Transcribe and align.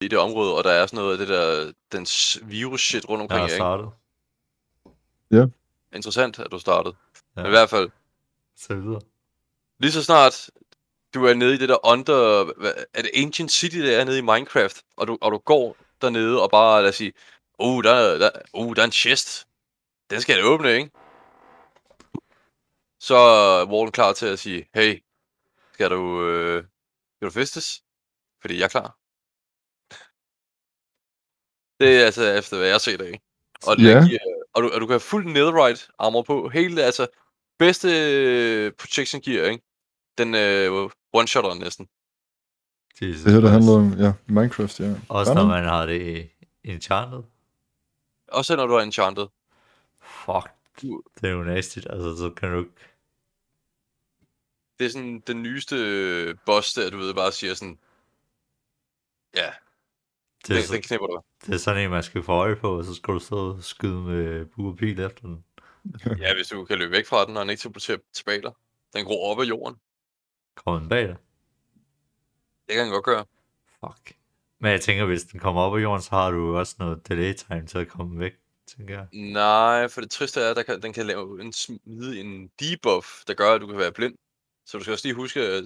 i 0.00 0.08
det 0.08 0.18
område, 0.18 0.54
og 0.56 0.64
der 0.64 0.70
er 0.70 0.86
sådan 0.86 0.96
noget 0.96 1.12
af 1.12 1.18
det 1.18 1.28
der, 1.28 1.72
den 1.92 2.06
virus-shit 2.50 3.08
rundt 3.08 3.20
Jeg 3.20 3.22
omkring, 3.22 3.40
har 3.40 3.46
ikke? 3.46 3.56
startet. 3.56 3.90
Interessant, 5.94 6.38
at 6.38 6.50
du 6.52 6.58
startede. 6.58 6.94
Ja. 7.36 7.42
Men 7.42 7.46
i 7.46 7.50
hvert 7.50 7.70
fald, 7.70 7.90
Så 8.56 8.74
videre. 8.74 9.00
lige 9.78 9.92
så 9.92 10.02
snart 10.04 10.50
du 11.14 11.24
er 11.24 11.34
nede 11.34 11.54
i 11.54 11.58
det 11.58 11.68
der 11.68 11.86
under... 11.86 12.44
Hvad, 12.60 12.72
er 12.94 13.02
det 13.02 13.10
Ancient 13.14 13.52
City, 13.52 13.76
der 13.76 14.00
er 14.00 14.04
nede 14.04 14.18
i 14.18 14.22
Minecraft? 14.22 14.82
Og 14.96 15.06
du, 15.06 15.18
og 15.20 15.32
du 15.32 15.38
går 15.38 15.76
dernede 16.00 16.42
og 16.42 16.50
bare, 16.50 16.82
lad 16.82 16.88
os 16.88 16.96
sige, 16.96 17.12
oh, 17.58 17.84
der, 17.84 17.92
er- 17.92 18.18
der, 18.18 18.30
oh, 18.52 18.76
der 18.76 18.82
er 18.82 18.86
en 18.86 18.92
chest. 18.92 19.48
Den 20.10 20.20
skal 20.20 20.34
jeg 20.34 20.42
da 20.42 20.48
åbne, 20.48 20.72
ikke? 20.76 20.90
Så 23.00 23.14
er 23.16 23.64
Walden 23.66 23.92
klar 23.92 24.12
til 24.12 24.26
at 24.26 24.38
sige, 24.38 24.68
hey, 24.74 25.02
skal 25.72 25.90
du, 25.90 26.24
øh, 26.28 26.64
skal 27.16 27.26
du 27.28 27.32
festes? 27.32 27.82
Fordi 28.40 28.58
jeg 28.58 28.64
er 28.64 28.68
klar. 28.68 28.96
Det 31.80 32.00
er 32.00 32.04
altså 32.04 32.24
efter, 32.24 32.56
hvad 32.56 32.66
jeg 32.66 32.74
har 32.74 32.78
set 32.78 33.00
af. 33.00 33.20
Og, 33.66 33.78
Ja. 33.78 34.06
giver, 34.06 34.18
og, 34.52 34.62
du, 34.62 34.70
og 34.74 34.80
du 34.80 34.86
kan 34.86 34.92
have 34.92 35.00
fuld 35.00 35.26
netherite 35.26 35.80
armor 35.98 36.22
på. 36.22 36.48
Hele, 36.48 36.82
altså, 36.82 37.06
bedste 37.58 37.88
øh, 37.88 38.72
protection 38.72 39.22
gear, 39.22 39.46
ikke? 39.50 39.64
Den 40.18 40.34
øh, 40.34 40.90
one-shotter 41.16 41.54
næsten. 41.54 41.88
Jesus 43.02 43.22
Det 43.22 43.32
her, 43.32 43.40
der 43.40 43.48
handler 43.48 43.72
om, 43.72 43.92
ja, 43.98 44.12
Minecraft, 44.26 44.80
ja. 44.80 44.94
Også 45.08 45.34
når 45.34 45.46
man 45.46 45.64
har 45.64 45.86
det 45.86 46.30
enchanted. 46.64 47.22
Også 48.28 48.56
når 48.56 48.66
du 48.66 48.74
er 48.74 48.80
enchanted. 48.80 49.26
Fuck. 50.02 50.50
Det 51.20 51.28
er 51.28 51.28
jo 51.28 51.42
nasty. 51.42 51.78
Altså, 51.78 52.16
så 52.16 52.30
kan 52.36 52.52
du 52.52 52.58
ikke... 52.58 52.70
Det 54.78 54.86
er 54.86 54.90
sådan 54.90 55.22
den 55.26 55.42
nyeste 55.42 55.76
øh, 55.76 56.34
boss 56.46 56.72
der, 56.72 56.90
du 56.90 56.98
ved, 56.98 57.14
bare 57.14 57.32
siger 57.32 57.54
sådan... 57.54 57.78
Ja, 59.34 59.50
Det 60.46 60.50
er, 60.50 60.54
den, 60.54 60.64
så, 60.64 60.80
knipper 60.88 61.06
du. 61.06 61.20
det 61.46 61.54
er 61.54 61.58
sådan 61.58 61.84
en, 61.84 61.90
man 61.90 62.02
skal 62.02 62.22
få 62.22 62.32
øje 62.32 62.56
på, 62.56 62.78
og 62.78 62.84
så 62.84 62.94
skal 62.94 63.14
du 63.14 63.18
stå 63.18 63.36
og 63.36 63.64
skyde 63.64 64.00
med 64.00 64.44
bue 64.44 64.70
og 64.70 64.76
pil 64.76 65.00
efter 65.00 65.22
den. 65.22 65.44
Ja, 66.20 66.34
hvis 66.34 66.48
du 66.48 66.64
kan 66.64 66.78
løbe 66.78 66.92
væk 66.92 67.06
fra 67.06 67.26
den, 67.26 67.36
og 67.36 67.42
den 67.42 67.50
ikke 67.50 67.70
tilbage 68.12 68.42
dig. 68.42 68.52
Den 68.94 69.04
gror 69.04 69.32
op 69.32 69.40
af 69.40 69.44
jorden. 69.44 69.76
Kommer 70.56 70.80
den 70.80 70.88
bag 70.88 71.08
dig? 71.08 71.16
Det 72.66 72.74
kan 72.74 72.84
den 72.84 72.92
godt 72.92 73.04
gøre. 73.04 73.24
Fuck. 73.80 74.16
Men 74.60 74.72
jeg 74.72 74.80
tænker, 74.80 75.04
hvis 75.04 75.22
den 75.22 75.40
kommer 75.40 75.60
op 75.62 75.76
af 75.76 75.82
jorden, 75.82 76.02
så 76.02 76.10
har 76.10 76.30
du 76.30 76.56
også 76.56 76.76
noget 76.78 77.08
delay 77.08 77.34
time 77.34 77.66
til 77.66 77.78
at 77.78 77.88
komme 77.88 78.20
væk, 78.20 78.32
tænker 78.66 78.94
jeg. 78.94 79.06
Nej, 79.12 79.88
for 79.88 80.00
det 80.00 80.10
triste 80.10 80.40
er, 80.40 80.50
at 80.50 80.56
der 80.56 80.62
kan, 80.62 80.82
den 80.82 80.92
kan 80.92 81.06
lave 81.06 81.40
en, 81.40 81.52
smide 81.52 82.20
en 82.20 82.50
debuff, 82.60 83.06
der 83.26 83.34
gør, 83.34 83.54
at 83.54 83.60
du 83.60 83.66
kan 83.66 83.78
være 83.78 83.92
blind. 83.92 84.14
Så 84.66 84.78
du 84.78 84.84
skal 84.84 84.92
også 84.92 85.06
lige 85.06 85.14
huske 85.14 85.40
at 85.40 85.64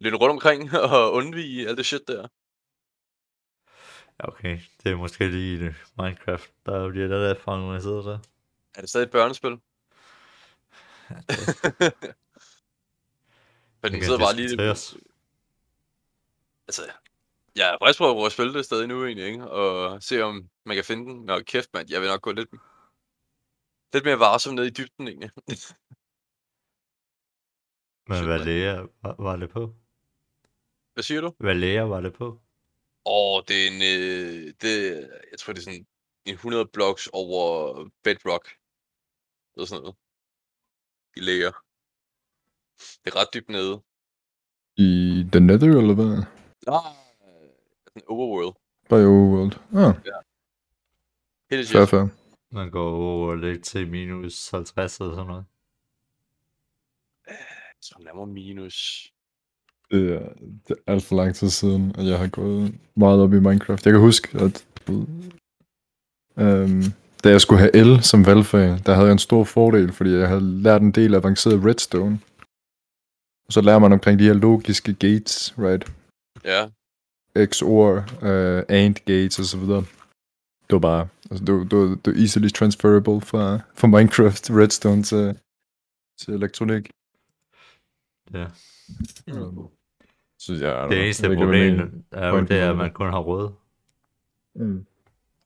løbe 0.00 0.16
rundt 0.16 0.32
omkring 0.32 0.72
og 0.94 1.12
undvige 1.12 1.68
alt 1.68 1.78
det 1.78 1.86
shit 1.86 2.08
der. 2.08 2.28
Okay. 4.18 4.58
Det 4.82 4.92
er 4.92 4.96
måske 4.96 5.28
lige 5.28 5.66
det 5.66 5.74
Minecraft, 5.98 6.52
der 6.66 6.88
bliver 6.88 7.08
der 7.08 7.72
jeg 7.72 7.82
sidder 7.82 8.02
der. 8.02 8.18
Er 8.74 8.80
det 8.80 8.90
stadig 8.90 9.04
et 9.04 9.10
børnespil? 9.10 9.50
Ja, 11.10 11.14
det, 11.16 11.94
Men 13.82 13.92
den 13.92 14.02
sidder 14.02 14.18
bare 14.18 14.36
lige... 14.36 14.62
Altså, 16.68 16.82
jeg 17.56 17.72
er 17.72 17.76
frisk 17.82 17.98
på 17.98 18.26
at 18.26 18.32
spille 18.32 18.54
det 18.54 18.64
stadig 18.64 18.86
nu 18.86 19.04
egentlig, 19.04 19.26
ikke? 19.26 19.50
Og 19.50 20.02
se 20.02 20.22
om 20.22 20.48
man 20.64 20.76
kan 20.76 20.84
finde 20.84 21.12
den. 21.12 21.24
Nå, 21.24 21.40
kæft 21.40 21.74
mand, 21.74 21.90
jeg 21.90 22.00
vil 22.00 22.08
nok 22.08 22.22
gå 22.22 22.32
lidt, 22.32 22.50
lidt 23.92 24.04
mere 24.04 24.18
varsom 24.18 24.54
ned 24.54 24.64
i 24.64 24.70
dybden 24.70 25.08
egentlig. 25.08 25.30
Men 28.08 28.24
hvad 28.24 28.44
læger 28.44 28.86
var, 29.02 29.14
var 29.18 29.36
det 29.36 29.50
på? 29.50 29.74
Hvad 30.94 31.02
siger 31.02 31.20
du? 31.20 31.34
Hvad 31.38 31.54
læger 31.54 31.82
var 31.82 32.00
det 32.00 32.12
på? 32.12 32.40
Åh, 33.10 33.42
det 33.48 33.56
er 33.62 33.66
en... 33.70 33.82
Øh, 33.82 34.54
det, 34.62 34.74
jeg 35.30 35.38
tror, 35.38 35.52
det 35.52 35.60
er 35.60 35.64
sådan 35.64 35.86
en 36.24 36.34
100 36.34 36.66
blocks 36.72 37.08
over 37.12 37.34
bedrock. 38.04 38.48
Eller 39.56 39.66
sådan 39.66 39.82
noget. 39.82 39.96
I 41.16 41.20
læger. 41.20 41.52
Det 43.04 43.12
er 43.12 43.16
ret 43.16 43.28
dybt 43.34 43.48
nede. 43.48 43.82
I 44.76 44.88
The 45.32 45.40
Nether, 45.40 45.78
eller 45.78 45.94
hvad? 45.94 46.16
Nej, 46.66 46.94
sådan 47.84 48.02
overworld. 48.08 48.54
Bare 48.88 49.00
i 49.02 49.04
Overworld. 49.04 49.52
Ah, 49.74 49.94
Helt 51.50 51.68
fair, 51.68 51.84
fair. 51.86 52.06
Man 52.50 52.70
går 52.70 52.90
over 52.90 53.34
lidt 53.34 53.64
til 53.64 53.90
minus 53.90 54.50
50 54.50 54.98
eller 55.00 55.14
sådan 55.14 55.26
noget. 55.26 55.44
Så 57.80 57.94
nærmere 58.00 58.26
minus. 58.26 59.12
Det 59.90 60.12
er, 60.12 60.28
det 60.68 60.76
er 60.86 60.92
alt 60.92 61.04
for 61.04 61.16
lang 61.16 61.34
tid 61.34 61.50
siden, 61.50 61.94
at 61.98 62.06
jeg 62.06 62.18
har 62.18 62.28
gået 62.28 62.74
meget 62.96 63.20
op 63.20 63.32
i 63.32 63.40
Minecraft. 63.40 63.86
Jeg 63.86 63.92
kan 63.92 64.00
huske, 64.00 64.38
at 64.38 64.66
øhm, 66.38 66.82
da 67.24 67.28
jeg 67.30 67.40
skulle 67.40 67.58
have 67.58 67.76
el 67.76 68.02
som 68.02 68.26
valgfag, 68.26 68.78
der 68.86 68.94
havde 68.94 69.06
jeg 69.06 69.12
en 69.12 69.18
stor 69.18 69.44
fordel, 69.44 69.92
fordi 69.92 70.10
jeg 70.10 70.28
havde 70.28 70.62
lært 70.62 70.82
en 70.82 70.92
del 70.92 71.14
avanceret 71.14 71.64
redstone. 71.64 72.20
Og 73.46 73.52
så 73.52 73.60
lærer 73.60 73.78
man 73.78 73.92
omkring 73.92 74.18
de 74.18 74.24
her 74.24 74.32
logiske 74.32 74.94
gates, 74.94 75.54
right? 75.58 75.92
Ja, 76.44 76.68
XOR, 77.46 77.96
uh, 78.22 78.62
AND 78.68 78.94
gates 78.94 79.38
og 79.38 79.44
så 79.44 79.58
videre. 79.58 79.84
Det 80.66 80.72
var 80.72 80.78
bare, 80.78 81.08
altså 81.30 81.44
det 81.44 81.54
var, 81.54 81.64
det 81.64 81.78
var, 81.78 81.84
det 81.84 82.06
var 82.06 82.20
easily 82.20 82.48
transferable 82.48 83.20
fra, 83.20 83.60
fra 83.74 83.86
Minecraft 83.88 84.50
redstone 84.50 85.02
til, 85.02 85.38
til 86.20 86.34
elektronik. 86.34 86.90
Ja. 88.34 88.46
Så 90.38 90.52
ja, 90.52 90.88
Det 90.88 91.04
eneste 91.04 91.28
problem 91.36 91.50
er 92.12 92.28
jo 92.28 92.40
det, 92.40 92.48
med 92.50 92.56
at 92.58 92.68
det. 92.68 92.76
man 92.76 92.92
kun 92.92 93.10
har 93.10 93.18
røde, 93.20 93.54
Mm. 94.54 94.86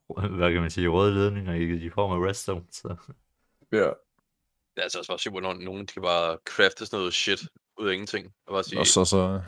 hvad 0.07 0.51
kan 0.53 0.61
man 0.61 0.69
sige, 0.71 0.87
røde 0.87 1.13
ledninger 1.13 1.53
i, 1.53 1.85
i 1.85 1.89
form 1.89 2.11
af 2.23 2.27
redstone. 2.27 2.63
Så. 2.71 2.95
Ja. 3.71 3.77
det 3.77 4.77
er 4.77 4.81
altså 4.81 4.99
også 4.99 5.11
bare 5.11 5.19
super, 5.19 5.39
når 5.39 5.53
nogen 5.53 5.81
de 5.81 5.85
kan 5.93 6.01
bare 6.01 6.37
crafte 6.45 6.85
sådan 6.85 6.97
noget 6.99 7.13
shit 7.13 7.41
ud 7.79 7.87
af 7.87 7.93
ingenting. 7.93 8.33
Og 8.47 8.53
bare 8.53 8.63
sige, 8.63 8.79
Og 8.79 8.87
så, 8.87 9.05
så 9.05 9.41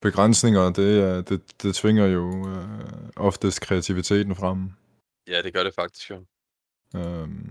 begrænsninger, 0.00 0.70
det, 0.72 1.00
er- 1.00 1.22
det, 1.22 1.62
det 1.62 1.74
tvinger 1.74 2.06
jo 2.06 2.48
øh, 2.48 2.78
oftest 3.16 3.60
kreativiteten 3.60 4.36
frem. 4.36 4.70
ja, 5.28 5.42
det 5.42 5.54
gør 5.54 5.64
det 5.64 5.74
faktisk 5.74 6.10
jo. 6.10 6.24
Um, 6.94 7.50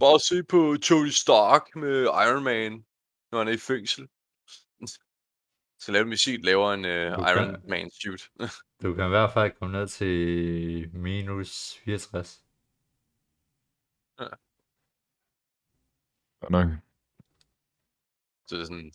Bare 0.00 0.20
se 0.20 0.42
på 0.42 0.76
Tony 0.82 1.08
Stark 1.08 1.76
med 1.76 2.02
Iron 2.02 2.44
Man, 2.44 2.84
når 3.32 3.38
han 3.38 3.48
er 3.48 3.52
i 3.52 3.56
fængsel. 3.56 4.08
Så 5.78 5.92
lave 5.92 6.02
et 6.02 6.08
missil, 6.08 6.40
laver 6.40 6.72
en 6.72 6.84
uh. 6.84 7.28
Iron 7.30 7.56
Man 7.68 7.90
suit. 7.90 8.30
Du 8.82 8.94
kan 8.94 9.04
i 9.04 9.08
hvert 9.08 9.32
fald 9.32 9.52
komme 9.58 9.78
ned 9.78 9.88
til 9.88 10.90
minus 10.92 11.80
64. 11.84 12.44
godt 16.40 16.50
nok. 16.50 16.78
så 18.46 18.56
det 18.56 18.62
er 18.62 18.66
sådan, 18.66 18.92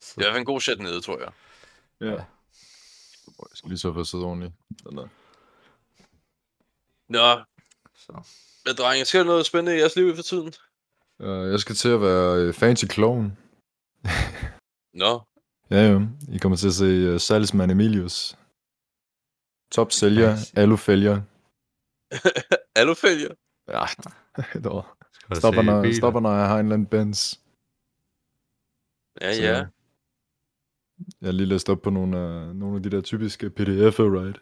Så, 0.00 0.14
det 0.16 0.22
er 0.22 0.22
i 0.22 0.24
hvert 0.24 0.32
fald 0.32 0.40
en 0.40 0.44
god 0.44 0.60
shit 0.60 0.80
nede, 0.80 1.00
tror 1.00 1.18
jeg. 1.18 1.32
Ja. 2.00 2.24
Jeg 3.26 3.54
skal 3.54 3.68
lige 3.68 3.78
så 3.78 3.92
for 3.92 4.00
at 4.00 4.06
sidde 4.06 4.24
ordentligt. 4.24 4.52
Sådan 4.82 4.98
der. 4.98 5.08
Nå, 7.08 7.44
så. 7.94 8.12
hvad 8.62 8.74
drenge, 8.74 9.04
sker 9.04 9.18
der 9.18 9.26
noget 9.26 9.46
spændende 9.46 9.76
i 9.76 9.80
jeres 9.80 9.96
liv 9.96 10.16
for 10.16 10.22
tiden? 10.22 10.52
Uh, 11.18 11.50
jeg 11.52 11.60
skal 11.60 11.74
til 11.74 11.88
at 11.88 12.00
være 12.00 12.36
øh, 12.36 12.54
fancy 12.54 12.84
clown. 12.84 13.38
Nå, 14.92 15.22
Ja, 15.70 15.90
ja. 15.90 16.00
I 16.32 16.38
kommer 16.38 16.56
til 16.56 16.66
at 16.68 16.74
se 16.74 17.12
uh, 17.14 17.20
salgsmand 17.20 17.70
Emilius. 17.70 18.36
Top 19.70 19.92
sælger, 19.92 20.30
Nice. 20.36 20.52
alufælger. 20.58 21.22
Alufælger? 22.80 23.34
Ja, 23.68 23.84
et 24.58 24.66
år. 24.66 24.96
Skal 25.12 25.34
du 25.34 25.40
Stopper 25.40 25.62
når, 25.62 25.82
biler? 25.82 25.94
stopper, 25.94 26.20
når 26.20 26.32
jeg 26.34 26.46
har 26.48 26.58
en 26.58 26.66
eller 26.66 26.74
anden 26.74 26.86
Benz. 26.86 27.34
Ja, 29.20 29.34
Så- 29.34 29.42
ja. 29.42 29.66
Jeg 31.20 31.26
har 31.28 31.32
lige 31.32 31.46
læst 31.46 31.68
op 31.70 31.82
på 31.82 31.90
nogle 31.90 32.18
af, 32.18 32.54
nogle 32.56 32.76
af 32.76 32.82
de 32.82 32.90
der 32.90 33.00
typiske 33.00 33.46
pdf'er, 33.46 34.10
right? 34.20 34.38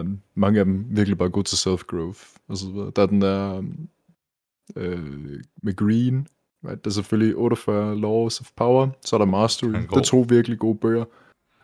Um, 0.00 0.20
mange 0.34 0.58
af 0.60 0.64
dem 0.64 0.96
virkelig 0.96 1.18
bare 1.18 1.30
gode 1.30 1.48
til 1.48 1.56
self-growth 1.56 2.36
og 2.48 2.56
så 2.56 2.70
videre. 2.70 2.92
Der 2.96 3.02
er 3.02 3.06
den 3.06 3.20
der 3.20 3.52
um, 3.58 3.88
øh, 4.76 5.42
med 5.62 5.76
Green, 5.76 6.28
right? 6.64 6.84
Der 6.84 6.90
er 6.90 6.92
selvfølgelig 6.92 7.36
48 7.36 8.00
Laws 8.00 8.40
of 8.40 8.50
Power, 8.56 8.88
så 9.00 9.16
er 9.16 9.18
der 9.18 9.26
Mastery. 9.26 9.68
Er 9.68 9.80
Det 9.80 9.96
er 9.96 10.00
to 10.02 10.26
virkelig 10.28 10.58
gode 10.58 10.78
bøger. 10.78 11.04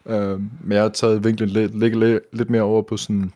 Um, 0.05 0.51
men 0.65 0.73
jeg 0.73 0.83
har 0.83 0.89
taget 0.89 1.25
vinklen 1.25 1.49
lidt, 1.49 1.79
lidt, 1.79 1.99
lidt, 1.99 2.23
lidt 2.33 2.51
mere 2.51 2.63
over 2.63 2.83
på 2.83 2.97
sådan, 2.97 3.33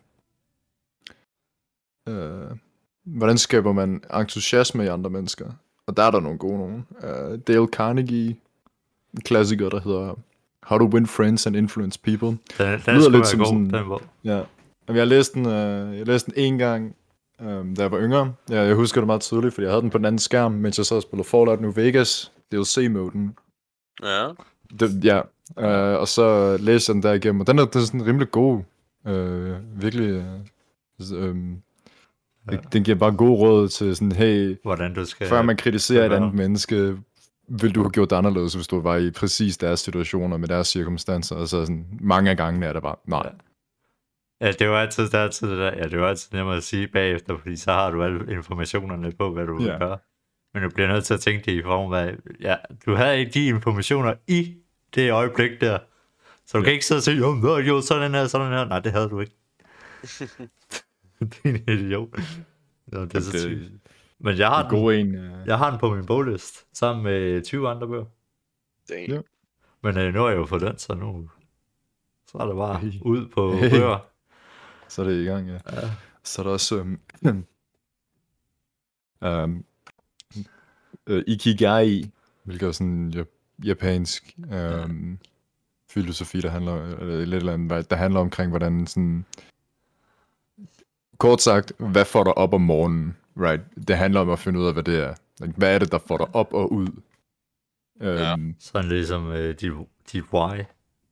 uh, 2.09 2.57
hvordan 3.03 3.37
skaber 3.37 3.71
man 3.73 4.03
entusiasme 4.13 4.83
i 4.83 4.87
andre 4.87 5.09
mennesker? 5.09 5.45
Og 5.87 5.97
der 5.97 6.03
er 6.03 6.11
der 6.11 6.19
nogle 6.19 6.37
gode 6.37 6.57
nogen. 6.57 6.85
Uh, 7.03 7.39
Dale 7.47 7.67
Carnegie, 7.67 8.35
en 9.13 9.21
klassiker, 9.21 9.69
der 9.69 9.79
hedder 9.79 10.15
How 10.63 10.77
to 10.77 10.85
Win 10.85 11.07
Friends 11.07 11.47
and 11.47 11.55
Influence 11.55 11.99
People. 11.99 12.27
Den, 12.27 12.37
den 12.85 12.95
lyder 12.95 13.09
lidt 13.09 13.27
som 13.27 13.39
god, 13.39 13.45
sådan- 13.45 13.69
den 13.69 13.85
bog. 13.87 14.01
Ja. 14.23 14.41
Jamen, 14.87 14.99
jeg 14.99 15.07
læste 15.07 15.39
den, 15.39 15.45
øh, 15.45 15.97
jeg 15.97 16.07
læste 16.07 16.31
den 16.31 16.39
en 16.43 16.57
gang, 16.57 16.95
øh, 17.41 17.75
da 17.77 17.81
jeg 17.81 17.91
var 17.91 17.99
yngre. 18.01 18.33
Ja, 18.49 18.61
jeg 18.61 18.75
husker 18.75 19.01
det 19.01 19.05
meget 19.07 19.21
tydeligt, 19.21 19.53
fordi 19.53 19.65
jeg 19.65 19.71
havde 19.71 19.81
den 19.81 19.89
på 19.89 19.97
den 19.97 20.05
anden 20.05 20.19
skærm, 20.19 20.51
mens 20.51 20.77
jeg 20.77 20.85
så 20.85 21.01
spillede 21.01 21.27
Fallout 21.29 21.61
New 21.61 21.71
Vegas, 21.75 22.31
DLC-moden. 22.53 23.35
Ja, 24.03 24.27
Det, 24.79 25.03
ja, 25.05 25.21
øh, 25.59 25.99
og 25.99 26.07
så 26.07 26.57
læste 26.57 26.89
jeg 26.89 26.93
den 26.93 27.03
der 27.03 27.13
igennem, 27.13 27.41
og 27.41 27.47
den 27.47 27.59
er, 27.59 27.65
den 27.65 27.81
er 27.81 27.85
sådan 27.85 28.05
rimelig 28.05 28.31
god. 28.31 28.61
Øh, 29.07 29.81
virkelig. 29.81 30.09
Øh, 31.11 31.23
øhm, 31.29 31.61
Ja. 32.51 32.55
det, 32.55 32.73
den 32.73 32.83
giver 32.83 32.97
bare 32.97 33.11
god 33.11 33.39
råd 33.39 33.67
til 33.69 33.95
sådan, 33.95 34.11
hey, 34.11 34.57
Hvordan 34.63 34.93
du 34.93 35.05
skal... 35.05 35.27
før 35.27 35.41
man 35.41 35.57
kritiserer 35.57 36.05
et 36.05 36.13
andet 36.13 36.33
menneske, 36.33 36.97
vil 37.47 37.75
du 37.75 37.81
have 37.81 37.89
gjort 37.91 38.09
det 38.09 38.15
anderledes, 38.15 38.53
hvis 38.53 38.67
du 38.67 38.79
var 38.81 38.97
i 38.97 39.11
præcis 39.11 39.57
deres 39.57 39.79
situationer 39.79 40.37
med 40.37 40.47
deres 40.47 40.67
cirkumstancer, 40.67 41.35
og 41.35 41.47
så 41.47 41.61
sådan, 41.65 41.85
mange 42.01 42.31
af 42.31 42.37
gangene 42.37 42.65
er 42.65 42.73
der 42.73 42.79
bare, 42.79 42.95
nej. 43.07 43.31
Ja, 44.41 44.51
det 44.51 44.61
jo 44.65 44.75
altid, 44.75 45.09
der 45.09 45.17
er 45.19 45.23
altid 45.23 45.49
det 45.49 45.57
der, 45.57 45.65
ja, 45.77 45.83
det 45.83 45.93
jo 45.93 46.05
altid 46.05 46.37
nemmere 46.37 46.55
at 46.57 46.63
sige 46.63 46.87
bagefter, 46.87 47.37
fordi 47.37 47.55
så 47.55 47.71
har 47.71 47.91
du 47.91 48.03
alle 48.03 48.33
informationerne 48.33 49.11
på, 49.11 49.33
hvad 49.33 49.45
du 49.45 49.57
vil 49.57 49.65
Ja. 49.65 49.77
gøre. 49.77 49.97
Men 50.53 50.63
du 50.63 50.69
bliver 50.69 50.87
nødt 50.87 51.05
til 51.05 51.13
at 51.13 51.19
tænke 51.19 51.45
det 51.45 51.51
i 51.51 51.61
form 51.63 51.93
af, 51.93 52.15
ja, 52.41 52.55
du 52.85 52.95
havde 52.95 53.19
ikke 53.19 53.31
de 53.31 53.45
informationer 53.47 54.13
i 54.27 54.55
det 54.95 55.11
øjeblik 55.11 55.61
der. 55.61 55.79
Så 56.45 56.57
du 56.57 56.61
ja. 56.61 56.63
kan 56.63 56.73
ikke 56.73 56.85
sidde 56.85 56.99
og 56.99 57.03
sige, 57.03 57.17
jo, 57.17 57.57
jo, 57.57 57.81
sådan 57.81 58.13
her, 58.13 58.27
sådan 58.27 58.51
her. 58.51 58.65
Nej, 58.65 58.79
det 58.79 58.91
havde 58.91 59.09
du 59.09 59.19
ikke. 59.19 59.35
det 61.19 61.39
er 61.43 61.49
en 61.49 61.55
idiot. 61.79 62.09
Nå, 62.87 63.05
det 63.05 63.15
er 63.15 63.19
så 63.19 63.31
Det- 63.31 63.41
sygt. 63.41 63.71
Men 64.19 64.37
jeg 64.37 64.47
har, 64.47 64.69
En 64.69 64.75
den, 64.99 65.07
en. 65.07 65.15
Øh, 65.15 65.47
jeg 65.47 65.57
har 65.57 65.69
den 65.69 65.79
på 65.79 65.95
min 65.95 66.05
boglist, 66.05 66.77
sammen 66.77 67.03
med 67.03 67.43
20 67.43 67.69
andre 67.69 67.87
bøger. 67.87 68.05
Damn. 68.89 69.11
Ja. 69.13 69.19
Men 69.83 69.97
øh, 69.97 70.13
nu 70.13 70.25
er 70.25 70.29
jeg 70.29 70.37
jo 70.37 70.45
for 70.45 70.57
den, 70.57 70.77
så 70.77 70.93
nu 70.95 71.29
så 72.31 72.37
er 72.37 72.45
det 72.45 72.55
bare 72.55 72.81
ud 73.01 73.27
på 73.27 73.51
bøger. 73.71 74.05
Så 74.95 75.01
er 75.01 75.05
det 75.05 75.21
i 75.21 75.25
gang, 75.25 75.47
ja. 75.47 75.53
Ja. 75.71 75.89
Så 76.23 76.41
er 76.41 76.43
der 76.43 76.51
også 76.51 76.75
øhm, 76.77 76.99
øhm, 79.23 79.65
øh, 81.07 81.23
Ikigai, 81.27 82.11
hvilket 82.43 82.67
er 82.67 82.71
sådan 82.71 83.13
jap- 83.15 83.65
japansk 83.65 84.35
øhm, 84.51 85.19
filosofi, 85.89 86.41
der 86.41 86.49
handler, 86.49 86.83
eller 86.97 87.25
lidt 87.25 87.35
eller 87.35 87.53
andet, 87.53 87.89
der 87.89 87.95
handler 87.95 88.19
omkring, 88.19 88.49
hvordan 88.49 88.87
sådan, 88.87 89.25
kort 91.17 91.41
sagt, 91.41 91.71
hvad 91.77 92.05
får 92.05 92.23
dig 92.23 92.37
op 92.37 92.53
om 92.53 92.61
morgenen, 92.61 93.17
right? 93.37 93.87
Det 93.87 93.97
handler 93.97 94.19
om 94.19 94.29
at 94.29 94.39
finde 94.39 94.59
ud 94.59 94.67
af, 94.67 94.73
hvad 94.73 94.83
det 94.83 94.99
er. 95.03 95.13
Hvad 95.57 95.75
er 95.75 95.79
det, 95.79 95.91
der 95.91 95.99
får 96.07 96.17
dig 96.17 96.35
op 96.35 96.53
og 96.53 96.71
ud? 96.71 96.87
Ja. 98.01 98.31
Øhm, 98.31 98.55
Sådan 98.59 98.89
ligesom 98.89 99.31
øh, 99.31 99.55
dit, 99.59 99.71
dit 100.11 100.23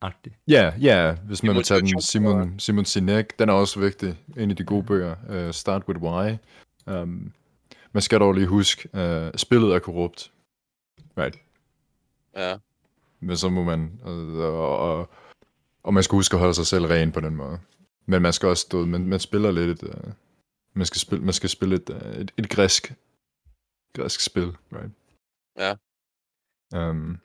why-agtigt. 0.04 0.34
Ja, 0.48 0.72
ja, 0.80 1.14
hvis 1.14 1.42
man 1.42 1.54
vil 1.54 1.64
tage 1.64 1.80
den 1.80 2.00
Simon, 2.00 2.58
Simon 2.58 2.84
Sinek, 2.84 3.38
den 3.38 3.48
er 3.48 3.52
også 3.52 3.80
vigtig. 3.80 4.18
En 4.36 4.50
af 4.50 4.56
de 4.56 4.64
gode 4.64 4.82
bøger, 4.82 5.16
uh, 5.48 5.52
Start 5.52 5.88
With 5.88 6.00
Why. 6.02 6.36
Um, 6.86 7.32
man 7.92 8.02
skal 8.02 8.20
dog 8.20 8.32
lige 8.32 8.46
huske, 8.46 8.88
uh, 8.92 9.30
spillet 9.36 9.74
er 9.74 9.78
korrupt. 9.78 10.32
Right. 11.18 11.38
Ja. 12.36 12.56
Men 13.20 13.36
så 13.36 13.48
må 13.48 13.62
man, 13.62 14.00
og, 14.02 14.14
og, 14.36 14.78
og, 14.78 15.10
og 15.82 15.94
man 15.94 16.02
skal 16.02 16.16
huske 16.16 16.34
at 16.34 16.40
holde 16.40 16.54
sig 16.54 16.66
selv 16.66 16.86
ren 16.86 17.12
på 17.12 17.20
den 17.20 17.36
måde. 17.36 17.58
Men 18.06 18.22
man 18.22 18.32
skal 18.32 18.48
også 18.48 18.60
stå, 18.60 18.84
man, 18.84 19.06
man 19.06 19.20
spiller 19.20 19.50
lidt 19.50 19.82
et, 19.82 19.88
uh, 19.88 20.12
man 20.74 20.86
skal 20.86 21.00
spille, 21.00 21.24
man 21.24 21.34
skal 21.34 21.50
spille 21.50 21.74
et, 21.74 21.90
uh, 21.90 22.20
et, 22.20 22.32
et 22.38 22.50
græsk, 22.50 22.94
græsk 23.96 24.20
spil, 24.20 24.56
right? 24.72 24.92
Ja. 25.58 25.74
Um, 26.90 27.18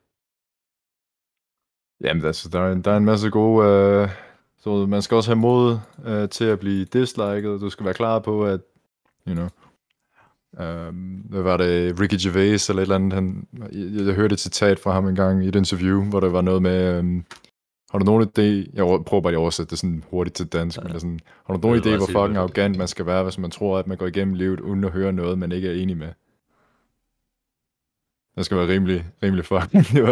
jamen, 2.02 2.26
altså, 2.26 2.50
der, 2.50 2.60
er, 2.60 2.76
der 2.76 2.92
er 2.92 2.98
en 2.98 3.06
masse 3.06 3.30
gode... 3.30 4.04
Uh, 4.04 4.10
så 4.62 4.86
man 4.86 5.02
skal 5.02 5.16
også 5.16 5.30
have 5.30 5.40
mod 5.40 5.80
uh, 6.08 6.30
til 6.30 6.46
at 6.46 6.60
blive 6.60 6.86
disliket. 6.86 7.62
Du 7.62 7.70
skal 7.70 7.86
være 7.86 7.94
klar 7.94 8.20
på, 8.20 8.46
at, 8.46 8.62
you 9.28 9.34
know... 9.34 9.48
Um, 10.60 11.24
hvad 11.30 11.42
var 11.42 11.58
det? 11.58 12.00
Ricky 12.00 12.16
Gervais 12.24 12.70
eller 12.70 12.82
et 12.82 12.86
eller 12.86 12.96
andet. 12.96 13.14
Han, 13.14 13.48
jeg, 13.72 14.06
jeg 14.06 14.16
hørte 14.16 14.34
et 14.34 14.40
citat 14.40 14.80
fra 14.80 14.92
ham 14.92 15.08
en 15.08 15.16
gang 15.16 15.46
i 15.46 15.48
et 15.48 15.56
interview, 15.56 16.04
hvor 16.04 16.20
der 16.20 16.30
var 16.30 16.42
noget 16.42 16.62
med... 16.62 17.00
Um, 17.00 17.26
har 17.92 18.00
du 18.00 18.06
nogen 18.06 18.24
idé? 18.24 18.72
Jeg 18.74 19.04
prøver 19.06 19.22
bare 19.22 19.34
at 19.34 19.38
oversætte 19.38 19.70
det 19.70 19.80
sådan 19.80 20.04
hurtigt 20.10 20.36
til 20.36 20.46
dansk, 20.48 20.78
ja. 20.78 20.84
men 20.84 21.00
sådan, 21.00 21.20
har 21.46 21.54
du 21.54 21.68
nogen 21.68 21.80
idé, 21.80 21.98
hvor 21.98 22.06
fucking 22.06 22.38
arrogant 22.38 22.78
man 22.78 22.88
skal 22.88 23.06
være, 23.06 23.24
hvis 23.24 23.38
man 23.38 23.52
tror, 23.52 23.78
at 23.78 23.88
man 23.88 23.98
går 23.98 24.08
igennem 24.08 24.34
livet 24.34 24.60
uden 24.60 24.84
at 24.84 24.92
høre 24.92 25.14
noget, 25.14 25.40
man 25.40 25.52
ikke 25.52 25.68
er 25.68 25.74
enig 25.74 25.98
med? 25.98 26.08
Det 28.38 28.46
skal 28.46 28.58
være 28.58 28.68
rimelig, 28.68 29.06
rimelig 29.24 29.46
fucking. 29.46 29.86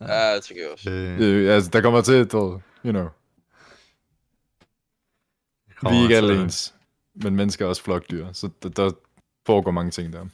Ja, 0.00 0.34
det 0.34 0.44
tænker 0.44 0.62
jeg 0.62 0.72
også. 0.72 0.90
Øh, 0.90 1.20
Øh, 1.20 1.54
altså, 1.54 1.70
der 1.70 1.80
kommer 1.80 2.00
til, 2.00 2.24
du, 2.26 2.60
you 2.84 2.92
know, 2.92 3.08
vi 5.82 5.96
er 5.96 6.02
ikke 6.02 6.16
alle 6.16 6.42
ens, 6.42 6.74
men 7.14 7.36
mennesker 7.36 7.64
er 7.64 7.68
også 7.68 7.82
flokdyr, 7.82 8.32
så 8.32 8.50
der, 8.62 8.68
der 8.68 8.90
foregår 9.46 9.70
mange 9.70 9.90
ting 9.90 10.12
der. 10.12 10.26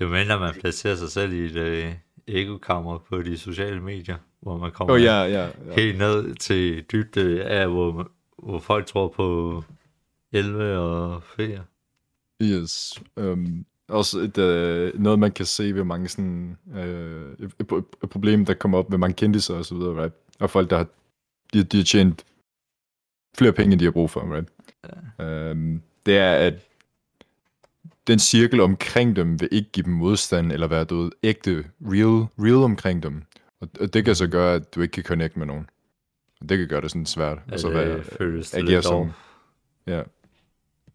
Jo 0.00 0.08
mindre 0.08 0.40
man 0.40 0.54
placerer 0.54 0.96
sig 0.96 1.10
selv 1.10 1.32
i 1.32 1.44
et 1.44 1.56
øh, 1.56 1.94
ekokammer 2.26 2.98
på 2.98 3.22
de 3.22 3.38
sociale 3.38 3.80
medier, 3.80 4.16
hvor 4.40 4.58
man 4.58 4.72
kommer 4.72 4.94
oh, 4.94 5.02
ja, 5.02 5.22
ja, 5.22 5.44
ja. 5.44 5.74
helt 5.76 5.98
ned 5.98 6.34
til 6.34 6.84
dybde 6.92 7.44
af, 7.44 7.68
hvor, 7.68 8.10
hvor 8.38 8.58
folk 8.58 8.86
tror 8.86 9.08
på 9.08 9.62
11 10.32 10.78
og 10.78 11.22
ferie. 11.22 11.64
Yes. 12.42 13.02
Um, 13.16 13.66
også 13.88 14.18
et, 14.18 14.38
uh, 14.38 15.00
noget, 15.00 15.18
man 15.18 15.32
kan 15.32 15.46
se 15.46 15.74
ved 15.74 15.84
mange 15.84 16.08
sådan, 16.08 16.56
uh, 16.66 16.78
et, 16.78 17.52
et, 17.60 17.84
et 18.02 18.10
problem, 18.10 18.44
der 18.44 18.54
kommer 18.54 18.78
op 18.78 18.90
ved 18.90 18.98
mange 18.98 19.14
kendtiser 19.14 19.54
og 19.54 19.64
så 19.64 19.74
videre, 19.74 20.02
right? 20.02 20.14
Og 20.40 20.50
folk, 20.50 20.70
der 20.70 20.76
har, 20.76 20.86
de, 21.52 21.62
de 21.64 21.76
har 21.76 21.84
tjent 21.84 22.24
flere 23.38 23.52
penge, 23.52 23.72
end 23.72 23.80
de 23.80 23.84
har 23.84 23.92
brug 23.92 24.10
for, 24.10 24.34
right? 24.34 24.48
Ja. 25.18 25.50
Um, 25.50 25.82
det 26.06 26.18
er, 26.18 26.34
at 26.34 26.54
den 28.06 28.18
cirkel 28.18 28.60
omkring 28.60 29.16
dem 29.16 29.40
vil 29.40 29.48
ikke 29.52 29.70
give 29.72 29.84
dem 29.84 29.92
modstand, 29.92 30.52
eller 30.52 30.66
være 30.66 30.86
ved, 30.90 31.10
ægte, 31.22 31.64
real, 31.82 32.26
real 32.38 32.64
omkring 32.64 33.02
dem. 33.02 33.22
Og, 33.60 33.68
og 33.80 33.94
det 33.94 34.04
kan 34.04 34.14
så 34.14 34.26
gøre, 34.26 34.54
at 34.54 34.74
du 34.74 34.80
ikke 34.80 34.92
kan 34.92 35.04
connect 35.04 35.36
med 35.36 35.46
nogen. 35.46 35.66
Og 36.40 36.48
det 36.48 36.58
kan 36.58 36.68
gøre 36.68 36.80
det 36.80 36.90
sådan 36.90 37.06
svært. 37.06 37.38
Og 37.38 37.42
så 37.46 37.52
Altså, 37.52 37.70
være, 37.70 37.98
det 37.98 38.04
føles 38.04 38.50
det 38.50 38.64
lidt. 38.64 38.86
Ja. 39.86 40.02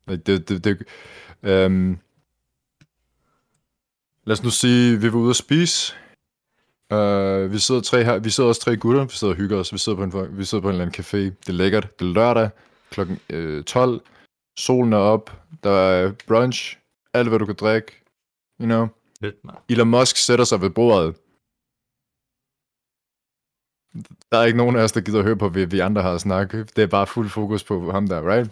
Like, 0.07 0.24
Det, 0.25 0.50
det, 0.50 0.63
det, 1.44 1.65
um, 1.65 2.00
lad 4.30 4.38
os 4.38 4.44
nu 4.44 4.50
sige, 4.50 5.02
vi 5.02 5.14
var 5.14 5.20
ude 5.20 5.30
at 5.30 5.36
spise. 5.36 5.94
Uh, 6.94 7.52
vi 7.54 7.60
sidder 7.60 7.81
tre 7.81 8.04
her, 8.04 8.20
vi 8.20 8.30
sidder 8.30 8.48
også 8.50 8.62
tre 8.62 8.78
gutter, 8.78 9.06
vi 9.06 9.14
sidder 9.14 9.34
og 9.34 9.38
hygger 9.38 9.58
os, 9.58 9.74
vi 9.74 9.78
sidder 9.78 9.98
på 9.98 10.04
en, 10.04 10.38
vi 10.38 10.46
sidder 10.46 10.62
på 10.62 10.70
en 10.70 10.74
eller 10.76 10.86
anden 10.86 11.04
café. 11.04 11.18
Det 11.18 11.50
er 11.50 11.54
lækkert, 11.54 12.00
det 12.00 12.06
er 12.06 12.14
lørdag, 12.14 12.50
klokken 12.90 13.20
øh, 13.30 13.64
12. 13.64 14.02
Solen 14.58 14.94
er 14.94 14.98
op, 14.98 15.42
der 15.64 15.72
er 15.72 16.12
brunch, 16.28 16.78
alt 17.14 17.30
hvad 17.30 17.40
du 17.40 17.46
kan 17.46 17.56
drikke, 17.56 18.04
you 18.62 18.66
know. 18.66 18.88
Fedt, 19.22 19.46
mand. 19.46 19.58
Elon 19.70 19.88
Musk 19.88 20.18
sætter 20.18 20.46
sig 20.46 20.62
ved 20.62 20.70
bordet. 20.70 21.16
Der 24.32 24.38
er 24.38 24.46
ikke 24.46 24.58
nogen 24.58 24.75
af 24.75 24.84
os, 24.84 24.92
der 24.92 25.02
gider 25.02 25.20
at 25.20 25.25
høre 25.25 25.38
på, 25.38 25.50
hvad 25.50 25.66
vi 25.66 25.80
andre 25.80 26.02
har 26.02 26.14
at 26.14 26.22
snakke. 26.22 26.64
Det 26.64 26.84
er 26.84 26.88
bare 26.88 27.08
fuld 27.08 27.30
fokus 27.30 27.64
på 27.64 27.92
ham 27.92 28.08
der, 28.08 28.32
right? 28.32 28.52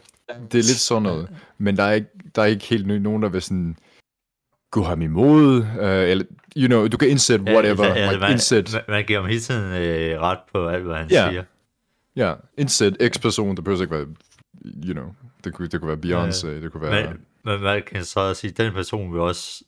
Det 0.51 0.59
er 0.59 0.67
lidt 0.71 0.79
sådan 0.79 1.03
noget. 1.03 1.29
Men 1.57 1.77
der 1.77 1.83
er 1.83 1.93
ikke, 1.93 2.09
der 2.35 2.41
er 2.41 2.45
ikke 2.45 2.65
helt 2.65 2.87
ny- 2.87 2.91
nogen, 2.91 3.23
der 3.23 3.29
vil 3.29 3.41
sådan 3.41 3.77
gå 4.71 4.83
ham 4.83 5.01
imod. 5.01 5.57
Uh, 5.59 5.65
eller, 5.81 6.25
you 6.57 6.67
know, 6.67 6.87
du 6.87 6.97
kan 6.97 7.09
indsætte 7.09 7.45
whatever. 7.45 7.85
Ja, 7.85 7.93
altså, 7.93 8.11
like, 8.11 8.19
man, 8.19 8.31
indsæt, 8.31 8.73
man, 8.73 8.81
man 8.87 9.05
giver 9.05 9.19
ham 9.19 9.27
hele 9.29 9.41
tiden 9.41 9.73
øh, 9.81 10.21
ret 10.21 10.39
på 10.53 10.67
alt, 10.67 10.83
hvad 10.83 10.95
han 10.95 11.07
Ja. 11.11 11.29
siger. 11.29 11.43
ja, 12.15 12.33
indsæt 12.57 12.93
X-person. 13.13 13.55
Det 13.55 13.63
behøver 13.63 13.81
ikke 13.81 13.95
være, 13.95 14.07
you 14.85 14.93
know, 14.93 15.13
det 15.43 15.53
kunne, 15.53 15.67
det 15.67 15.81
kunne 15.81 15.87
være 16.03 16.25
Beyoncé, 16.27 16.47
det 16.47 16.71
kunne 16.71 16.81
være... 16.91 17.07
Men, 17.07 17.19
men 17.43 17.61
man 17.61 17.83
kan 17.87 18.05
så 18.05 18.19
også 18.19 18.39
sige, 18.41 18.51
at 18.51 18.57
den 18.57 18.73
person 18.73 19.13
vil 19.13 19.21
også 19.21 19.63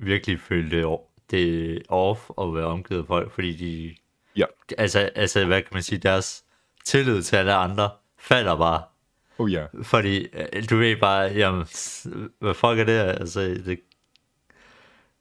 virkelig 0.00 0.40
føle 0.40 0.70
det, 0.70 0.96
det 1.30 1.82
off 1.88 2.20
og 2.28 2.54
være 2.54 2.64
omgivet 2.64 3.00
af 3.00 3.06
folk, 3.06 3.32
fordi 3.32 3.52
de... 3.56 3.94
Ja. 4.36 4.44
Altså, 4.78 4.98
altså, 5.14 5.44
hvad 5.44 5.62
kan 5.62 5.70
man 5.72 5.82
sige, 5.82 5.98
deres 5.98 6.44
tillid 6.84 7.22
til 7.22 7.36
alle 7.36 7.54
andre 7.54 7.90
falder 8.18 8.56
bare. 8.56 8.82
Oh 9.38 9.52
ja. 9.52 9.64
Fordi 9.82 10.26
øh, 10.54 10.62
du 10.70 10.76
ved 10.76 10.96
bare, 11.00 11.20
jamen, 11.22 11.64
hvad 12.40 12.54
fuck 12.54 12.78
er 12.78 12.84
det? 12.84 12.92
Altså, 12.98 13.40
det, 13.40 13.78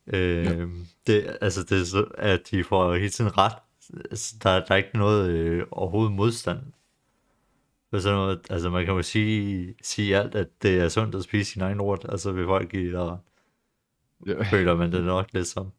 øh, 0.08 0.46
ja. 0.46 0.66
det, 1.08 1.38
altså, 1.42 1.64
det 1.64 1.82
er 1.82 1.86
så, 1.86 2.04
at 2.18 2.42
de 2.52 2.64
får 2.64 2.94
hele 2.96 3.10
tiden 3.10 3.38
ret. 3.38 3.54
Altså, 4.12 4.36
Der, 4.44 4.50
der 4.66 4.66
er 4.72 4.76
ikke 4.76 4.98
noget 4.98 5.30
øh, 5.30 5.66
overhovedet 5.72 6.12
modstand. 6.14 6.60
For 7.90 8.00
sådan 8.00 8.18
noget, 8.18 8.40
altså 8.50 8.70
man 8.70 8.86
kan 8.86 8.94
jo 8.94 9.02
sige, 9.02 9.76
sige 9.82 10.18
alt, 10.18 10.36
at 10.36 10.48
det 10.62 10.80
er 10.80 10.90
sundt 10.90 11.16
at 11.16 11.24
spise 11.24 11.52
sin 11.52 11.62
egen 11.62 11.80
ord, 11.80 12.06
altså 12.10 12.32
vil 12.32 12.46
folk 12.46 12.72
give 12.72 13.00
ret. 13.00 13.20
ja. 14.28 14.44
føler 14.44 14.76
man 14.76 14.92
det 14.92 15.04
nok 15.04 15.34
lidt 15.34 15.48
som. 15.48 15.72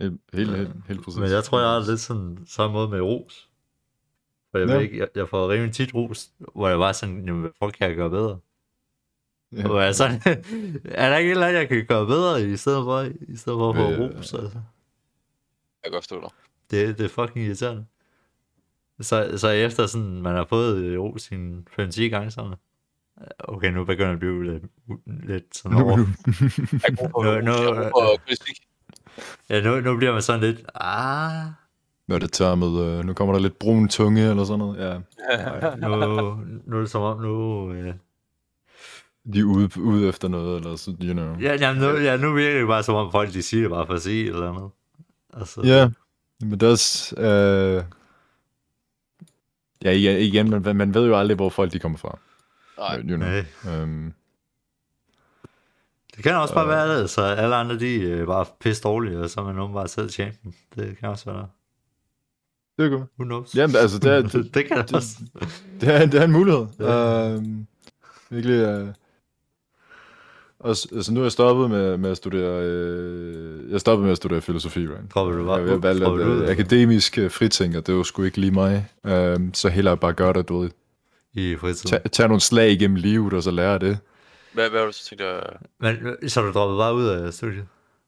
Helt, 0.00 0.20
helt, 0.32 0.56
helt, 0.56 0.70
helt 0.88 1.04
præcis. 1.04 1.20
Men 1.20 1.30
jeg 1.30 1.44
tror, 1.44 1.60
jeg 1.60 1.68
har 1.68 1.90
lidt 1.90 2.00
sådan 2.00 2.38
samme 2.46 2.72
måde 2.72 2.88
med 2.88 3.00
ros. 3.00 3.50
For 4.50 4.58
jeg, 4.58 4.68
Ja. 4.68 4.74
ja. 4.74 4.80
ikke, 4.80 4.98
jeg, 4.98 5.08
jeg 5.14 5.28
får 5.28 5.50
rimelig 5.50 5.74
tit 5.74 5.94
ros, 5.94 6.30
hvor 6.54 6.68
jeg 6.68 6.78
bare 6.78 6.94
sådan, 6.94 7.24
jamen, 7.26 7.40
hvad 7.40 7.50
fuck 7.62 7.74
kan 7.78 7.88
jeg 7.88 7.96
gøre 7.96 8.10
bedre? 8.10 8.38
Ja. 9.56 9.66
Hvor 9.66 9.80
jeg 9.80 9.88
er 9.88 9.92
sådan, 9.92 10.20
er 10.84 11.08
der 11.10 11.16
ikke 11.16 11.28
et 11.28 11.34
eller 11.34 11.46
andet, 11.46 11.58
jeg 11.60 11.68
kan 11.68 11.86
gøre 11.86 12.06
bedre, 12.06 12.42
i 12.42 12.56
stedet 12.56 12.84
for, 12.84 13.00
i 13.32 13.36
stedet 13.36 13.58
for 13.58 13.70
at 13.70 13.76
få 13.76 13.82
Øh. 13.90 13.98
ros? 14.00 14.34
Altså. 14.34 14.58
Jeg 15.82 15.84
kan 15.84 15.92
godt 15.92 16.04
forstå 16.04 16.20
dig. 16.20 16.30
Det, 16.70 16.98
det 16.98 17.04
er 17.04 17.08
fucking 17.08 17.46
irriterende. 17.46 17.84
Så, 19.00 19.38
så 19.38 19.48
efter 19.48 19.86
sådan, 19.86 20.22
man 20.22 20.34
har 20.34 20.44
fået 20.44 20.76
øh, 20.76 21.00
ros 21.00 21.22
sin 21.22 21.68
5-10 21.80 22.02
gange 22.02 22.30
sådan, 22.30 22.54
okay, 23.38 23.70
nu 23.72 23.84
begynder 23.84 24.06
det 24.08 24.12
at 24.14 24.18
blive 24.18 24.44
lidt, 24.52 24.62
lidt 25.26 25.56
sådan 25.56 25.78
Nu, 25.78 25.84
over. 25.84 25.96
nu. 25.96 26.06
Kritik. 28.28 28.62
Ja, 29.48 29.60
nu, 29.60 29.80
nu 29.80 29.96
bliver 29.96 30.12
man 30.12 30.22
sådan 30.22 30.40
lidt, 30.40 30.62
ah, 30.74 31.46
Hvad 32.06 32.16
er 32.16 32.20
det 32.20 32.32
termet? 32.32 32.84
Øh, 32.86 33.04
nu 33.04 33.14
kommer 33.14 33.34
der 33.34 33.40
lidt 33.40 33.58
brun 33.58 33.88
tunge 33.88 34.30
eller 34.30 34.44
sådan 34.44 34.58
noget. 34.58 34.78
Ja, 34.78 34.98
Nu, 35.76 35.96
nu 36.66 36.76
er 36.76 36.80
det 36.80 36.90
som 36.90 37.02
om, 37.02 37.20
nu... 37.20 37.72
Øh, 37.72 37.94
de 39.32 39.40
er 39.40 39.44
ude, 39.44 39.80
ude 39.80 40.08
efter 40.08 40.28
noget, 40.28 40.56
eller 40.56 40.76
så, 40.76 40.90
you 41.02 41.12
know. 41.12 41.36
ja, 41.40 41.54
jamen, 41.60 41.82
nu, 41.82 41.96
ja, 41.96 42.16
nu 42.16 42.34
virker 42.34 42.58
det 42.58 42.68
bare 42.68 42.82
som 42.82 42.94
om, 42.94 43.12
folk 43.12 43.32
de 43.32 43.42
siger 43.42 43.62
det 43.62 43.70
bare 43.70 43.86
for 43.86 43.94
at 43.94 44.02
sige 44.02 44.22
et 44.22 44.28
eller 44.34 44.52
andet. 44.52 44.70
Altså, 45.34 45.60
Ja, 45.64 45.90
men 46.40 46.50
det 46.52 46.62
er 46.62 46.70
også... 46.70 47.16
Øh... 47.20 47.84
Ja, 49.84 49.90
igen, 49.90 50.16
igen 50.20 50.50
man, 50.50 50.76
man 50.76 50.94
ved 50.94 51.06
jo 51.06 51.16
aldrig, 51.18 51.34
hvor 51.36 51.48
folk 51.48 51.72
de 51.72 51.78
kommer 51.78 51.98
fra. 51.98 52.18
Nej, 52.78 52.98
You 52.98 53.16
know. 53.16 53.28
Nej. 53.64 53.82
Um, 53.82 54.12
Det 56.16 56.22
kan 56.24 56.34
også 56.34 56.54
bare 56.54 56.64
Øh. 56.64 56.70
være 56.70 57.00
det, 57.02 57.10
så 57.10 57.22
alle 57.22 57.56
andre 57.56 57.78
de 57.78 58.12
er 58.12 58.26
bare 58.26 58.46
pisse 58.60 58.82
dårlige, 58.82 59.18
og 59.18 59.30
så 59.30 59.40
er 59.40 59.44
man 59.44 59.54
nogen 59.54 59.74
bare 59.74 59.88
selv 59.88 60.10
champion. 60.10 60.54
Det 60.76 60.98
kan 60.98 61.08
også 61.08 61.24
være 61.30 61.36
der. 61.38 61.46
det 62.82 62.90
godt. 62.90 63.02
Who 63.18 63.24
knows? 63.24 63.54
Jamen, 63.54 63.76
altså, 63.76 63.98
det 63.98 64.12
er, 64.12 64.20
det, 64.22 64.32
det, 64.44 64.54
det 64.54 64.66
kan 64.66 64.76
det 64.78 64.88
det- 64.88 64.96
også. 64.96 65.16
det 65.80 65.88
er, 65.94 66.06
det 66.06 66.20
er 66.20 66.24
en 66.24 66.32
mulighed. 66.32 66.66
Ja. 66.80 67.34
Um, 67.36 67.66
virkelig... 68.30 68.82
Uh... 68.82 68.88
Og, 70.60 70.68
altså, 70.68 71.12
nu 71.12 71.20
er 71.20 71.24
jeg 71.24 71.32
stoppet 71.32 71.70
med, 71.70 71.96
med 71.96 72.10
at 72.10 72.16
studere... 72.16 72.62
Øh... 72.64 73.72
Jeg 73.72 73.80
stoppet 73.80 74.04
med 74.04 74.12
at 74.12 74.16
studere 74.16 74.40
filosofi, 74.40 74.80
right? 74.80 75.14
Dropper 75.14 75.36
du 75.36 75.44
bare 75.44 75.56
Jeg, 75.56 75.68
jeg 75.68 75.82
valgte, 75.82 76.06
at 76.06 76.20
øh, 76.20 76.48
akademisk 76.48 77.18
øh, 77.18 77.30
fritænker, 77.30 77.80
det 77.80 77.94
var 77.94 78.02
sgu 78.02 78.22
ikke 78.22 78.40
lige 78.40 78.50
mig. 78.50 78.86
Um, 79.04 79.54
så 79.54 79.68
hellere 79.68 79.96
bare 79.96 80.12
gøre 80.12 80.32
det, 80.32 80.48
du 80.48 80.60
ved. 80.60 80.70
i 81.34 81.56
fritiden. 81.56 81.90
Tag, 81.90 82.10
tag 82.10 82.28
nogle 82.28 82.40
slag 82.40 82.70
igennem 82.70 82.96
livet, 82.96 83.32
og 83.32 83.42
så 83.42 83.50
lære 83.50 83.78
det. 83.78 83.98
hvad, 84.52 84.70
hvad 84.70 84.80
har 84.80 84.86
du 84.86 84.92
så 84.92 85.08
tænkt 85.08 85.22
dig? 85.22 85.56
Men 85.80 86.28
så 86.28 86.42
du 86.42 86.52
droppet 86.52 86.78
bare 86.78 86.94
ud 86.94 87.04
af 87.04 87.32
studiet? 87.32 87.64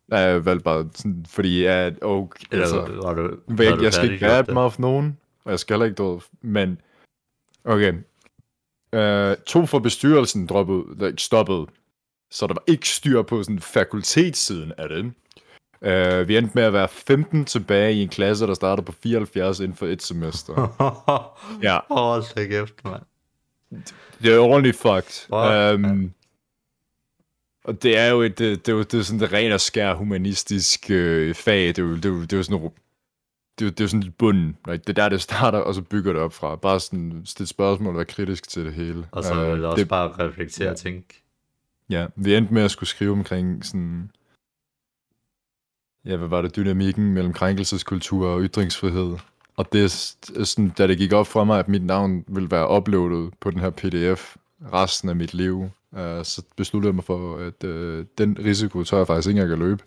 Nej, 0.09 0.21
jeg 0.21 0.45
valgte 0.45 0.65
bare 0.65 0.89
sådan, 0.95 1.27
fordi 1.29 1.65
jeg... 1.65 1.95
Okay, 2.03 2.45
Eller 2.51 2.65
altså, 2.65 2.81
var 3.03 3.15
du, 3.15 3.23
Jeg, 3.23 3.59
var 3.59 3.65
jeg, 3.65 3.79
du 3.79 3.83
jeg 3.83 3.93
skal 3.93 4.13
ikke 4.13 4.27
det? 4.27 4.49
mig 4.53 4.65
af 4.65 4.79
nogen, 4.79 5.19
og 5.45 5.51
jeg 5.51 5.59
skal 5.59 5.75
heller 5.75 5.87
ikke 5.87 6.03
døde, 6.03 6.21
men 6.43 6.79
okay. 7.65 7.93
Uh, 8.97 9.37
to 9.47 9.67
fra 9.67 9.79
bestyrelsen 9.79 10.47
droppede, 10.47 11.15
stoppede, 11.19 11.67
så 12.33 12.47
der 12.47 12.55
var 12.55 12.63
ikke 12.67 12.89
styr 12.89 13.23
på 13.23 13.43
sådan 13.43 13.61
fakultetssiden 13.61 14.73
af 14.79 14.89
det. 14.89 15.13
Uh, 15.81 16.29
vi 16.29 16.37
endte 16.37 16.51
med 16.55 16.63
at 16.63 16.73
være 16.73 16.89
15 16.89 17.45
tilbage 17.45 17.95
i 17.95 18.03
en 18.03 18.09
klasse, 18.09 18.47
der 18.47 18.55
startede 18.55 18.85
på 18.85 18.93
74 19.03 19.61
inden 19.61 19.77
for 19.77 19.87
et 19.87 20.03
semester. 20.03 20.53
ja, 21.69 21.79
Hold 21.91 22.35
da 22.35 22.47
kæft, 22.47 22.85
mand. 22.85 23.03
det 24.23 24.35
er 24.35 24.39
ordentligt 24.39 24.77
fucked. 24.77 25.27
Fuck, 25.27 25.87
Um, 25.87 26.13
og 27.65 27.83
det 27.83 27.99
er 27.99 28.09
jo 28.11 28.21
et, 28.21 28.39
det, 28.39 28.67
det, 28.67 28.75
er 28.75 28.83
det 28.83 28.95
er 28.99 29.03
sådan 29.03 29.23
et 29.23 29.33
ren 29.33 29.53
og 29.53 29.61
skær 29.61 29.95
humanistisk 29.95 30.91
øh, 30.91 31.35
fag. 31.35 31.67
Det 31.67 31.79
er 31.79 31.83
jo, 31.83 31.97
det 31.97 32.05
er 32.05 32.09
jo, 32.09 32.23
det 32.23 32.33
er 32.33 32.37
jo 32.37 32.43
sådan 32.43 32.71
det 33.59 33.67
er, 33.67 33.71
det 33.71 33.85
er 33.85 33.89
sådan 33.89 34.03
lidt 34.03 34.19
bunden. 34.19 34.57
Right? 34.69 34.87
Det 34.87 34.99
er 34.99 35.03
der, 35.03 35.09
det 35.09 35.23
starter, 35.23 35.59
og 35.59 35.75
så 35.75 35.83
bygger 35.83 36.13
det 36.13 36.23
op 36.23 36.33
fra. 36.33 36.57
Bare 36.57 36.81
sådan 36.81 37.23
stille 37.25 37.49
spørgsmål 37.49 37.89
og 37.89 37.97
være 37.97 38.05
kritisk 38.05 38.49
til 38.49 38.65
det 38.65 38.73
hele. 38.73 39.09
Og 39.11 39.25
så 39.25 39.35
Øh, 39.35 39.53
vil 39.57 39.65
også 39.65 39.81
det, 39.81 39.89
bare 39.89 40.27
reflektere 40.29 40.71
og 40.71 40.77
tænke. 40.77 41.22
Ja, 41.91 42.07
vi 42.17 42.35
endte 42.35 42.55
med 42.55 42.63
at 42.63 42.71
skulle 42.71 42.89
skrive 42.89 43.13
omkring 43.13 43.65
sådan... 43.65 44.11
Ja, 46.05 46.17
hvad 46.17 46.29
var 46.29 46.43
det? 46.43 46.57
Dynamikken 46.57 47.15
mellem 47.15 47.33
krænkelseskultur 47.33 48.29
og 48.29 48.41
ytringsfrihed. 48.43 49.17
Og 49.57 49.73
det 49.73 49.85
er 49.85 49.89
sådan, 50.45 50.69
da 50.69 50.87
det 50.87 50.99
gik 50.99 51.13
op 51.13 51.27
for 51.27 51.45
mig, 51.45 51.59
at 51.59 51.69
mit 51.69 51.85
navn 51.85 52.25
ville 52.29 52.51
være 52.51 52.77
uploadet 52.77 53.35
på 53.41 53.51
den 53.51 53.61
her 53.61 53.71
pdf 53.71 54.37
resten 54.73 55.09
af 55.09 55.17
mit 55.17 55.35
liv, 55.35 55.61
uh, 55.93 55.99
så 56.23 56.43
besluttede 56.57 56.89
jeg 56.89 56.95
mig 56.95 57.05
for, 57.05 57.37
at 57.37 57.65
uh, 57.65 58.05
den 58.19 58.39
risiko 58.39 58.85
tør 58.85 58.97
jeg 58.97 59.07
faktisk 59.07 59.29
ikke 59.29 59.41
engang 59.41 59.63
at 59.63 59.69
løbe. 59.69 59.83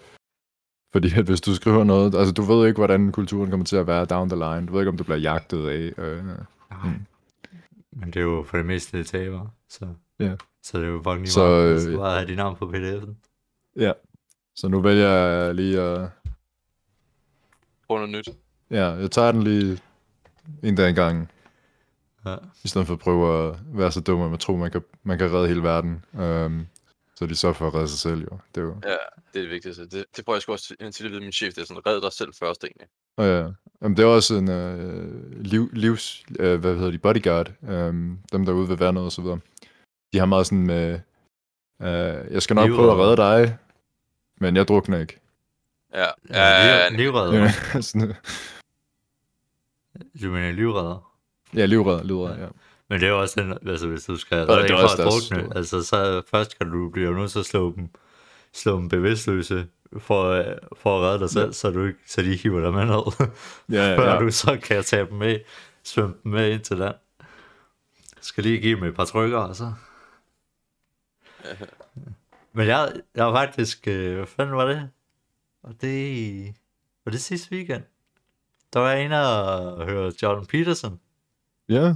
Fordi 0.91 1.13
at 1.19 1.25
hvis 1.25 1.41
du 1.41 1.55
skriver 1.55 1.83
noget, 1.83 2.15
altså 2.15 2.33
du 2.33 2.41
ved 2.41 2.67
ikke, 2.67 2.77
hvordan 2.77 3.11
kulturen 3.11 3.49
kommer 3.49 3.65
til 3.65 3.75
at 3.75 3.87
være 3.87 4.05
down 4.05 4.29
the 4.29 4.39
line. 4.39 4.67
Du 4.67 4.73
ved 4.73 4.81
ikke, 4.81 4.89
om 4.89 4.97
du 4.97 5.03
bliver 5.03 5.17
jagtet 5.17 5.67
af. 5.67 5.93
Uh, 5.97 6.29
Mm. 6.83 7.05
Men 7.91 8.07
det 8.07 8.15
er 8.15 8.23
jo 8.23 8.45
for 8.47 8.57
det 8.57 8.65
meste 8.65 8.97
det 8.97 9.07
taber, 9.07 9.47
så... 9.69 9.87
Ja. 10.19 10.35
Så 10.65 10.77
det 10.77 10.85
er 10.85 10.89
jo 10.89 10.97
fucking 11.03 11.19
lige 11.21 11.31
Så, 11.31 11.47
meget. 11.47 11.73
øh, 11.73 11.79
Så 11.79 11.97
bare 11.97 12.15
have 12.15 12.27
dit 12.27 12.37
navn 12.37 12.55
på 12.55 12.65
pdf'en. 12.65 13.13
ja. 13.75 13.91
Så 14.55 14.67
nu 14.67 14.81
vælger 14.81 15.09
jeg 15.09 15.55
lige 15.55 15.81
at... 15.81 16.09
Prøv 17.87 17.97
noget 17.97 18.09
nyt. 18.09 18.29
Ja, 18.71 18.85
jeg 18.85 19.11
tager 19.11 19.31
den 19.31 19.43
lige 19.43 19.79
en 20.63 20.75
dag 20.75 20.89
engang. 20.89 21.31
Ja. 22.25 22.35
I 22.63 22.67
stedet 22.67 22.87
for 22.87 22.93
at 22.93 22.99
prøve 22.99 23.49
at 23.49 23.55
være 23.73 23.91
så 23.91 24.01
dum, 24.01 24.21
at 24.21 24.29
man 24.29 24.39
tror, 24.39 24.55
man 24.57 24.71
kan, 24.71 24.81
man 25.03 25.17
kan 25.17 25.33
redde 25.33 25.47
hele 25.47 25.63
verden. 25.63 26.05
Um, 26.13 26.67
så 27.15 27.25
de 27.25 27.35
så 27.35 27.53
for 27.53 27.67
at 27.67 27.73
redde 27.75 27.87
sig 27.87 27.99
selv, 27.99 28.21
jo. 28.31 28.37
Det 28.55 28.61
er 28.61 28.65
jo... 28.65 28.75
Ja, 28.83 28.89
det 28.89 29.39
er 29.39 29.41
det 29.41 29.49
vigtigste. 29.49 29.87
Det, 29.87 30.05
det 30.17 30.25
prøver 30.25 30.35
jeg 30.35 30.41
sgu 30.41 30.51
også 30.51 30.75
til, 30.79 30.91
til 30.91 31.05
at 31.05 31.11
vide 31.11 31.21
min 31.21 31.31
chef. 31.31 31.53
Det 31.53 31.61
er 31.61 31.65
sådan, 31.65 31.85
red 31.87 32.01
dig 32.01 32.11
selv 32.13 32.33
først 32.39 32.63
egentlig. 32.63 32.87
Og 33.17 33.25
ja. 33.25 33.49
Jamen, 33.81 33.97
det 33.97 34.03
er 34.03 34.07
også 34.07 34.35
en 34.35 34.49
uh, 34.49 35.41
liv, 35.41 35.69
livs... 35.73 36.23
Uh, 36.29 36.35
hvad 36.55 36.75
hedder 36.75 36.91
de? 36.91 36.97
Bodyguard. 36.97 37.51
Um, 37.61 38.19
dem, 38.31 38.45
der 38.45 38.51
er 38.53 38.57
ude 38.57 38.69
ved 38.69 38.77
vandet 38.77 39.03
og 39.03 39.11
så 39.11 39.21
videre. 39.21 39.39
De 40.15 40.19
har 40.19 40.25
meget 40.25 40.45
sådan 40.45 40.65
med... 40.65 40.99
Uh, 41.79 42.33
jeg 42.33 42.41
skal 42.41 42.55
nok 42.55 42.69
prøve 42.69 42.91
at 42.91 42.97
redde 42.97 43.17
dig, 43.17 43.57
men 44.39 44.55
jeg 44.55 44.67
drukner 44.67 44.99
ikke. 44.99 45.19
Ja, 45.93 46.05
Ja, 46.29 46.65
ja, 46.67 46.89
liv, 46.89 46.97
livredder. 46.97 47.33
Ja, 47.33 47.81
sådan, 47.81 48.13
Du 50.21 50.29
mener 50.31 50.51
livredder. 50.51 51.11
ja 51.55 51.65
livredder, 51.65 52.03
livredder, 52.03 52.41
ja. 52.41 52.47
Men 52.89 52.99
det 52.99 53.05
er 53.05 53.11
jo 53.11 53.21
også 53.21 53.41
den, 53.41 53.69
altså 53.69 53.87
hvis 53.87 54.03
du 54.03 54.17
skal 54.17 54.37
redde 54.37 54.75
også 54.83 54.95
fra 54.97 55.03
at 55.03 55.09
drukne, 55.09 55.57
altså 55.57 55.83
så 55.83 56.21
først 56.31 56.57
kan 56.57 56.71
du 56.71 56.89
blive 56.89 57.13
nødt 57.19 57.31
til 57.31 57.39
at 57.39 57.45
slå 57.45 57.73
dem, 57.75 57.89
slå 58.53 58.77
dem 58.77 58.89
bevidstløse 58.89 59.67
for, 59.97 60.23
øh, 60.29 60.45
for 60.77 60.97
at 60.97 61.03
redde 61.03 61.19
dig 61.19 61.29
selv, 61.29 61.53
så, 61.53 61.71
du 61.71 61.85
ikke, 61.85 61.99
så 62.07 62.21
de 62.21 62.31
ikke 62.31 62.43
hiver 62.43 62.61
dig 62.61 62.73
med 62.73 62.85
ned. 62.85 63.27
Ja, 63.77 63.97
Før 63.97 64.13
ja. 64.13 64.19
du 64.19 64.31
så 64.31 64.59
kan 64.63 64.83
tage 64.83 65.05
dem 65.05 65.13
med, 65.13 65.39
svømme 65.83 66.15
dem 66.23 66.31
med 66.31 66.51
ind 66.51 66.61
til 66.61 66.77
land. 66.77 66.95
Skal 68.21 68.43
lige 68.43 68.59
give 68.59 68.75
dem 68.75 68.83
et 68.83 68.95
par 68.95 69.05
trykker, 69.05 69.37
og 69.37 69.55
så... 69.55 69.73
Men 72.53 72.67
jeg, 72.67 72.93
jeg 73.15 73.25
var 73.25 73.45
faktisk... 73.45 73.87
Øh, 73.87 74.15
hvad 74.15 74.25
fanden 74.27 74.55
var 74.55 74.65
det? 74.65 74.89
Og 75.63 75.81
det... 75.81 76.55
Var 77.05 77.11
det 77.11 77.21
sidste 77.21 77.51
weekend? 77.51 77.83
Der 78.73 78.79
var 78.79 78.93
en 78.93 79.11
og 79.11 79.85
høre 79.85 80.11
Jordan 80.23 80.45
Peterson. 80.45 80.99
Ja, 81.69 81.95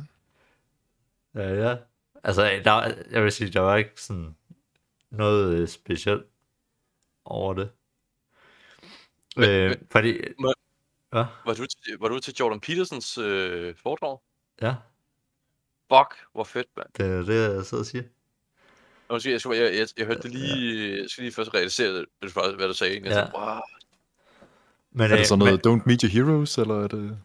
Ja, 1.35 1.53
ja. 1.53 1.77
Altså, 2.23 2.61
der, 2.65 2.93
jeg 3.11 3.23
vil 3.23 3.31
sige, 3.31 3.49
der 3.53 3.59
var 3.59 3.75
ikke 3.75 4.01
sådan 4.01 4.35
noget 5.09 5.57
øh, 5.57 5.67
specielt 5.67 6.25
over 7.25 7.53
det. 7.53 7.71
Men- 9.35 9.49
øh, 9.49 9.69
men- 9.69 9.87
fordi... 9.91 10.17
må- 10.39 10.53
Ja, 11.13 11.25
Var 11.45 11.53
du, 11.53 11.65
til- 11.65 11.97
var 11.99 12.07
du 12.07 12.19
til 12.19 12.35
Jordan 12.39 12.59
Petersons 12.59 13.17
øh, 13.17 13.75
foredrag? 13.75 14.17
ja, 14.61 14.75
Fuck, 15.93 16.25
hvor 16.33 16.43
fedt, 16.43 16.67
mand. 16.77 16.87
det 16.97 17.05
er 17.05 17.21
det, 17.21 17.55
jeg 17.55 17.65
sidder 17.65 17.81
og 17.81 17.85
siger. 17.85 18.03
Måske, 19.11 19.31
jeg, 19.31 19.41
jeg, 19.45 19.73
jeg, 19.79 19.87
jeg 19.97 20.05
hørte 20.05 20.21
det 20.21 20.31
lige, 20.31 20.97
jeg 21.01 21.09
skal 21.09 21.21
lige 21.23 21.33
først 21.33 21.53
realisere, 21.53 21.93
det, 21.93 22.05
hvad 22.21 22.67
du- 22.67 22.73
sagde. 22.73 22.93
egentlig. 22.93 23.09
Jeg 23.11 23.17
Ja. 23.17 23.21
tænkte, 23.23 23.39
wow. 23.39 23.59
Men, 24.91 25.01
er 25.01 25.07
det 25.07 25.19
øh, 25.19 25.25
sådan 25.25 25.39
noget 25.39 25.67
Don't 25.67 25.81
Meet 25.85 26.01
Your 26.01 26.09
Heroes, 26.09 26.57
eller 26.57 26.83
er 26.83 26.87
det... 26.87 27.17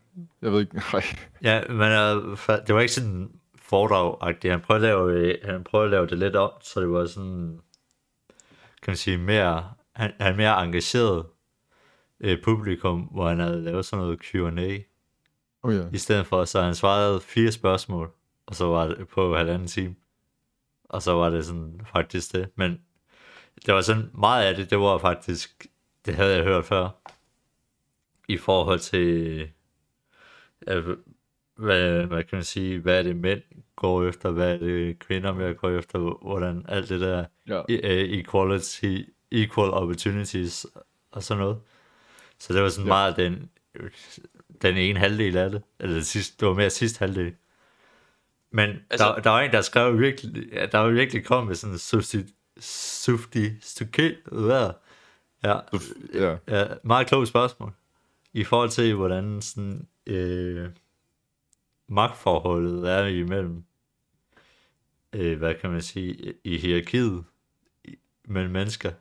Jeg 0.42 0.52
ved 0.52 0.60
ikke, 0.60 0.76
nej. 0.92 1.02
Ja, 1.42 1.60
men 1.68 2.18
uh, 2.22 2.38
det 2.66 2.74
var 2.74 2.80
ikke 2.80 2.92
sådan 2.92 3.30
foredrag 3.58 4.34
Han 4.50 4.60
prøvede, 4.60 4.88
at 4.90 4.96
lave, 4.96 5.12
øh, 5.12 5.34
han 5.44 5.64
prøvede 5.64 5.84
at 5.86 5.90
lave 5.90 6.06
det 6.06 6.18
lidt 6.18 6.36
om, 6.36 6.50
så 6.62 6.80
det 6.80 6.90
var 6.90 7.06
sådan, 7.06 7.60
kan 8.82 8.90
man 8.90 8.96
sige, 8.96 9.18
mere, 9.18 9.72
han, 9.92 10.12
han 10.20 10.36
mere 10.36 10.64
engageret 10.64 11.26
øh, 12.20 12.42
publikum, 12.44 13.00
hvor 13.00 13.28
han 13.28 13.38
havde 13.40 13.62
lavet 13.64 13.84
sådan 13.84 14.04
noget 14.04 14.20
Q&A, 14.20 14.78
Oh, 15.62 15.74
ja. 15.74 15.82
i 15.92 15.98
stedet 15.98 16.26
for, 16.26 16.44
så 16.44 16.62
han 16.62 16.74
svarede 16.74 17.20
fire 17.20 17.52
spørgsmål, 17.52 18.10
og 18.46 18.54
så 18.54 18.64
var 18.66 18.86
det 18.86 19.08
på 19.08 19.36
halvanden 19.36 19.68
time. 19.68 19.94
Og 20.94 21.02
så 21.02 21.12
var 21.12 21.30
det 21.30 21.44
sådan 21.44 21.80
faktisk 21.92 22.32
det. 22.32 22.48
Men 22.56 22.80
det 23.66 23.74
var 23.74 23.80
sådan, 23.80 24.10
meget 24.14 24.44
af 24.44 24.54
det, 24.54 24.70
det 24.70 24.78
var 24.78 24.98
faktisk, 24.98 25.66
det 26.06 26.14
havde 26.14 26.34
jeg 26.36 26.44
hørt 26.44 26.64
før, 26.64 26.88
i 28.28 28.36
forhold 28.36 28.78
til, 28.78 29.40
øh, 30.68 30.96
hvad, 31.56 32.06
hvad 32.06 32.22
kan 32.24 32.36
man 32.36 32.44
sige, 32.44 32.78
hvad 32.78 32.98
er 32.98 33.02
det 33.02 33.16
mænd 33.16 33.42
går 33.76 34.08
efter, 34.08 34.30
hvad 34.30 34.54
er 34.54 34.58
det 34.58 34.98
kvinder 34.98 35.32
mere 35.32 35.54
går 35.54 35.70
efter, 35.70 35.98
hvordan 35.98 36.64
alt 36.68 36.88
det 36.88 37.00
der 37.00 37.24
ja. 37.48 37.62
øh, 37.68 38.08
equality, 38.08 38.98
equal 39.30 39.70
opportunities 39.70 40.66
og 41.10 41.22
sådan 41.22 41.40
noget. 41.42 41.60
Så 42.38 42.52
det 42.52 42.62
var 42.62 42.68
sådan 42.68 42.86
ja. 42.86 42.92
meget 42.92 43.16
den, 43.16 43.50
den 44.62 44.76
ene 44.76 44.98
halvdel 44.98 45.36
af 45.36 45.50
det, 45.50 45.62
eller 45.80 45.94
det, 45.94 46.06
sidste, 46.06 46.36
det 46.40 46.48
var 46.48 46.54
mere 46.54 46.70
sidste 46.70 46.98
halvdel. 46.98 47.34
Men 48.54 48.70
altså, 48.90 49.06
der, 49.06 49.23
der 49.23 49.30
var 49.30 49.40
en, 49.40 49.52
der 49.52 49.61
skrev 49.61 49.99
virkelig, 49.99 50.52
ja, 50.52 50.66
der 50.66 50.78
var 50.78 50.88
virkelig 50.88 51.25
kom 51.25 51.46
med 51.46 51.54
sådan 51.54 51.75
en 51.75 51.78
sofistikeret, 52.61 54.75
ja, 55.44 55.58
ja. 56.14 56.37
Ja, 56.49 56.66
meget 56.82 57.06
klogt 57.06 57.28
spørgsmål. 57.28 57.73
I 58.32 58.44
forhold 58.44 58.70
til, 58.70 58.94
hvordan 58.94 59.42
sådan, 59.42 59.88
øh, 60.06 60.68
magtforholdet 61.88 62.90
er 62.90 63.06
imellem, 63.06 63.64
øh, 65.12 65.38
hvad 65.38 65.54
kan 65.54 65.70
man 65.70 65.82
sige, 65.82 66.34
i 66.44 66.58
hierarkiet 66.58 67.25
mellem 68.25 68.50
mennesker. 68.50 68.92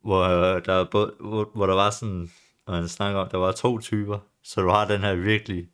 Hvor, 0.00 0.22
øh, 0.22 0.64
der, 0.64 0.72
er 0.72 0.84
både, 0.84 1.14
hvor, 1.20 1.50
hvor 1.54 1.66
der 1.66 1.74
var 1.74 1.90
sådan, 1.90 2.30
når 2.66 2.74
han 2.74 2.88
snakker 2.88 3.20
om, 3.20 3.28
der 3.28 3.38
var 3.38 3.52
to 3.52 3.78
typer, 3.78 4.18
Så 4.42 4.60
du 4.60 4.68
har 4.68 4.88
den 4.88 5.00
her 5.00 5.14
virkelig 5.14 5.68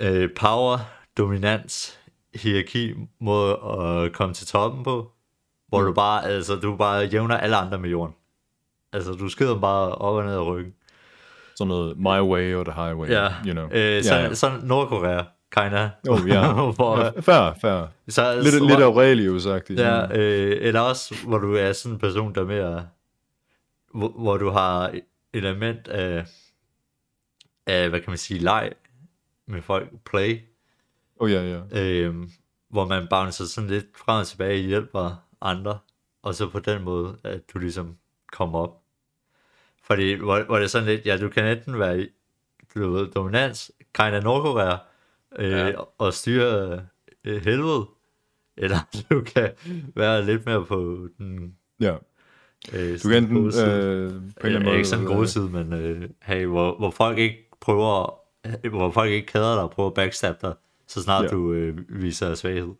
øh, 0.00 0.30
power, 0.36 0.78
dominans, 1.18 1.98
hierarki 2.34 2.94
mod 3.20 3.50
at 3.78 4.12
komme 4.12 4.34
til 4.34 4.46
toppen 4.46 4.84
på, 4.84 5.12
hvor 5.68 5.80
Mm. 5.80 5.86
du 5.86 5.92
bare, 5.92 6.24
altså, 6.24 6.56
du 6.56 6.76
bare 6.76 6.98
jævner 7.04 7.36
alle 7.36 7.56
andre 7.56 7.78
med 7.78 7.90
jorden. 7.90 8.14
Altså, 8.92 9.12
du 9.12 9.28
skider 9.28 9.50
dem 9.52 9.60
bare 9.60 9.94
op 9.94 10.14
og 10.14 10.24
ned 10.24 10.34
af 10.34 10.46
ryggen. 10.46 10.74
Sådan 11.56 11.68
noget 11.68 11.98
my 11.98 12.20
way 12.30 12.54
or 12.54 12.64
the 12.64 12.72
highway, 12.72 13.08
Ja, 13.10 13.28
you 13.46 13.52
know. 13.52 13.68
øh, 13.72 14.02
sådan, 14.04 14.28
ja. 14.28 14.34
sådan 14.34 14.60
Nordkorea, 14.60 15.22
kinda. 15.56 15.90
Oh, 16.08 16.28
ja. 16.28 16.52
hvor, 16.76 16.96
Fair, 17.20 17.54
fair. 17.60 17.86
så, 18.08 18.34
Lidt, 18.42 18.54
så, 18.54 18.64
lidt 18.64 18.80
Aurelius-agtigt. 18.80 19.80
Ja, 19.80 20.18
øh, 20.18 20.56
eller 20.60 20.80
også, 20.80 21.14
hvor 21.26 21.38
du 21.38 21.54
er 21.54 21.72
sådan 21.72 21.94
en 21.94 21.98
person, 21.98 22.34
der 22.34 22.40
er 22.40 22.44
mere, 22.46 22.86
hvor, 23.94 24.08
hvor 24.08 24.36
du 24.36 24.50
har 24.50 24.94
element 25.34 25.88
af, 25.88 26.26
af, 27.66 27.88
hvad 27.88 28.00
kan 28.00 28.10
man 28.10 28.18
sige, 28.18 28.40
leg 28.40 28.70
med 29.46 29.62
folk, 29.62 29.88
play, 30.04 30.40
Oh, 31.16 31.30
ja, 31.30 31.42
ja. 31.42 31.60
øh, 31.82 32.14
hvor 32.68 32.86
man 32.86 33.06
bouncer 33.10 33.44
sådan 33.44 33.70
lidt 33.70 33.86
frem 33.96 34.20
og 34.20 34.26
tilbage 34.26 34.60
og 34.60 34.66
hjælper 34.66 35.26
andre, 35.40 35.78
og 36.22 36.34
så 36.34 36.48
på 36.48 36.58
den 36.60 36.82
måde, 36.82 37.16
at 37.24 37.40
du 37.54 37.58
ligesom 37.58 37.96
kommer 38.32 38.58
op. 38.58 38.82
Fordi, 39.82 40.12
hvor, 40.14 40.42
hvor 40.42 40.56
det 40.56 40.64
er 40.64 40.68
sådan 40.68 40.88
lidt, 40.88 41.06
ja, 41.06 41.16
du 41.16 41.28
kan 41.28 41.46
enten 41.58 41.78
være 41.78 42.00
i, 42.02 42.06
du 42.74 42.90
ved, 42.90 43.06
dominans, 43.10 43.72
kind 43.94 44.14
of 44.16 44.22
Nordkorea, 44.24 44.76
øh, 45.38 45.50
Ja. 45.50 45.72
og 45.98 46.14
styre 46.14 46.80
øh, 47.24 47.42
helvede, 47.44 47.86
eller 48.56 48.78
du 49.10 49.20
kan 49.20 49.52
være 49.94 50.24
lidt 50.26 50.46
mere 50.46 50.66
på 50.66 51.08
den 51.18 51.56
ja. 51.80 51.96
øh, 52.72 52.98
Du 53.02 53.08
kan 53.08 53.22
enten 53.24 53.36
øh, 53.46 53.52
på 53.52 53.56
en 53.66 53.66
eller 53.66 54.20
anden 54.44 54.62
måde... 54.64 54.76
ikke 54.76 54.88
sådan 54.88 55.04
gode 55.04 55.28
side, 55.28 55.48
men 55.48 55.72
øh, 55.72 56.08
hey, 56.22 56.46
hvor, 56.46 56.76
hvor 56.78 56.90
folk 56.90 57.18
ikke 57.18 57.48
prøver, 57.60 58.21
hvor 58.70 58.90
folk 58.90 59.10
ikke 59.10 59.26
kæder 59.26 59.54
dig 59.54 59.62
og 59.62 59.70
prøver 59.70 59.88
at 59.88 59.94
backstab 59.94 60.42
dig, 60.42 60.54
så 60.86 61.02
snart 61.02 61.24
Ja. 61.24 61.28
du 61.28 61.52
øh, 61.52 61.78
viser 62.02 62.34
svaghed. 62.34 62.74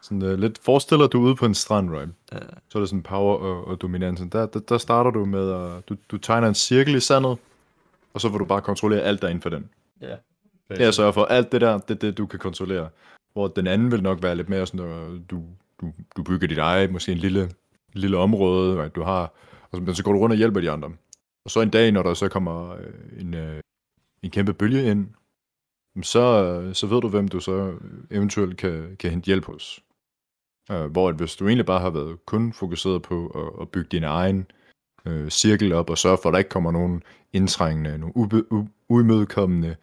Sådan, 0.00 0.22
uh, 0.22 0.32
lidt 0.38 0.58
forestiller 0.62 1.06
du 1.06 1.20
ude 1.20 1.36
på 1.36 1.46
en 1.46 1.54
strand, 1.54 1.90
right? 1.90 2.10
Ja. 2.32 2.38
Så 2.68 2.78
er 2.78 2.80
det 2.80 2.88
sådan 2.88 3.02
power 3.02 3.36
og, 3.36 3.66
og 3.68 3.82
dominansen. 3.82 4.28
Der, 4.28 4.46
der, 4.46 4.60
der 4.60 4.78
starter 4.78 5.10
du 5.10 5.24
med, 5.24 5.52
at 5.52 5.88
du, 5.88 5.96
du 6.10 6.18
tegner 6.18 6.48
en 6.48 6.54
cirkel 6.54 6.94
i 6.94 7.00
sandet, 7.00 7.38
og 8.14 8.20
så 8.20 8.30
får 8.30 8.38
du 8.38 8.44
bare 8.44 8.60
kontrollere 8.60 9.00
alt 9.00 9.22
der 9.22 9.28
inden 9.28 9.42
for 9.42 9.50
den. 9.50 9.70
Ja. 10.00 10.16
Jeg 10.70 10.94
sørger 10.94 11.12
for 11.12 11.24
alt 11.24 11.52
det 11.52 11.60
der, 11.60 11.78
det 11.78 11.90
er 11.90 11.98
det, 11.98 12.18
du 12.18 12.26
kan 12.26 12.38
kontrollere. 12.38 12.88
Hvor 13.32 13.48
den 13.48 13.66
anden 13.66 13.92
vil 13.92 14.02
nok 14.02 14.22
være 14.22 14.36
lidt 14.36 14.48
mere 14.48 14.66
sådan, 14.66 14.80
at 14.80 15.30
du, 15.30 15.42
du, 15.80 15.92
du 16.16 16.22
bygger 16.22 16.48
dit 16.48 16.58
eget, 16.58 16.92
måske 16.92 17.12
en 17.12 17.18
lille, 17.18 17.50
lille 17.92 18.16
område, 18.16 18.80
right, 18.82 18.94
du 18.94 19.02
har, 19.02 19.32
og 19.70 19.76
så, 19.76 19.80
men 19.80 19.94
så 19.94 20.04
går 20.04 20.12
du 20.12 20.18
rundt 20.18 20.32
og 20.32 20.36
hjælper 20.36 20.60
de 20.60 20.70
andre. 20.70 20.90
Og 21.44 21.50
så 21.50 21.60
en 21.60 21.70
dag, 21.70 21.92
når 21.92 22.02
der 22.02 22.14
så 22.14 22.28
kommer 22.28 22.72
øh, 22.72 23.20
en, 23.20 23.34
en 24.24 24.30
kæmpe 24.30 24.54
bølge 24.54 24.90
ind, 24.90 25.14
så, 26.02 26.20
øh, 26.44 26.74
så 26.74 26.86
ved 26.86 27.00
du, 27.00 27.08
hvem 27.08 27.28
du 27.28 27.40
så 27.40 27.78
eventuelt 28.10 28.56
kan, 28.56 28.96
kan 28.96 29.10
hente 29.10 29.26
hjælp 29.26 29.44
hos. 29.44 29.84
Uh, 30.72 30.84
hvor 30.84 31.08
at 31.08 31.16
hvis 31.16 31.36
du 31.36 31.46
egentlig 31.46 31.66
bare 31.66 31.80
har 31.80 31.90
været 31.90 32.26
kun 32.26 32.52
fokuseret 32.52 33.02
på 33.02 33.26
at, 33.26 33.62
at 33.62 33.70
bygge 33.70 33.88
din 33.88 34.04
egen 34.04 34.46
øh, 35.06 35.30
cirkel 35.30 35.72
op, 35.72 35.90
og 35.90 35.98
sørge 35.98 36.18
for, 36.22 36.28
at 36.28 36.32
der 36.32 36.38
ikke 36.38 36.50
kommer 36.50 36.70
nogen 36.72 37.02
indtrængende, 37.32 37.98
nogle 37.98 38.16
ube, 38.16 38.52
u, 38.52 38.68
uimødekommende, 38.88 39.76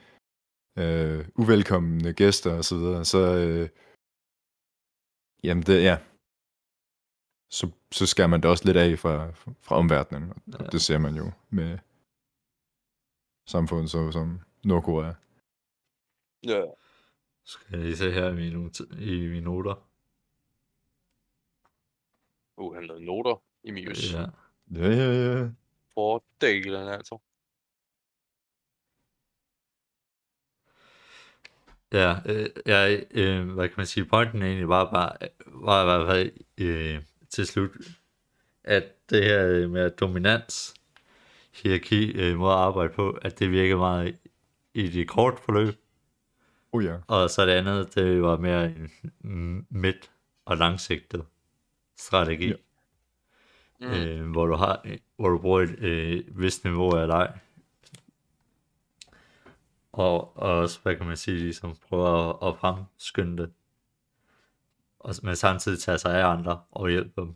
øh, 0.77 1.25
uvelkomne 1.35 2.13
gæster 2.13 2.57
og 2.57 2.65
så 2.65 2.77
videre, 2.77 3.05
så 3.05 3.37
øh, 3.37 3.69
jamen 5.43 5.63
det, 5.63 5.83
ja, 5.83 5.97
så, 7.49 7.69
så 7.91 8.05
skal 8.05 8.29
man 8.29 8.41
det 8.41 8.49
også 8.49 8.65
lidt 8.65 8.77
af 8.77 8.99
fra, 8.99 9.31
fra 9.61 9.75
omverdenen, 9.75 10.29
og 10.29 10.59
Ja. 10.59 10.65
det 10.65 10.81
ser 10.81 10.97
man 10.97 11.15
jo 11.15 11.31
med 11.49 11.77
samfund 13.45 13.87
så, 13.87 14.11
som 14.11 14.39
Nordkorea. 14.63 15.13
Ja. 16.43 16.61
Skal 17.43 17.67
jeg 17.71 17.79
lige 17.79 17.97
se 17.97 18.11
her 18.11 18.29
i 18.29 18.35
mine, 18.35 18.71
i 18.99 19.27
mine 19.27 19.41
noter. 19.41 19.87
Uh, 22.57 22.75
han 22.75 22.87
lavede 22.87 23.05
noter 23.05 23.43
i 23.63 23.71
Mius. 23.71 24.13
Ja. 24.13 24.19
Ja. 24.19 24.27
Ja, 24.71 24.87
ja, 24.87 25.39
ja. 25.39 25.49
For 25.93 26.23
delen, 26.41 26.87
altså. 26.87 27.17
Ja, 31.93 32.15
øh, 32.25 32.49
ja 32.65 32.99
øh, 33.11 33.49
hvad 33.49 33.69
kan 33.69 33.73
man 33.77 33.85
sige, 33.85 34.05
pointen 34.05 34.41
egentlig 34.41 34.69
var 34.69 34.91
bare, 34.91 35.29
var 35.45 35.81
i 35.81 35.85
hvert 35.85 36.07
fald 36.07 36.31
øh, 36.57 37.03
til 37.29 37.47
slut, 37.47 37.71
at 38.63 39.09
det 39.09 39.23
her 39.23 39.67
med 39.67 39.89
dominans, 39.89 40.73
hierarki, 41.53 42.11
øh, 42.11 42.37
måde 42.37 42.53
at 42.53 42.59
arbejde 42.59 42.93
på, 42.93 43.09
at 43.21 43.39
det 43.39 43.51
virker 43.51 43.77
meget 43.77 44.17
i 44.73 44.87
de 44.87 45.05
kort 45.05 45.39
forløb, 45.39 45.75
Oh 46.71 46.83
ja. 46.85 46.97
og 47.07 47.29
så 47.29 47.45
det 47.45 47.51
andet, 47.51 47.95
det 47.95 48.21
var 48.21 48.37
mere 48.37 48.65
en 49.23 49.67
midt- 49.69 50.11
og 50.45 50.57
langsigtet 50.57 51.25
strategi, 51.97 52.47
Ja. 52.47 52.55
Mm. 53.79 53.87
øh, 53.87 54.31
hvor 54.31 54.45
du 54.45 54.55
har, 54.55 54.85
hvor 55.15 55.29
du 55.29 55.37
bruger 55.37 55.61
et 55.61 55.79
øh, 55.79 56.39
vist 56.39 56.63
niveau 56.63 56.95
af 56.95 57.07
leg, 57.07 57.39
og, 59.91 60.37
og 60.37 60.57
også, 60.57 60.79
hvad 60.83 60.95
kan 60.95 61.05
man 61.07 61.17
sige, 61.17 61.37
ligesom 61.37 61.75
prøve 61.89 62.29
at, 62.29 62.35
at 62.47 62.57
fremskynde 62.57 63.37
det, 63.43 63.53
og, 64.99 65.15
men 65.23 65.35
samtidig 65.35 65.79
tage 65.79 65.97
sig 65.97 66.21
af 66.21 66.25
andre 66.27 66.61
og 66.71 66.89
hjælpe 66.89 67.21
dem. 67.21 67.35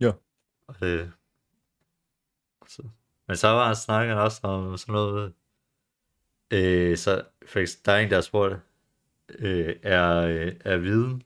Ja. 0.00 0.12
Og 0.66 0.80
det, 0.80 1.12
så. 2.70 2.82
Men 3.28 3.36
så 3.36 3.48
var 3.48 3.74
snakken 3.74 4.16
også 4.16 4.40
om 4.42 4.76
sådan 4.78 4.92
noget, 4.92 5.32
øh, 6.50 6.96
så 6.98 7.22
for 7.46 7.60
der 7.84 7.92
er 7.92 7.98
en, 7.98 8.08
der 8.10 8.16
har 8.16 8.20
spurgt, 8.22 8.56
øh, 9.38 9.76
er, 9.82 10.16
øh, 10.16 10.52
er 10.64 10.76
viden, 10.76 11.22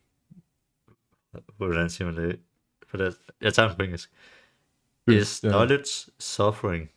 hvordan 1.57 1.91
siger 1.91 2.13
man 2.13 2.17
det? 2.29 2.41
For 2.89 2.97
det 2.97 3.17
jeg 3.41 3.55
tager 3.55 3.69
den 3.69 3.77
på 3.77 3.83
engelsk. 3.83 4.11
Is 5.09 5.41
Ja. 5.45 5.49
knowledge 5.49 6.11
suffering? 6.19 6.91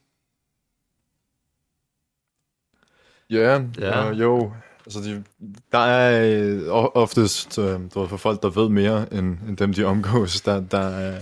Ja, 3.29 3.65
Ja. 3.79 4.11
Uh, 4.11 4.19
jo. 4.19 4.53
Altså, 4.85 4.99
de, 4.99 5.23
der 5.71 5.77
er 5.77 6.29
øh, 6.39 6.61
oftest, 6.95 7.59
øh, 7.59 7.79
du 7.93 7.99
ved, 7.99 8.07
for 8.07 8.17
folk, 8.17 8.41
der 8.41 8.49
ved 8.49 8.69
mere, 8.69 9.13
end, 9.13 9.39
end 9.39 9.57
dem, 9.57 9.73
de 9.73 9.83
omgås, 9.83 10.41
der, 10.41 10.59
der, 10.61 10.77
er, 10.77 11.21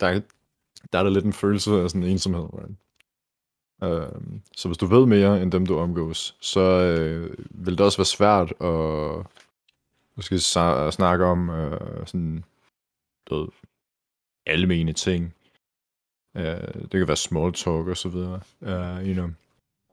der, 0.00 0.06
er, 0.06 0.20
der 0.92 0.98
er 0.98 1.02
der 1.02 1.10
lidt 1.10 1.24
en 1.24 1.32
følelse 1.32 1.70
af 1.70 1.90
sådan 1.90 2.02
ensomhed. 2.02 2.48
Right? 2.52 2.76
Uh, 3.82 4.22
så 4.56 4.68
hvis 4.68 4.78
du 4.78 4.86
ved 4.86 5.06
mere, 5.06 5.42
end 5.42 5.52
dem, 5.52 5.66
du 5.66 5.78
omgås, 5.78 6.36
så 6.40 6.60
øh, 6.60 7.36
vil 7.50 7.78
det 7.78 7.86
også 7.86 7.98
være 7.98 8.04
svært 8.04 8.52
at 8.60 9.26
måske 10.16 10.38
snakke 10.92 11.24
om 11.24 11.50
øh, 11.50 12.06
sådan, 12.06 12.44
du 13.30 13.40
ved, 13.40 13.48
almene 14.46 14.92
ting. 14.92 15.34
Uh, 16.34 16.42
det 16.82 16.90
kan 16.90 17.08
være 17.08 17.16
small 17.16 17.52
talk 17.52 17.86
og 17.86 17.96
så 17.96 18.08
videre. 18.08 18.40
Uh, 18.60 19.06
you 19.06 19.12
know. 19.12 19.30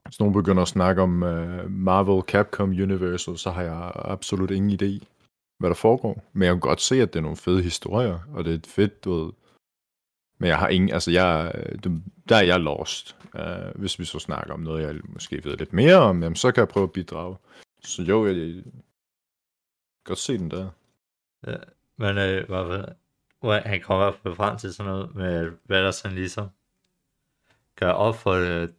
Hvis 0.04 0.20
nogen 0.20 0.34
begynder 0.34 0.62
at 0.62 0.68
snakke 0.68 1.02
om 1.02 1.22
uh, 1.22 1.70
Marvel 1.70 2.22
Capcom 2.22 2.70
Universal, 2.70 3.38
så 3.38 3.50
har 3.50 3.62
jeg 3.62 3.92
absolut 3.94 4.50
ingen 4.50 4.70
idé, 4.70 5.06
hvad 5.58 5.70
der 5.70 5.74
foregår. 5.74 6.22
Men 6.32 6.42
jeg 6.42 6.54
kan 6.54 6.60
godt 6.60 6.80
se, 6.80 7.02
at 7.02 7.12
det 7.12 7.18
er 7.18 7.22
nogle 7.22 7.36
fede 7.36 7.62
historier, 7.62 8.18
og 8.34 8.44
det 8.44 8.50
er 8.50 8.54
et 8.54 8.66
fedt, 8.66 9.04
du 9.04 9.12
ved. 9.12 9.32
Men 10.38 10.48
jeg 10.48 10.58
har 10.58 10.68
ingen, 10.68 10.90
altså 10.92 11.10
jeg, 11.10 11.52
du- 11.84 12.00
der 12.28 12.36
er 12.36 12.42
jeg 12.42 12.60
lost. 12.60 13.16
Uh, 13.34 13.80
hvis 13.80 13.98
vi 13.98 14.04
så 14.04 14.18
snakker 14.18 14.54
om 14.54 14.60
noget, 14.60 14.82
jeg 14.82 15.00
måske 15.04 15.44
ved 15.44 15.56
lidt 15.56 15.72
mere 15.72 15.96
om, 15.96 16.22
jamen, 16.22 16.36
så 16.36 16.52
kan 16.52 16.60
jeg 16.60 16.68
prøve 16.68 16.84
at 16.84 16.92
bidrage. 16.92 17.36
Så 17.84 18.02
jo, 18.02 18.26
jeg, 18.26 18.36
jeg 18.36 18.62
godt 20.04 20.18
se 20.18 20.38
den 20.38 20.50
der. 20.50 20.70
Men 21.96 22.18
øh, 22.18 22.46
hvad, 22.46 22.84
hvor 23.40 23.68
han 23.68 23.80
kommer 23.80 24.12
frem 24.12 24.58
til 24.58 24.74
sådan 24.74 24.92
noget 24.92 25.14
med, 25.14 25.50
hvad 25.64 25.82
der 25.82 25.90
sådan 25.90 26.14
ligesom 26.16 26.48
gør 27.76 27.90
op 27.90 28.16
for 28.16 28.34
det, 28.34 28.74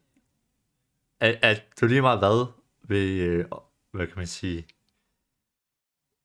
at, 1.20 1.40
at 1.42 1.64
du 1.82 1.86
lige 1.86 2.02
meget 2.02 2.20
hvad 2.20 2.46
vil, 2.84 3.20
øh, 3.20 3.46
hvad 3.92 4.08
kan 4.08 4.18
man 4.18 4.28
sige, 4.28 4.66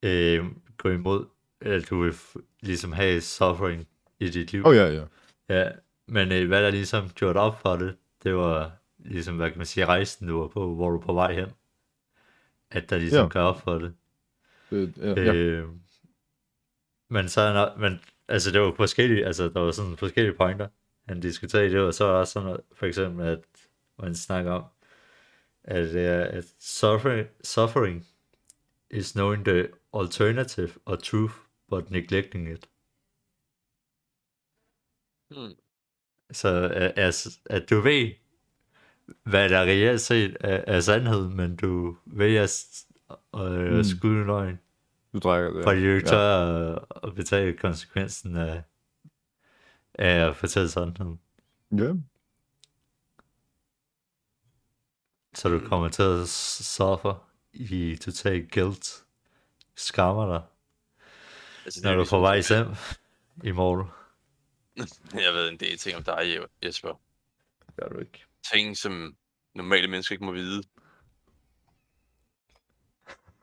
øh, 0.03 0.45
gå 0.77 0.89
imod, 0.89 1.25
at 1.61 1.89
du 1.89 2.01
vil 2.01 2.13
ligesom 2.61 2.91
have 2.91 3.21
suffering 3.21 3.87
i 4.19 4.29
dit 4.29 4.51
liv. 4.51 4.65
Oh, 4.65 4.75
ja, 4.75 4.87
ja. 4.87 5.03
Ja, 5.49 5.71
men 6.07 6.31
øh, 6.31 6.47
hvad 6.47 6.63
der 6.63 6.69
ligesom 6.71 7.09
gjorde 7.09 7.39
op 7.39 7.61
for 7.61 7.75
det, 7.75 7.97
det 8.23 8.35
var 8.35 8.71
ligesom, 8.97 9.35
hvad 9.37 9.49
kan 9.49 9.57
man 9.57 9.65
sige, 9.65 9.85
rejsen 9.85 10.27
du 10.27 10.39
var 10.39 10.47
på, 10.47 10.75
hvor 10.75 10.89
du 10.89 10.97
er 10.97 11.01
på 11.01 11.13
vej 11.13 11.33
hen. 11.33 11.49
At 12.71 12.89
der 12.89 12.97
ligesom 12.97 13.23
Ja. 13.23 13.29
gør 13.29 13.41
op 13.41 13.61
for 13.61 13.73
det. 13.79 13.93
Det, 14.69 14.93
ja, 14.97 15.21
ja. 15.21 15.33
Øh, 15.33 15.67
men 17.09 17.29
så 17.29 17.41
er 17.41 17.77
men, 17.77 17.99
altså 18.27 18.51
det 18.51 18.61
var 18.61 18.73
forskellige, 18.75 19.25
altså 19.25 19.49
der 19.49 19.59
var 19.59 19.71
sådan 19.71 19.97
forskellige 19.97 20.33
pointer, 20.33 20.67
han 21.07 21.19
diskuterede, 21.19 21.69
det 21.71 21.81
var 21.81 21.91
så 21.91 22.05
også 22.05 22.33
sådan 22.33 22.45
noget, 22.45 22.61
for 22.73 22.85
eksempel, 22.85 23.25
at 23.25 23.39
man 23.99 24.15
snakker 24.15 24.51
om, 24.51 24.63
at, 25.63 25.95
er, 25.95 26.23
at 26.23 26.45
suffering, 26.59 27.27
suffering 27.43 28.07
is 28.91 29.11
knowing 29.11 29.45
the 29.45 29.67
alternative 29.93 30.69
or 30.85 30.95
truth, 30.95 31.33
but 31.69 31.91
neglecting 31.91 32.51
it. 32.51 32.69
Så 36.31 36.69
at, 36.73 36.91
at, 36.97 37.27
at 37.45 37.69
du 37.69 37.79
ved, 37.81 38.11
hvad 39.23 39.49
der 39.49 39.61
reelt 39.61 40.01
set 40.01 40.37
er, 40.39 40.63
er 40.67 40.79
sandhed, 40.79 41.29
men 41.29 41.55
du 41.55 41.97
vælger 42.05 42.43
at 42.43 43.71
Mm. 43.71 43.83
skyde 43.83 44.13
en 44.21 44.25
løgn, 44.25 44.59
Du 45.13 45.19
drikker 45.19 45.53
det. 45.53 45.63
fordi 45.63 45.81
du 45.85 45.89
ikke 45.91 46.07
tør 46.07 46.75
at, 46.75 46.85
at 47.03 47.15
betale 47.15 47.57
konsekvensen 47.57 48.35
af, 48.37 48.63
af 49.93 50.27
at 50.29 50.35
fortælle 50.35 50.69
sandheden. 50.69 51.19
Ja. 51.71 51.93
Så 55.33 55.49
du 55.49 55.59
kommer 55.67 55.89
til 55.89 56.03
at 56.03 56.27
suffer 56.29 57.29
i 57.53 57.95
total 58.01 58.47
guilt. 58.49 59.03
Skammer 59.75 60.27
dig, 60.33 60.41
Altså, 61.65 61.79
når 61.83 61.89
du 61.95 62.01
er 62.01 62.03
ligesom 62.03 62.17
på 62.17 62.21
vej 62.21 62.41
hjem 62.49 62.75
i 63.43 63.51
morgen. 63.51 63.87
Jeg 65.25 65.33
ved 65.33 65.49
en 65.49 65.57
del 65.57 65.77
ting 65.77 65.97
om 65.97 66.03
dig, 66.03 66.39
Jesper. 66.65 67.01
Gør 67.77 67.87
du 67.89 67.99
ikke. 67.99 68.25
Ting, 68.53 68.77
som 68.77 69.15
normale 69.53 69.87
mennesker 69.87 70.13
ikke 70.13 70.25
må 70.25 70.31
vide. 70.31 70.63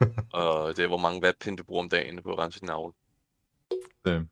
og 0.32 0.76
det 0.76 0.84
er, 0.84 0.88
hvor 0.88 0.98
mange 0.98 1.22
vatpinde 1.22 1.58
du 1.58 1.64
bruger 1.64 1.82
om 1.82 1.88
dagen 1.88 2.22
på 2.22 2.32
at 2.32 2.38
rense 2.38 2.60
din 2.60 2.66
navle. 2.66 2.92
Det. 4.04 4.28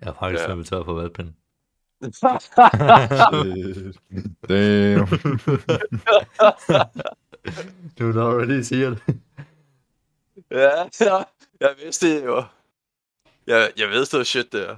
Jeg 0.00 0.08
er 0.08 0.14
faktisk 0.14 0.48
Ja. 0.48 0.62
tør 0.62 0.82
på 0.82 0.94
valgpinden. 0.94 1.36
Damn. 4.48 5.06
Du 7.98 8.04
når 8.04 8.30
du 8.30 8.44
lige 8.44 8.64
siger 8.64 8.90
det. 8.90 9.20
ja, 10.50 10.82
ja, 11.00 11.24
jeg 11.60 11.74
vidste 11.84 12.16
det 12.16 12.24
jo. 12.24 12.44
Jeg, 13.46 13.72
jeg 13.76 13.88
ved 13.88 14.06
det 14.06 14.26
shit 14.26 14.52
der. 14.52 14.76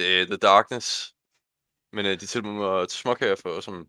Det 0.00 0.20
er 0.20 0.24
The 0.24 0.36
Darkness. 0.36 1.14
Men 1.92 2.06
uh, 2.06 2.12
de 2.12 2.26
tilbyder 2.26 2.54
mig 2.54 2.90
småkager 2.90 3.36
for, 3.36 3.60
som 3.60 3.88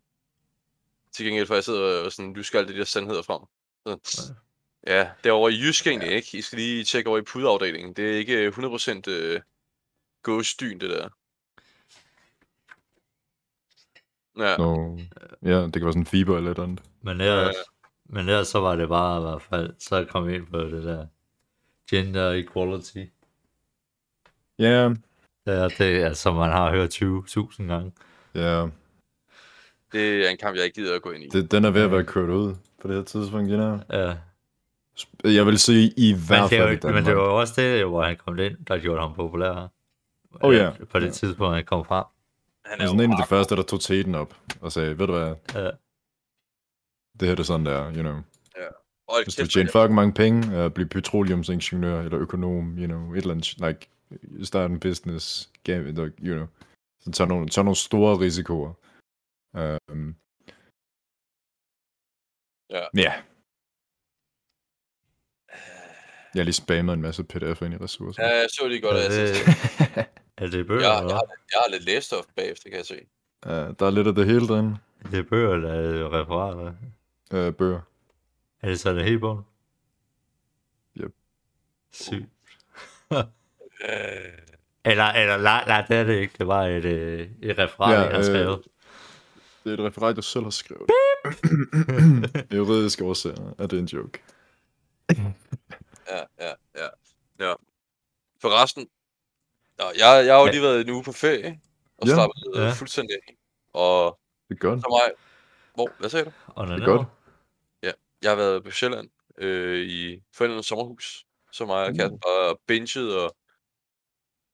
til 1.12 1.26
gengæld 1.26 1.46
for, 1.46 1.54
at 1.54 1.56
jeg 1.56 1.64
sidder 1.64 2.04
og 2.04 2.12
sådan 2.12 2.32
lysker 2.32 2.58
alle 2.58 2.72
de 2.72 2.78
der 2.78 2.84
sandheder 2.84 3.22
frem. 3.22 3.42
Så, 3.86 4.32
ja, 4.86 5.10
det 5.24 5.28
er 5.28 5.32
over 5.32 5.48
i 5.48 5.60
Jysk 5.60 5.86
egentlig, 5.86 6.10
ikke? 6.10 6.38
I 6.38 6.42
skal 6.42 6.58
lige 6.58 6.84
tjekke 6.84 7.10
over 7.10 7.18
i 7.18 7.22
pudafdelingen. 7.22 7.92
Det 7.92 8.10
er 8.10 8.18
ikke 8.18 8.48
100% 8.48 9.10
øh, 9.10 9.40
gåsdyn, 10.22 10.78
det 10.78 10.90
der. 10.90 11.08
Ja, 14.38 14.56
Nå. 14.56 14.98
Ja, 15.42 15.62
det 15.62 15.72
kan 15.72 15.84
være 15.84 15.92
sådan 15.92 16.06
fiber 16.06 16.36
eller 16.36 16.50
et 16.50 16.58
andet. 16.58 16.82
Men 17.00 17.20
ellers, 17.20 17.56
men 18.04 18.28
ellers 18.28 18.48
så 18.48 18.60
var 18.60 18.76
det 18.76 18.88
bare 18.88 19.18
i 19.18 19.22
hvert 19.22 19.42
fald, 19.42 19.74
så 19.78 20.04
kom 20.10 20.26
vi 20.26 20.34
ind 20.34 20.46
på 20.46 20.58
det 20.58 20.84
der 20.84 21.06
gender 21.90 22.32
equality. 22.32 23.04
Ja, 24.58 24.94
Ja, 25.46 25.68
det 25.68 26.02
er, 26.02 26.12
som 26.12 26.36
man 26.36 26.50
har 26.50 26.70
hørt 26.70 27.02
20.000 27.02 27.62
gange. 27.66 27.92
ja. 28.34 28.66
det 29.92 30.26
er 30.26 30.30
en 30.30 30.36
kamp, 30.36 30.56
jeg 30.56 30.64
ikke 30.64 30.74
gider 30.80 30.96
at 30.96 31.02
gå 31.02 31.10
ind 31.10 31.22
i. 31.24 31.28
Det, 31.28 31.50
den 31.52 31.64
er 31.64 31.70
ved 31.70 31.82
at 31.82 31.90
være 31.92 32.04
kørt 32.04 32.30
ud 32.30 32.54
på 32.82 32.88
det 32.88 32.96
her 32.96 33.02
tidspunkt, 33.02 33.48
know? 33.48 33.78
Ja. 33.92 34.14
Jeg 35.24 35.46
vil 35.46 35.58
sige 35.58 35.92
i 35.96 36.14
hvert 36.26 36.42
er 36.44 36.48
fald 36.48 36.70
jo, 36.70 36.76
Danmark. 36.82 36.94
men 36.94 37.04
det 37.04 37.16
var 37.16 37.24
jo 37.24 37.40
også 37.40 37.54
det, 37.56 37.84
hvor 37.86 38.04
han 38.04 38.16
kom 38.26 38.38
ind, 38.38 38.56
der 38.68 38.78
gjorde 38.78 39.00
ham 39.00 39.14
populær. 39.14 39.68
Oh, 40.40 40.54
ja. 40.54 40.70
På 40.90 40.98
det 41.00 41.06
Ja. 41.06 41.10
tidspunkt, 41.10 41.54
han 41.54 41.64
kom 41.64 41.84
frem. 41.84 42.04
Han 42.64 42.80
er 42.80 42.86
sådan 42.86 43.00
en 43.00 43.12
af 43.12 43.16
de 43.22 43.28
første, 43.28 43.56
der 43.56 43.62
tog 43.62 43.80
teten 43.80 44.14
op 44.14 44.36
og 44.60 44.72
sagde, 44.72 44.98
ved 44.98 45.06
du 45.06 45.12
hvad, 45.12 45.34
Ja. 45.54 45.70
det 47.20 47.28
her 47.28 47.34
det 47.34 47.38
er 47.38 47.42
sådan 47.42 47.66
der, 47.66 47.84
you 47.94 48.00
know. 48.02 48.16
Og 49.08 49.14
Hvis 49.24 49.34
du 49.34 49.46
tjener 49.46 49.70
fucking 49.72 49.94
mange 49.94 50.12
penge, 50.12 50.64
uh, 50.64 50.70
blive 50.70 50.88
petroleumsingeniør 50.88 52.00
eller 52.02 52.18
økonom, 52.20 52.78
you 52.78 52.86
know, 52.86 53.12
et 53.12 53.16
eller 53.18 53.30
andet, 53.34 53.54
like, 53.58 53.88
start 54.42 54.70
en 54.70 54.80
business, 54.80 55.50
game, 55.64 55.84
you 56.22 56.34
know. 56.34 56.46
Så 57.00 57.10
tager 57.10 57.28
nogle, 57.28 57.48
tager 57.48 57.64
nogle 57.64 57.76
store 57.76 58.20
risikoer. 58.20 58.72
Um, 59.92 60.16
Ja. 62.72 62.86
Ja. 62.96 63.12
Jeg 66.34 66.40
har 66.40 66.44
lige 66.44 66.52
spammet 66.52 66.92
en 66.92 67.02
masse 67.02 67.22
pdf'er 67.32 67.64
ind 67.64 67.74
i 67.74 67.76
ressourcer. 67.76 68.22
Ja, 68.22 68.28
jeg 68.28 68.48
så 68.50 68.68
lige 68.68 68.80
godt, 68.80 68.96
at 68.96 69.02
jeg, 69.02 69.22
Er 69.22 69.34
synes, 69.34 69.54
det, 69.94 70.06
er 70.42 70.46
det 70.46 70.66
bøger, 70.66 70.80
jeg, 70.80 71.04
jeg, 71.08 71.14
har, 71.14 71.26
jeg 71.52 71.60
har 71.62 71.70
lidt 71.70 71.84
læstof 71.84 72.24
bagefter, 72.36 72.70
kan 72.70 72.78
jeg 72.78 72.86
se. 72.86 73.00
Uh, 73.46 73.52
der 73.52 73.86
er 73.86 73.90
lidt 73.90 74.06
af 74.06 74.14
det 74.14 74.26
hele 74.26 74.48
derinde. 74.48 74.78
Det 75.10 75.18
er 75.18 75.22
bøger, 75.22 75.54
eller 75.54 75.72
er 75.72 75.92
det 75.92 76.12
referater? 76.12 76.74
Uh, 77.34 77.54
bøger. 77.54 77.80
Er 78.60 78.68
det 78.68 78.80
så 78.80 78.94
det 78.94 79.04
hele 79.04 79.20
bogen? 79.20 79.44
Yep. 80.96 81.14
Sygt. 81.92 82.26
Øh, 83.84 84.32
Eller, 84.84 85.04
eller 85.04 85.36
nej, 85.36 85.64
nej, 85.66 85.84
det 85.88 85.96
er 85.96 86.04
det 86.04 86.14
ikke. 86.20 86.34
Det 86.38 86.46
var 86.46 86.62
et, 86.66 86.84
øh, 86.84 87.28
et 87.42 87.58
referat, 87.58 87.92
Ja, 87.92 88.00
ja, 88.00 88.02
jeg 88.02 88.10
har 88.10 88.18
øh, 88.18 88.24
skrevet. 88.24 88.62
Det 89.64 89.70
er 89.70 89.74
et 89.74 89.80
referat, 89.92 90.16
jeg 90.16 90.24
selv 90.24 90.44
har 90.44 90.50
skrevet. 90.50 90.90
Juridisk 92.52 93.02
årsager 93.02 93.54
er 93.58 93.66
det 93.66 93.78
en 93.78 93.84
joke. 93.84 94.22
ja, 96.08 96.22
ja, 96.40 96.52
ja. 96.76 96.88
ja. 97.40 97.54
Forresten, 98.40 98.88
Nå, 99.78 99.84
jeg, 99.98 100.26
jeg 100.26 100.34
har 100.34 100.40
jo 100.40 100.46
Ja. 100.46 100.50
lige 100.52 100.62
været 100.62 100.80
en 100.80 100.90
uge 100.90 101.02
på 101.04 101.12
ferie, 101.12 101.60
og 101.98 102.08
Ja. 102.08 102.14
slappet 102.14 102.42
Ja. 102.54 102.62
ja. 102.62 102.72
fuldstændig 102.72 103.16
af. 103.16 103.34
Og 103.72 104.18
Det 104.48 104.54
er 104.54 104.58
godt. 104.58 104.80
så 104.80 104.86
mig... 104.90 105.16
Hvor, 105.74 105.90
hvad 105.98 106.10
sagde 106.10 106.24
du? 106.24 106.30
Og 106.46 106.66
det 106.66 106.82
er 106.82 106.84
godt. 106.86 107.06
Jeg 108.22 108.30
har 108.30 108.36
været 108.36 108.64
på 108.64 108.70
Sjælland 108.70 109.08
øh, 109.38 109.86
i 109.86 110.22
forældrenes 110.34 110.66
sommerhus, 110.66 111.24
så 111.52 111.66
mig 111.66 111.84
og 111.84 111.90
Mm. 111.90 111.96
kæresten 111.96 112.18
bare 112.18 112.56
binget, 112.66 113.16
og 113.18 113.36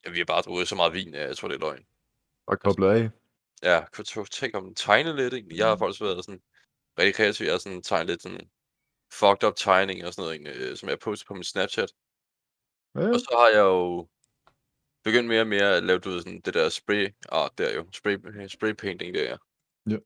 ja, 0.05 0.11
vi 0.11 0.19
har 0.19 0.25
bare 0.25 0.43
drukket 0.43 0.69
så 0.69 0.75
meget 0.75 0.93
vin, 0.93 1.15
at 1.15 1.29
jeg 1.29 1.37
tror, 1.37 1.49
det 1.49 1.55
er 1.55 1.61
løgn. 1.61 1.87
Bare 2.47 2.57
koble 2.57 2.93
af. 2.93 3.11
Ja, 3.63 3.85
kunne 3.93 4.05
du 4.05 4.25
tænke 4.25 4.59
om 4.59 4.75
tegne 4.75 5.17
lidt, 5.17 5.35
egentlig. 5.35 5.59
Jeg 5.59 5.67
har 5.67 5.75
Mm. 5.75 5.79
faktisk 5.79 6.01
været 6.01 6.25
sådan 6.25 6.43
rigtig 6.99 7.15
kreativ. 7.15 7.45
Jeg 7.45 7.53
har 7.55 7.59
sådan 7.59 7.83
tegnet 7.83 8.07
lidt 8.07 8.23
sådan 8.23 8.51
fucked 9.13 9.45
up 9.49 9.57
tegning 9.57 10.05
og 10.07 10.13
sådan 10.15 10.23
noget, 10.23 10.35
egentlig, 10.37 10.57
øh, 10.63 10.77
som 10.77 10.89
jeg 10.89 10.99
postet 10.99 11.27
på 11.29 11.35
min 11.35 11.45
Snapchat. 11.45 11.93
Ja, 12.95 13.09
Og 13.15 13.21
så 13.21 13.35
har 13.39 13.49
jeg 13.49 13.65
jo 13.65 14.09
begyndt 15.05 15.29
mere 15.29 15.41
og 15.41 15.47
mere 15.47 15.77
at 15.77 15.83
lave 15.85 15.99
du 15.99 16.11
ved, 16.11 16.21
sådan 16.21 16.41
det 16.41 16.55
der 16.55 16.69
spray 16.69 17.09
art 17.29 17.59
der 17.59 17.75
jo. 17.75 17.87
Spray, 17.93 18.17
spray 18.49 18.73
painting 18.73 19.15
der. 19.15 19.37
Ja. 19.91 19.97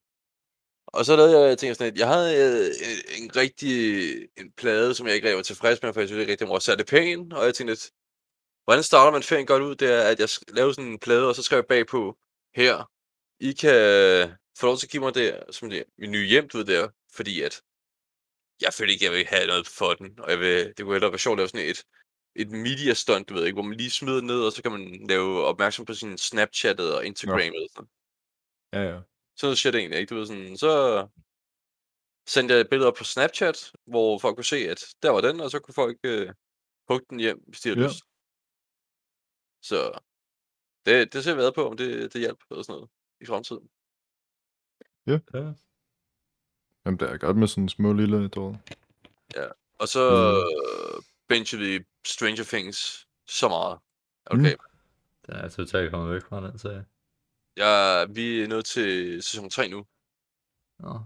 Og 0.86 1.04
så 1.04 1.16
lavede 1.16 1.38
jeg, 1.40 1.48
jeg 1.48 1.58
tænkte 1.58 1.74
sådan 1.74 1.92
lidt, 1.92 2.00
jeg 2.00 2.08
havde 2.08 2.30
øh, 2.36 2.66
en, 2.88 3.24
en 3.24 3.36
rigtig 3.36 3.76
en 4.36 4.52
plade, 4.52 4.94
som 4.94 5.06
jeg 5.06 5.14
ikke 5.14 5.26
rigtig 5.26 5.36
var 5.36 5.42
tilfreds 5.42 5.82
med, 5.82 5.92
for 5.92 6.00
jeg 6.00 6.08
synes 6.08 6.20
ikke 6.20 6.32
rigtig, 6.32 6.46
den 6.46 6.52
var 6.52 6.58
særlig 6.58 6.86
pæn. 6.86 7.32
Og 7.32 7.44
jeg 7.44 7.54
tænkte 7.54 7.72
lidt, 7.74 7.90
hvordan 8.64 8.82
starter 8.82 9.12
man 9.12 9.22
ferien 9.22 9.46
godt 9.46 9.62
ud? 9.62 9.74
Det 9.74 9.92
er, 9.92 10.02
at 10.02 10.20
jeg 10.20 10.28
lavede 10.48 10.74
sådan 10.74 10.90
en 10.90 10.98
plade, 10.98 11.28
og 11.28 11.34
så 11.34 11.42
skrev 11.42 11.56
jeg 11.56 11.66
bagpå, 11.66 12.18
her, 12.54 12.90
I 13.40 13.52
kan 13.52 13.74
få 14.58 14.66
lov 14.66 14.76
til 14.76 14.86
at 14.86 14.90
give 14.90 15.02
mig 15.02 15.14
det, 15.14 15.44
som 15.50 15.70
det, 15.70 15.84
min 15.98 16.10
nye 16.10 16.26
hjem, 16.26 16.48
du 16.48 16.58
ved 16.58 16.64
der, 16.64 16.88
fordi 17.14 17.42
at 17.42 17.62
jeg 18.60 18.72
følte 18.72 18.92
ikke, 18.92 19.04
jeg 19.04 19.12
ville 19.12 19.26
have 19.26 19.46
noget 19.46 19.66
for 19.66 19.94
den, 19.94 20.20
og 20.20 20.30
jeg 20.30 20.38
vil, 20.40 20.66
det 20.76 20.78
kunne 20.78 20.94
hellere 20.94 21.12
være 21.12 21.18
sjovt 21.18 21.34
at 21.34 21.38
lave 21.38 21.48
sådan 21.48 21.66
et, 21.70 21.84
et 22.36 22.50
media 22.50 22.94
stunt, 22.94 23.28
du 23.28 23.34
ved 23.34 23.44
ikke, 23.44 23.54
hvor 23.54 23.62
man 23.62 23.76
lige 23.76 23.90
smider 23.90 24.18
den 24.18 24.26
ned, 24.26 24.40
og 24.44 24.52
så 24.52 24.62
kan 24.62 24.72
man 24.72 25.06
lave 25.08 25.44
opmærksom 25.44 25.84
på 25.84 25.94
sin 25.94 26.18
Snapchat 26.18 26.80
og 26.80 27.06
Instagram 27.06 27.36
og 27.62 27.68
sådan 27.72 27.88
ja, 28.72 28.80
ja. 28.80 29.00
sådan 29.36 29.46
noget 29.46 29.58
shit 29.58 29.74
egentlig, 29.74 29.98
ikke? 29.98 30.10
Du 30.10 30.18
ved 30.18 30.26
sådan, 30.26 30.56
så 30.56 30.72
sendte 32.28 32.54
jeg 32.54 32.68
billeder 32.70 32.90
op 32.90 32.96
på 32.98 33.04
Snapchat, 33.04 33.72
hvor 33.86 34.18
folk 34.18 34.34
kunne 34.36 34.44
se, 34.44 34.56
at 34.56 34.84
der 35.02 35.10
var 35.10 35.20
den, 35.20 35.40
og 35.40 35.50
så 35.50 35.58
kunne 35.58 35.74
folk 35.74 35.98
øh, 36.04 36.32
hugge 36.88 37.06
den 37.10 37.20
hjem, 37.20 37.38
hvis 37.46 37.60
de 37.60 37.68
havde 37.68 37.80
Ja. 37.80 37.86
lyst. 37.86 38.00
Så 39.62 40.00
det, 40.86 41.12
det 41.12 41.24
ser 41.24 41.30
jeg 41.30 41.38
været 41.38 41.54
på, 41.54 41.68
om 41.68 41.76
det, 41.76 42.12
det 42.12 42.20
hjælp 42.20 42.38
og 42.50 42.64
sådan 42.64 42.72
noget 42.76 42.90
i 43.20 43.26
fremtiden. 43.26 43.70
Ja. 45.06 45.18
Jamen, 46.84 47.00
det 47.00 47.10
er 47.10 47.16
godt 47.18 47.36
med 47.36 47.48
sådan 47.48 47.62
en 47.64 47.68
små 47.68 47.92
lille 47.92 48.28
dog. 48.28 48.58
Og 49.78 49.88
så 49.88 50.10
Mm. 50.10 50.98
mm. 50.98 51.04
benchede 51.28 51.62
vi 51.62 51.84
Stranger 52.06 52.44
Things 52.44 53.08
så 53.26 53.48
meget. 53.48 53.78
Mm. 54.32 54.40
Okay, 54.40 54.56
Den 55.26 55.34
er 55.34 55.48
totalt 55.48 55.90
kommet 55.90 56.14
væk 56.14 56.22
fra 56.22 56.46
den, 56.46 56.58
så 56.58 56.84
jeg, 57.56 58.06
vi 58.10 58.40
er 58.42 58.48
nået 58.48 58.64
til 58.64 59.22
sæson 59.22 59.50
3 59.50 59.68
nu. 59.68 59.86
Nå. 60.78 61.00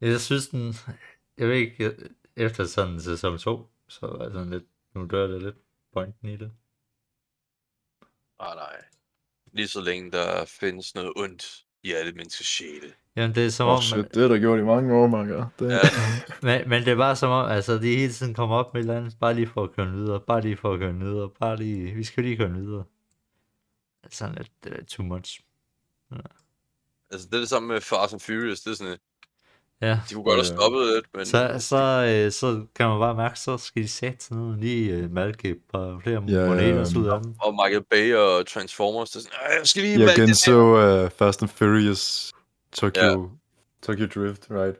Jeg 0.00 0.20
synes 0.20 0.48
den, 0.48 0.74
jeg 1.38 1.48
ved 1.48 1.56
ikke, 1.56 1.96
efter 2.36 2.64
sådan 2.64 3.00
sæson 3.00 3.38
2, 3.38 3.68
så 3.88 4.06
var 4.06 4.22
jeg 4.24 4.32
sådan 4.32 4.50
lidt, 4.50 4.64
nu 4.94 5.06
dør 5.06 5.26
det 5.26 5.42
lidt 5.42 5.56
pointen 5.92 6.28
i 6.28 6.36
det. 6.36 6.52
Ah, 8.40 8.56
nej. 8.56 8.84
Lige 9.52 9.68
så 9.68 9.80
længe 9.80 10.10
der 10.12 10.44
findes 10.44 10.94
noget 10.94 11.12
ondt 11.16 11.64
i 11.82 11.92
alle 11.92 12.12
menneskers 12.12 12.46
sjæle. 12.46 12.92
Jamen 13.16 13.34
det 13.34 13.46
er 13.46 13.50
som 13.50 13.66
Åh, 13.66 13.72
om, 13.72 13.76
oh, 13.76 13.82
shit, 13.82 14.14
det 14.14 14.22
har 14.22 14.28
der 14.28 14.38
gjort 14.38 14.58
i 14.58 14.62
mange 14.62 14.94
år, 14.94 15.06
Marker. 15.06 15.46
Det... 15.58 15.70
Ja. 15.70 15.78
men, 16.46 16.68
men 16.68 16.82
det 16.82 16.88
er 16.92 16.96
bare 16.96 17.16
som 17.16 17.30
om, 17.30 17.50
altså 17.50 17.78
de 17.78 17.96
hele 17.96 18.12
tiden 18.12 18.34
kommer 18.34 18.56
op 18.56 18.74
med 18.74 18.80
et 18.80 18.84
eller 18.84 18.96
andet, 18.96 19.16
bare 19.20 19.34
lige 19.34 19.46
for 19.46 19.64
at 19.64 19.72
køre 19.72 19.90
videre, 19.90 20.20
bare 20.20 20.40
lige 20.40 20.56
for 20.56 20.72
at 20.72 20.78
køre 20.80 20.94
videre, 20.94 21.30
bare 21.40 21.56
lige, 21.56 21.94
vi 21.94 22.04
skal 22.04 22.24
lige 22.24 22.36
køre 22.36 22.50
videre. 22.50 22.84
Sådan 24.10 24.34
lidt, 24.34 24.52
det 24.64 24.72
er 24.72 24.84
too 24.84 25.04
much. 25.06 25.40
Altså, 27.10 27.28
det 27.28 27.34
er 27.34 27.38
det 27.38 27.48
samme 27.48 27.68
med 27.68 27.80
Fast 27.80 28.12
and 28.12 28.20
Furious. 28.20 28.60
Det 28.60 28.70
er 28.70 28.74
sådan, 28.74 28.98
Ja, 29.82 30.00
de 30.10 30.14
kunne 30.14 30.24
godt 30.24 30.36
have 30.36 30.46
Ja. 30.52 30.56
stoppet 30.56 30.80
lidt, 30.94 31.06
men... 31.16 31.26
så, 31.26 31.56
så, 31.68 31.76
øh, 32.26 32.32
så 32.32 32.64
kan 32.74 32.88
man 32.88 32.98
bare 32.98 33.14
mærke, 33.14 33.40
så 33.40 33.56
skal 33.58 33.82
de 33.82 33.88
sætte 33.88 34.24
sådan 34.24 34.42
noget, 34.42 34.58
lige 34.58 34.90
øh, 34.92 35.10
malke 35.12 35.48
et 35.48 35.58
par 35.72 35.98
flere 36.02 36.22
Ja, 36.28 36.46
moneter 36.48 36.98
ud 37.00 37.06
af 37.06 37.22
dem. 37.22 37.34
og 37.42 37.54
Michael 37.64 37.84
Bay 37.90 38.14
og 38.14 38.46
Transformers, 38.46 39.10
det 39.10 39.16
er 39.16 39.20
sådan, 39.20 39.36
"Ej, 39.50 39.56
jeg 39.58 39.66
skal 39.66 39.82
lige 39.82 40.00
Jeg 40.00 40.12
genså 40.16 41.04
uh, 41.04 41.10
Fast 41.10 41.42
and 41.42 41.50
Furious 41.50 42.32
Tokyo, 42.72 43.02
ja. 43.02 43.16
Tokyo 43.82 44.06
Drift, 44.14 44.46
right? 44.50 44.76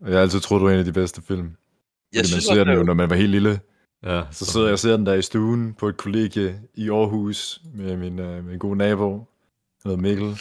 Og 0.00 0.08
jeg 0.08 0.14
har 0.16 0.22
altid 0.22 0.40
troet, 0.40 0.60
det 0.60 0.66
var 0.66 0.72
en 0.72 0.78
af 0.78 0.84
de 0.84 0.92
bedste 0.92 1.22
film. 1.22 1.38
Jeg 1.38 1.46
Fordi 1.46 2.18
man 2.18 2.24
synes 2.24 2.44
ser 2.44 2.50
også, 2.52 2.64
den 2.64 2.74
jo, 2.78 2.82
når 2.82 2.94
man 2.94 3.10
var 3.10 3.16
helt 3.16 3.30
lille. 3.30 3.60
Ja, 4.04 4.22
Så 4.30 4.44
sidder 4.44 4.66
jeg 4.66 4.72
og 4.72 4.78
ser 4.78 4.96
den 4.96 5.06
der 5.06 5.14
i 5.14 5.22
stuen 5.22 5.74
på 5.74 5.88
et 5.88 5.96
kollegie 5.96 6.60
i 6.74 6.90
Aarhus 6.90 7.60
med 7.74 7.96
min, 7.96 8.18
uh, 8.18 8.44
min 8.44 8.58
gode 8.58 8.76
nabo. 8.76 9.10
Han 9.12 9.90
hedder 9.90 9.96
Mikkel. 9.96 10.38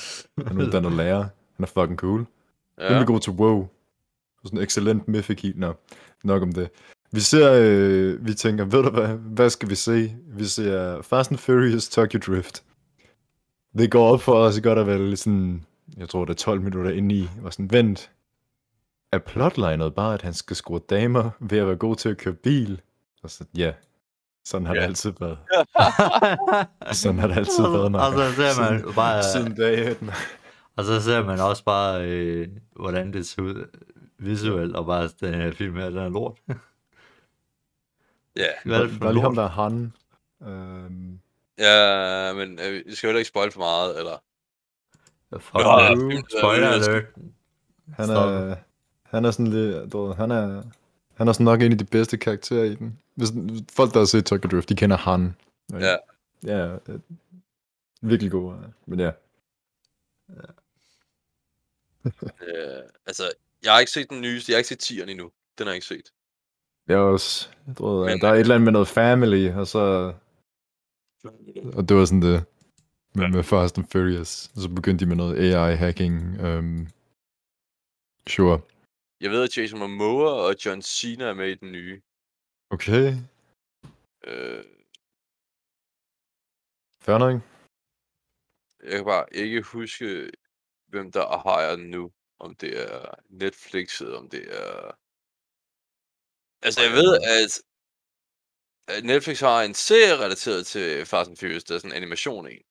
Han 0.47 0.57
er 0.61 0.65
uddannet 0.65 0.91
lærer. 0.91 1.23
Han 1.57 1.63
er 1.63 1.67
fucking 1.67 1.97
cool. 1.99 2.25
Ja. 2.77 2.83
ja. 2.83 2.89
Rimelig 2.89 3.07
god 3.07 3.19
til 3.19 3.33
WoW. 3.33 3.67
Sådan 4.43 4.57
en 4.59 4.63
excellent 4.63 5.07
mythic 5.07 5.43
i. 5.43 5.53
Nå, 5.55 5.73
nok 6.23 6.41
om 6.41 6.51
det. 6.51 6.69
Vi 7.11 7.19
ser, 7.19 7.53
øh, 7.61 8.25
vi 8.27 8.33
tænker, 8.33 8.65
ved 8.65 8.83
du 8.83 8.89
hvad, 8.89 9.07
hvad 9.07 9.49
skal 9.49 9.69
vi 9.69 9.75
se? 9.75 10.15
Vi 10.27 10.45
ser 10.45 11.01
Fast 11.01 11.31
and 11.31 11.39
Furious 11.39 11.89
Tokyo 11.89 12.19
Drift. 12.27 12.63
Det 13.77 13.91
går 13.91 14.13
op 14.13 14.21
for 14.21 14.33
os 14.33 14.61
godt 14.61 14.79
at 14.79 14.87
være 14.87 14.99
lidt 15.09 15.19
sådan, 15.19 15.65
jeg 15.97 16.09
tror 16.09 16.25
det 16.25 16.33
er 16.33 16.37
12 16.37 16.61
minutter 16.61 16.91
inde 16.91 17.15
i, 17.15 17.29
og 17.43 17.53
sådan, 17.53 17.71
vent. 17.71 18.11
Er 19.11 19.17
plotlinet 19.17 19.95
bare, 19.95 20.13
at 20.13 20.21
han 20.21 20.33
skal 20.33 20.55
score 20.55 20.79
damer 20.89 21.29
ved 21.39 21.57
at 21.59 21.67
være 21.67 21.75
god 21.75 21.95
til 21.95 22.09
at 22.09 22.17
køre 22.17 22.33
bil? 22.33 22.81
Og 23.23 23.29
så, 23.29 23.43
ja, 23.57 23.71
sådan 24.45 24.67
har 24.67 24.73
Ja. 24.73 24.79
det 24.81 24.87
altid 24.87 25.13
været. 25.19 25.37
Sådan 27.01 27.19
har 27.19 27.27
det 27.27 27.37
altid 27.37 27.63
været, 27.63 27.95
Og 27.95 28.13
så 28.13 28.35
ser 28.35 28.61
man 28.61 28.79
Siden- 28.79 28.93
bare, 28.95 29.23
Siden 29.23 29.55
dag 29.55 29.91
et, 29.91 30.01
man. 30.01 30.15
Og 30.75 30.85
så 30.85 31.01
ser 31.01 31.25
man 31.25 31.39
også 31.39 31.63
bare, 31.63 32.05
øh, 32.05 32.47
hvordan 32.75 33.13
det 33.13 33.25
ser 33.27 33.41
ud 33.41 33.65
visuelt, 34.17 34.75
og 34.75 34.85
bare, 34.85 35.09
den 35.19 35.33
her 35.33 35.51
film 35.51 35.75
her, 35.75 35.89
den 35.89 35.97
er 35.97 36.09
lort. 36.09 36.37
ja. 38.35 38.47
Hvad 38.65 38.77
er 38.79 38.83
det 38.83 38.91
for 38.91 38.99
Der 38.99 39.07
er 39.07 39.11
lige 39.11 39.21
ham, 39.21 39.35
der 39.35 39.43
er 39.43 39.47
han. 39.47 39.93
Øhm, 40.41 41.19
ja, 41.59 42.33
men 42.33 42.59
øh, 42.59 42.85
vi 42.85 42.95
skal 42.95 43.09
jo 43.11 43.17
ikke 43.17 43.27
spoil 43.27 43.51
for 43.51 43.59
meget, 43.59 43.99
eller... 43.99 44.21
Fuck, 45.39 45.55
Ja, 45.55 45.83
ja, 45.83 45.91
er 45.91 46.21
spoiler 46.39 46.67
alert. 46.67 47.03
Han 47.93 48.09
er, 48.09 48.55
han 49.03 49.25
er 49.25 49.31
sådan 49.31 49.47
lidt, 49.47 49.93
du 49.93 50.13
han 50.13 50.31
er, 50.31 50.63
han 51.13 51.27
er 51.27 51.33
sådan 51.33 51.43
nok 51.43 51.61
en 51.61 51.71
af 51.71 51.77
de 51.77 51.85
bedste 51.85 52.17
karakterer 52.17 52.63
i 52.63 52.75
den. 52.75 52.99
Hvis, 53.15 53.29
folk, 53.73 53.93
der 53.93 53.99
har 53.99 54.05
set 54.05 54.25
Tokyo 54.25 54.49
Drift, 54.49 54.69
de 54.69 54.75
kender 54.75 54.97
han. 54.97 55.35
Ja. 55.73 55.95
Ja, 56.43 56.75
øh, 56.89 56.99
virkelig 58.01 58.31
god. 58.31 58.53
øh, 58.53 58.59
Men 58.85 58.99
ja, 58.99 59.11
Øh, 62.47 62.83
altså, 63.05 63.31
jeg 63.63 63.71
har 63.73 63.79
ikke 63.79 63.91
set 63.91 64.09
den 64.09 64.21
nyeste. 64.21 64.51
Jeg 64.51 64.55
har 64.55 64.59
ikke 64.59 64.67
set 64.69 64.83
10'eren 64.91 65.09
endnu. 65.09 65.31
Den 65.57 65.67
har 65.67 65.71
jeg 65.71 65.75
ikke 65.75 65.85
set. 65.87 66.11
jeg 66.87 66.93
er 66.95 66.99
også, 67.15 67.49
jeg 67.67 67.75
tror, 67.75 68.05
Men- 68.05 68.21
der 68.21 68.27
er 68.27 68.33
et 68.33 68.39
eller 68.39 68.55
andet 68.55 68.65
med 68.65 68.71
noget 68.71 68.87
family, 68.87 69.49
og 69.51 69.67
så, 69.67 70.13
og 71.77 71.89
det 71.89 71.97
var 71.97 72.05
sådan 72.05 72.21
det, 72.21 72.45
med, 73.15 73.27
med 73.29 73.43
Fast 73.43 73.77
and 73.77 73.87
Furious. 73.91 74.47
Og 74.55 74.61
så 74.61 74.69
begyndte 74.69 75.05
de 75.05 75.09
med 75.09 75.15
noget 75.15 75.35
AI-hacking. 75.45 76.13
Um, 76.47 76.87
sure. 78.27 78.61
Jeg 79.21 79.31
ved, 79.31 79.43
at 79.43 79.57
Jason 79.57 79.79
Momoa 79.79 80.31
og 80.47 80.55
John 80.65 80.81
Cena 80.81 81.25
er 81.25 81.33
med 81.33 81.49
i 81.51 81.55
den 81.55 81.71
nye. 81.71 82.01
Okay, 82.69 83.13
Øh, 84.23 84.63
fair 87.01 87.17
nok. 87.17 87.41
jeg 88.83 88.91
kan 88.91 89.05
bare 89.05 89.25
ikke 89.31 89.61
huske, 89.61 90.31
hvem 90.91 91.11
der 91.11 91.37
har 91.37 91.75
den 91.75 91.89
nu. 91.89 92.11
Om 92.39 92.55
det 92.55 92.81
er 92.81 93.15
Netflix, 93.29 94.01
eller 94.01 94.17
om 94.17 94.29
det 94.29 94.43
er... 94.59 94.91
Altså, 96.61 96.81
jeg 96.81 96.91
ved, 96.91 97.11
at 97.21 97.51
at 98.87 99.03
Netflix 99.03 99.39
har 99.39 99.63
en 99.63 99.73
serie 99.73 100.15
relateret 100.23 100.65
til 100.67 101.05
Fast 101.05 101.29
and 101.29 101.37
Furious, 101.37 101.63
der 101.63 101.75
er 101.75 101.79
sådan 101.79 101.91
en 101.91 102.01
animation 102.01 102.47
en. 102.47 102.63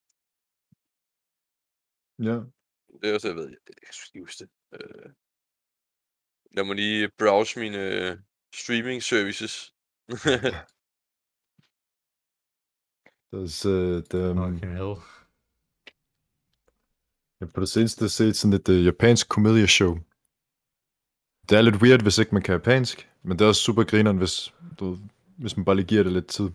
Ja. 2.27 2.37
Det 2.99 3.09
er 3.09 3.13
også, 3.13 3.27
jeg 3.27 3.35
ved. 3.35 3.49
Jeg 3.49 3.93
kan 4.13 4.21
huske 4.21 4.39
det. 4.43 4.49
Øh, 4.73 5.09
lad 6.55 6.63
mig 6.63 6.75
lige 6.75 7.11
browse 7.17 7.59
mine 7.59 7.77
øh, 7.77 8.17
streaming 8.53 9.03
services. 9.03 9.73
There's, 13.33 13.65
uh, 13.65 14.03
the, 14.11 14.21
um, 14.29 14.37
Fucking 14.37 14.73
hell. 14.79 14.95
Jeg 17.41 17.47
har 17.47 17.51
på 17.51 17.61
det 17.61 17.69
seneste 17.69 18.09
set 18.09 18.35
sådan 18.35 18.53
et 18.53 18.69
uh, 18.69 18.85
japansk 18.85 19.29
komedieshow. 19.29 19.97
Det 21.49 21.57
er 21.57 21.61
lidt 21.61 21.81
weird, 21.81 22.01
hvis 22.01 22.17
ikke 22.17 22.35
man 22.35 22.41
kan 22.41 22.53
japansk, 22.53 23.09
men 23.23 23.39
det 23.39 23.45
er 23.45 23.49
også 23.49 23.61
super 23.61 23.83
grineren, 23.83 24.17
hvis, 24.17 24.53
du, 24.79 24.97
hvis 25.37 25.57
man 25.57 25.65
bare 25.65 25.75
lige 25.75 25.85
giver 25.85 26.03
det 26.03 26.11
lidt 26.11 26.27
tid. 26.27 26.49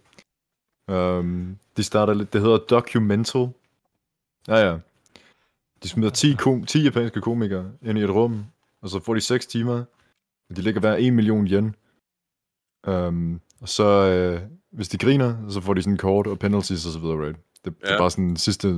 Um, 0.91 1.59
de 1.77 1.85
starter 1.85 2.15
lidt, 2.15 2.33
det 2.33 2.41
hedder 2.41 2.59
Documental. 2.59 3.49
Ja, 4.49 4.57
ja. 4.57 4.79
De 5.83 5.89
smider 5.89 6.11
10, 6.11 6.35
kom, 6.39 6.65
10 6.65 6.83
japanske 6.83 7.21
komikere 7.21 7.73
ind 7.83 7.99
i 7.99 8.03
et 8.03 8.11
rum, 8.11 8.45
og 8.83 8.91
så 8.91 9.01
får 9.01 9.15
de 9.15 9.21
6 9.21 9.47
timer. 9.47 9.85
og 10.51 10.57
De 10.57 10.63
ligger 10.63 10.81
hver 10.81 10.97
1 10.97 11.13
million 11.13 11.47
yen. 11.47 11.75
Um, 12.89 13.41
og 13.61 13.69
så, 13.69 13.87
uh, 14.35 14.51
hvis 14.71 14.89
de 14.89 14.99
griner, 14.99 15.51
så 15.51 15.61
får 15.61 15.75
de 15.75 15.83
sådan 15.83 15.97
kort 15.97 16.27
og 16.27 16.39
penalties 16.39 16.87
og 16.87 16.93
så 16.93 16.99
videre, 16.99 17.27
right? 17.27 17.46
Det, 17.67 17.81
det 17.81 17.89
er 17.89 17.93
Ja. 17.93 17.99
bare 17.99 18.11
sådan 18.11 18.25
en 18.31 18.37
sidste 18.37 18.69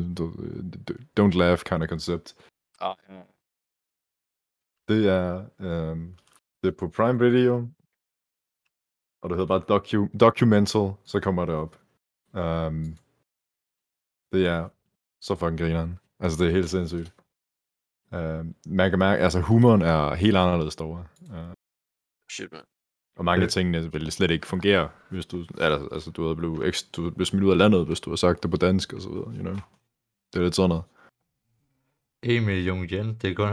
don't 1.20 1.37
laugh 1.38 1.61
kind 1.68 1.83
of 1.83 1.88
koncept. 1.88 2.35
ah, 2.81 2.96
ja. 3.09 3.22
Det 4.88 5.09
er, 5.09 5.48
øhm, 5.61 6.16
det 6.62 6.68
er 6.68 6.77
på 6.79 6.88
Prime 6.88 7.18
Video, 7.18 7.55
og 9.22 9.31
det 9.31 9.38
hedder 9.38 9.59
bare 9.59 9.66
docu- 9.79 10.16
Documental, 10.18 10.92
så 11.05 11.20
kommer 11.20 11.44
det 11.44 11.55
op. 11.55 11.72
Um, 12.33 12.96
det 14.33 14.46
er 14.46 14.68
så 15.20 15.35
fucking 15.35 15.59
grineren. 15.59 15.98
Altså, 16.20 16.38
det 16.44 16.48
er 16.51 16.53
helt 16.59 16.70
sindssygt. 16.70 17.14
Um, 18.12 18.55
man 18.66 18.90
kan 18.90 18.98
mærke, 18.98 19.22
altså 19.22 19.40
humoren 19.40 19.83
er 19.83 20.14
helt 20.14 20.37
anderledes 20.37 20.77
derovre. 20.77 21.07
Uh, 21.22 21.53
Shit, 22.31 22.53
man. 22.53 22.64
Og 23.18 23.24
mange 23.24 23.44
af 23.44 23.48
tingene 23.48 23.92
vil 23.92 24.12
slet 24.12 24.31
ikke 24.31 24.46
fungere, 24.46 24.88
hvis 25.09 25.26
du, 25.26 25.44
altså, 25.61 25.88
altså 25.92 26.11
du 26.11 26.22
havde 26.22 26.37
blevet, 26.37 26.87
du 26.96 27.11
blev 27.11 27.26
smidt 27.26 27.44
ud 27.44 27.50
af 27.50 27.59
landet, 27.59 27.87
hvis 27.87 28.00
du 28.00 28.11
har 28.11 28.16
sagt 28.16 28.42
det 28.42 28.50
på 28.50 28.57
dansk 28.57 28.92
og 28.92 29.02
så 29.02 29.09
videre, 29.09 29.26
you 29.37 29.40
know. 29.40 29.54
Det 30.33 30.38
er 30.38 30.42
lidt 30.42 30.54
sådan 30.54 30.68
noget. 30.68 30.85
1 32.22 32.42
million 32.42 32.85
yen, 32.85 33.14
det 33.22 33.31
er 33.31 33.35
kun 33.35 33.48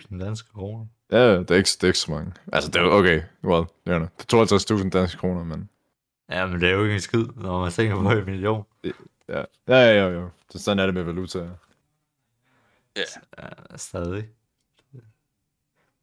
52.000 0.00 0.24
danske 0.24 0.48
kroner. 0.52 0.86
Ja, 1.10 1.38
det 1.38 1.50
er 1.50 1.54
ikke, 1.54 1.68
det 1.68 1.82
er 1.82 1.86
ikke 1.86 1.98
så 1.98 2.10
mange. 2.10 2.32
Altså, 2.52 2.70
det 2.70 2.82
er 2.82 2.86
okay, 2.86 3.22
well, 3.44 3.64
you 3.88 3.98
know. 3.98 4.08
Det 4.18 4.32
er 4.32 4.76
52.000 4.76 4.88
danske 4.88 5.18
kroner, 5.18 5.44
men 5.44 5.68
Ja, 6.30 6.46
men 6.46 6.60
det 6.60 6.68
er 6.68 6.72
jo 6.72 6.82
ikke 6.82 6.94
en 6.94 7.00
skid, 7.00 7.26
når 7.36 7.60
man 7.60 7.72
tænker 7.72 7.96
på 7.96 8.10
en 8.10 8.24
million. 8.24 8.64
Ja, 8.84 8.92
ja, 9.28 9.44
ja, 9.68 10.08
ja, 10.08 10.20
ja. 10.20 10.26
Så 10.50 10.58
sådan 10.58 10.78
er 10.78 10.86
det 10.86 10.94
med 10.94 11.02
valuta. 11.02 11.38
Ja. 11.38 13.02
Ja, 13.38 13.76
stadig. 13.76 14.24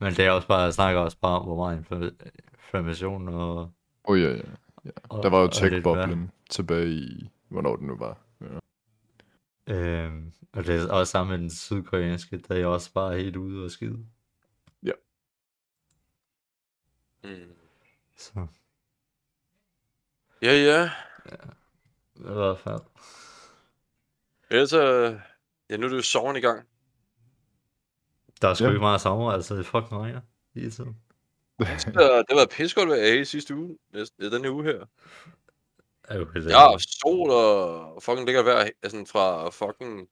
Men 0.02 0.14
det 0.14 0.26
er 0.26 0.32
også 0.32 0.48
bare, 0.48 0.60
jeg 0.60 0.74
snakker 0.74 1.02
også 1.02 1.18
bare 1.18 1.40
om, 1.40 1.46
hvor 1.46 1.56
meget 1.56 1.78
inflation 2.74 3.30
og... 3.30 3.58
Åh 3.58 3.70
oh, 4.04 4.22
ja, 4.22 4.30
ja. 4.30 4.42
og 5.10 5.24
Der 5.24 5.30
var 5.30 5.42
jo 5.42 5.48
tech-boblen 5.48 6.32
tilbage 6.50 6.90
i, 6.90 7.30
hvornår 7.50 7.76
det 7.76 7.86
nu 7.86 7.98
var. 7.98 8.18
Ja. 8.42 9.74
Øhm, 9.74 10.34
og 10.54 10.66
det 10.66 10.76
er 10.76 10.92
også 10.92 11.12
sammen 11.12 11.32
med 11.32 11.40
den 11.40 11.50
sydkoreanske, 11.50 12.38
der 12.38 12.56
er 12.56 12.66
også 12.66 12.94
bare 12.94 13.18
helt 13.18 13.36
ude 13.36 13.66
og 13.66 13.72
skide. 13.72 14.06
Mm. 17.24 17.56
Så 18.18 18.48
Ja, 20.42 20.54
ja. 20.54 20.90
i 22.16 22.34
hvert 22.34 22.60
fald. 22.60 22.82
Ellers, 24.50 24.74
øh, 24.74 25.20
ja, 25.70 25.78
nu 25.78 25.86
er 25.86 25.90
det 25.90 25.98
jo 25.98 26.02
sommeren 26.02 26.38
i 26.38 26.40
gang. 26.40 26.68
Der 28.42 28.48
er 28.48 28.54
sgu 28.54 28.64
Ja. 28.64 28.70
ikke 28.70 28.80
meget 28.80 29.02
sommer, 29.02 29.32
altså 29.32 29.56
det 29.56 29.66
fucking 29.66 30.02
regner 30.02 30.22
hele 30.56 30.72
tiden. 30.72 30.98
Så, 31.60 32.24
det 32.30 32.36
været 32.36 32.50
pissegodt 32.50 32.90
vejr 32.90 33.22
i 33.22 33.26
sidste 33.26 33.56
uge. 33.56 33.78
Næste, 33.94 34.30
her 34.30 34.52
uge 34.52 34.64
her. 34.64 34.86
Er 36.04 36.18
Ja, 36.50 36.78
sol 36.78 37.30
og 37.30 38.04
fucking 38.04 38.26
lækker 38.26 38.44
vejr. 38.44 38.70
Altså 38.84 39.06
fra 39.12 39.50
fucking 39.50 40.08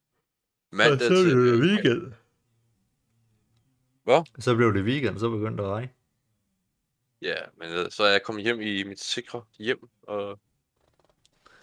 mandag 0.71 1.07
så 1.07 1.15
til... 1.15 1.23
blev 1.23 1.45
det 1.45 1.59
weekend. 1.61 2.13
Hvad? 4.03 4.21
Så 4.39 4.55
blev 4.55 4.73
det 4.73 4.83
weekend, 4.83 5.19
så 5.19 5.29
begyndte 5.29 5.63
det 5.63 5.69
at 5.69 5.73
regne. 5.73 5.89
Ja, 7.21 7.35
men 7.57 7.69
øh, 7.69 7.91
så 7.91 8.03
er 8.03 8.11
jeg 8.11 8.23
kommet 8.23 8.43
hjem 8.43 8.61
i 8.61 8.83
mit 8.83 8.99
sikre 8.99 9.43
hjem, 9.59 9.89
og 10.03 10.39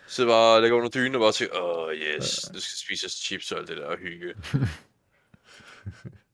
sidder 0.07 0.31
bare 0.31 0.57
og 0.57 0.63
ligger 0.63 0.77
under 0.77 0.91
dynen 0.91 1.15
og 1.15 1.21
bare 1.21 1.33
tænker, 1.33 1.61
åh 1.61 1.87
oh, 1.87 1.95
yes, 1.95 2.51
nu 2.53 2.61
skal 2.61 2.79
spises 2.79 3.13
chips 3.13 3.53
og 3.53 3.59
alt 3.59 3.69
det 3.69 3.77
der 3.77 3.87
og 3.87 3.99
hygge. 3.99 4.35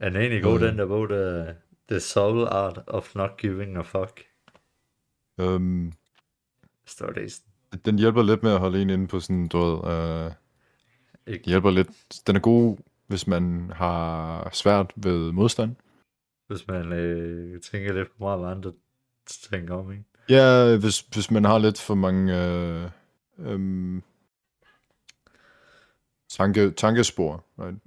Er 0.00 0.08
den 0.08 0.16
egentlig 0.20 0.42
god, 0.42 0.60
Mm. 0.60 0.66
den 0.66 0.78
der 0.78 0.86
bog, 0.86 1.08
der 1.08 1.54
The 1.90 2.00
Soul 2.00 2.46
Art 2.46 2.80
of 2.86 3.14
Not 3.14 3.36
Giving 3.36 3.76
a 3.76 3.80
Fuck? 3.80 4.24
Um, 5.38 5.92
Står 6.86 7.06
det 7.10 7.40
den 7.84 7.98
hjælper 7.98 8.22
lidt 8.22 8.42
med 8.42 8.52
at 8.52 8.58
holde 8.60 8.82
en 8.82 8.90
inde 8.90 9.06
på 9.08 9.20
sådan, 9.20 9.48
du 9.48 9.58
ved, 9.58 10.26
uh, 10.26 10.32
Ikke? 11.26 11.44
hjælper 11.46 11.70
lidt. 11.70 11.88
Den 12.26 12.36
er 12.36 12.40
god, 12.40 12.76
hvis 13.06 13.26
man 13.26 13.70
har 13.74 14.50
svært 14.52 14.92
ved 14.96 15.32
modstand. 15.32 15.76
Hvis 16.46 16.66
man 16.68 16.92
øh, 16.92 17.60
tænker 17.60 17.92
lidt 17.92 18.08
for 18.08 18.24
meget, 18.24 18.40
hvad 18.40 18.50
andre 18.50 18.72
tænker 19.50 19.74
om, 19.74 19.92
ikke? 19.92 20.04
Ja, 20.28 20.76
hvis, 20.76 21.00
hvis 21.00 21.30
man 21.30 21.44
har 21.44 21.58
lidt 21.58 21.80
for 21.80 21.94
mange 21.94 22.32
uh, 23.38 23.52
um, 23.54 24.02
tanke, 26.28 26.70
tankespor. 26.70 27.44
Right? 27.58 27.78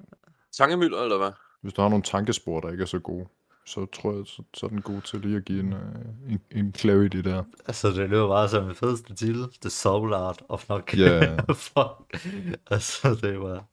Tankemøller, 0.51 0.97
eller 1.03 1.17
hvad? 1.17 1.31
Hvis 1.61 1.73
du 1.73 1.81
har 1.81 1.89
nogle 1.89 2.03
tankespor, 2.03 2.59
der 2.59 2.71
ikke 2.71 2.81
er 2.81 2.85
så 2.85 2.99
gode, 2.99 3.27
så 3.65 3.85
tror 3.85 4.13
jeg, 4.13 4.27
så, 4.27 4.43
så 4.53 4.65
er 4.65 4.69
den 4.69 4.81
god 4.81 5.01
til 5.01 5.19
lige 5.21 5.37
at 5.37 5.45
give 5.45 5.59
en, 5.59 5.73
uh, 5.73 6.31
en, 6.31 6.41
en 6.51 6.73
clarity 6.75 7.17
der. 7.17 7.43
Altså, 7.65 7.87
det 7.87 8.09
lyder 8.09 8.27
bare 8.27 8.49
som 8.49 8.69
en 8.69 8.75
fedeste 8.75 9.15
titel. 9.15 9.47
The 9.61 9.69
Soul 9.69 10.13
Art 10.13 10.43
of 10.49 10.69
Not 10.69 10.93
Ja. 10.93 11.19
Giving 11.19 11.39
a 11.49 11.53
Fuck. 11.53 12.25
Altså, 12.71 13.15
det 13.21 13.39
var... 13.39 13.65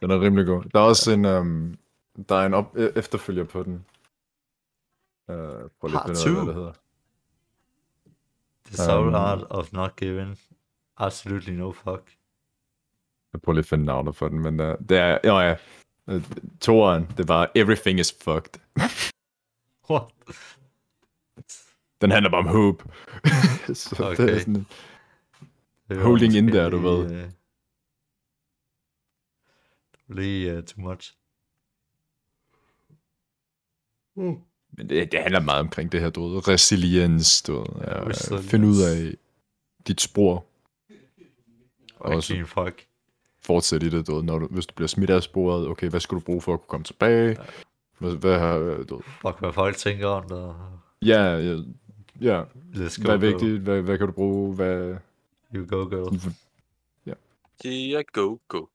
Den 0.00 0.10
er 0.10 0.20
rimelig 0.20 0.46
god. 0.46 0.64
Der 0.64 0.80
er 0.80 0.84
også 0.84 1.12
en, 1.12 1.24
um, 1.24 1.78
der 2.28 2.34
er 2.36 2.46
en 2.46 2.54
op- 2.54 2.76
e- 2.76 2.98
efterfølger 2.98 3.44
på 3.44 3.62
den. 3.62 3.74
Uh, 5.28 5.34
prøv 5.34 5.88
lige 5.88 5.98
at 6.10 6.16
finde 6.18 6.34
hvad 6.34 6.46
det 6.46 6.54
hedder. 6.54 6.72
The 8.66 8.76
Soul 8.76 9.08
Um, 9.08 9.14
Art 9.14 9.46
of 9.50 9.72
Not 9.72 9.96
Giving 9.96 10.38
Absolutely 10.96 11.52
No 11.52 11.72
Fuck. 11.72 12.12
Jeg 13.32 13.40
prøver 13.42 13.54
lige 13.54 13.62
at 13.62 13.66
finde 13.66 13.84
navnet 13.84 14.16
for 14.16 14.28
den, 14.28 14.40
men 14.40 14.60
uh, 14.60 14.66
det 14.88 14.98
er, 14.98 15.18
jo 15.24 15.40
ja, 15.40 15.56
uh, 16.08 16.22
toeren, 16.60 17.06
det 17.16 17.28
var 17.28 17.50
Everything 17.54 18.00
is 18.00 18.12
fucked. 18.22 18.60
What? 19.90 20.04
Den 22.00 22.10
handler 22.10 22.30
bare 22.30 22.38
om 22.40 22.46
håb. 22.46 22.82
så 23.74 23.96
okay. 24.04 24.22
det 24.22 24.30
er 24.30 24.34
Okay. 24.34 24.38
sådan, 24.38 24.66
Det 25.88 26.02
Holding 26.02 26.34
in 26.34 26.46
there, 26.46 26.70
du 26.70 26.78
ved. 26.78 27.12
øh, 27.12 27.30
Lige 30.08 30.58
uh, 30.58 30.64
too 30.64 30.82
much. 30.90 31.14
men 34.16 34.88
det, 34.88 35.12
det 35.12 35.20
handler 35.22 35.40
meget 35.40 35.60
omkring 35.60 35.92
det 35.92 36.00
her, 36.00 36.10
du 36.10 36.28
ved, 36.28 36.48
resilience, 36.48 37.44
du 37.46 37.52
ved, 37.58 37.66
ja, 37.80 38.08
resilience. 38.08 38.48
finde 38.50 38.68
ud 38.68 38.82
af 38.82 39.14
dit 39.86 40.00
spor, 40.00 40.46
Og 41.96 42.22
clean 42.22 42.46
fuck. 42.46 42.87
Fortsætte 43.40 43.86
i 43.86 43.90
det, 43.90 44.06
du 44.06 44.14
ved, 44.14 44.22
når 44.22 44.38
du, 44.38 44.46
hvis 44.46 44.66
du 44.66 44.74
bliver 44.74 44.88
smidt 44.88 45.10
af 45.10 45.22
sporet, 45.22 45.68
okay, 45.68 45.88
hvad 45.90 46.00
skal 46.00 46.14
du 46.16 46.20
bruge 46.20 46.40
for 46.40 46.54
at 46.54 46.60
kunne 46.60 46.68
komme 46.68 46.84
tilbage? 46.84 47.36
Hvad, 47.98 48.16
hvad 48.16 48.38
har, 48.38 48.58
du 48.58 48.96
ved, 48.96 49.04
Fuck, 49.22 49.40
hvad 49.40 49.52
folk 49.52 49.76
tænker 49.76 50.06
om 50.06 50.28
det. 50.28 50.54
ja, 51.02 51.22
ja, 51.22 51.56
ja, 52.20 52.44
Let's 52.74 53.02
go, 53.02 53.04
hvad 53.04 53.14
er 53.14 53.16
vigtigt, 53.16 53.62
hvad, 53.62 53.82
hvad 53.82 53.98
kan 53.98 54.06
du 54.06 54.12
bruge, 54.12 54.54
hvad, 54.54 54.96
You 55.54 55.66
go, 55.66 55.84
girl. 55.88 56.34
Yeah, 57.66 58.04
go, 58.12 58.38
go. 58.48 58.66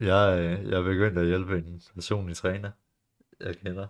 Jeg, 0.00 0.38
øh, 0.38 0.68
jeg 0.70 0.78
er 0.78 0.82
begyndt 0.82 1.18
at 1.18 1.26
hjælpe 1.26 1.58
en 1.58 1.82
personlig 1.94 2.36
træner, 2.36 2.70
jeg 3.40 3.56
kender. 3.56 3.86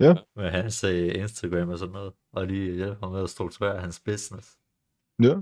Ja. 0.00 0.14
Med 0.36 0.50
hans 0.50 0.84
øh, 0.84 1.14
Instagram 1.14 1.68
og 1.68 1.78
sådan 1.78 1.92
noget. 1.92 2.12
Og 2.32 2.46
lige 2.46 2.74
hjælpe 2.74 2.96
ham 3.00 3.12
med 3.12 3.22
at 3.22 3.30
strukturere 3.30 3.80
hans 3.80 4.00
business. 4.00 4.58
ja, 5.22 5.34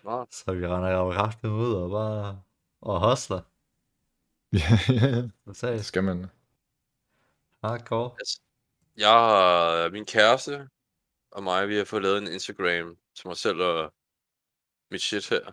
Smart. 0.00 0.34
Så 0.34 0.52
vi 0.52 0.66
render 0.66 0.90
jo 0.90 1.10
kraftigt 1.10 1.52
ud 1.52 1.72
og 1.72 1.90
bare 1.90 2.40
og 2.80 3.10
hustler. 3.10 3.40
ja, 4.52 4.78
ja, 4.88 5.28
ja, 5.62 5.72
det 5.72 5.84
skal 5.84 6.04
man. 6.04 6.26
hardcore. 7.64 8.16
Jeg 8.96 9.08
har 9.08 9.90
min 9.90 10.06
kæreste 10.06 10.68
og 11.30 11.42
mig, 11.42 11.68
vi 11.68 11.76
har 11.76 11.84
fået 11.84 12.02
lavet 12.02 12.18
en 12.18 12.26
Instagram 12.26 12.96
til 13.14 13.26
mig 13.28 13.36
selv 13.36 13.60
og 13.60 13.92
mit 14.90 15.02
shit 15.02 15.28
her. 15.28 15.52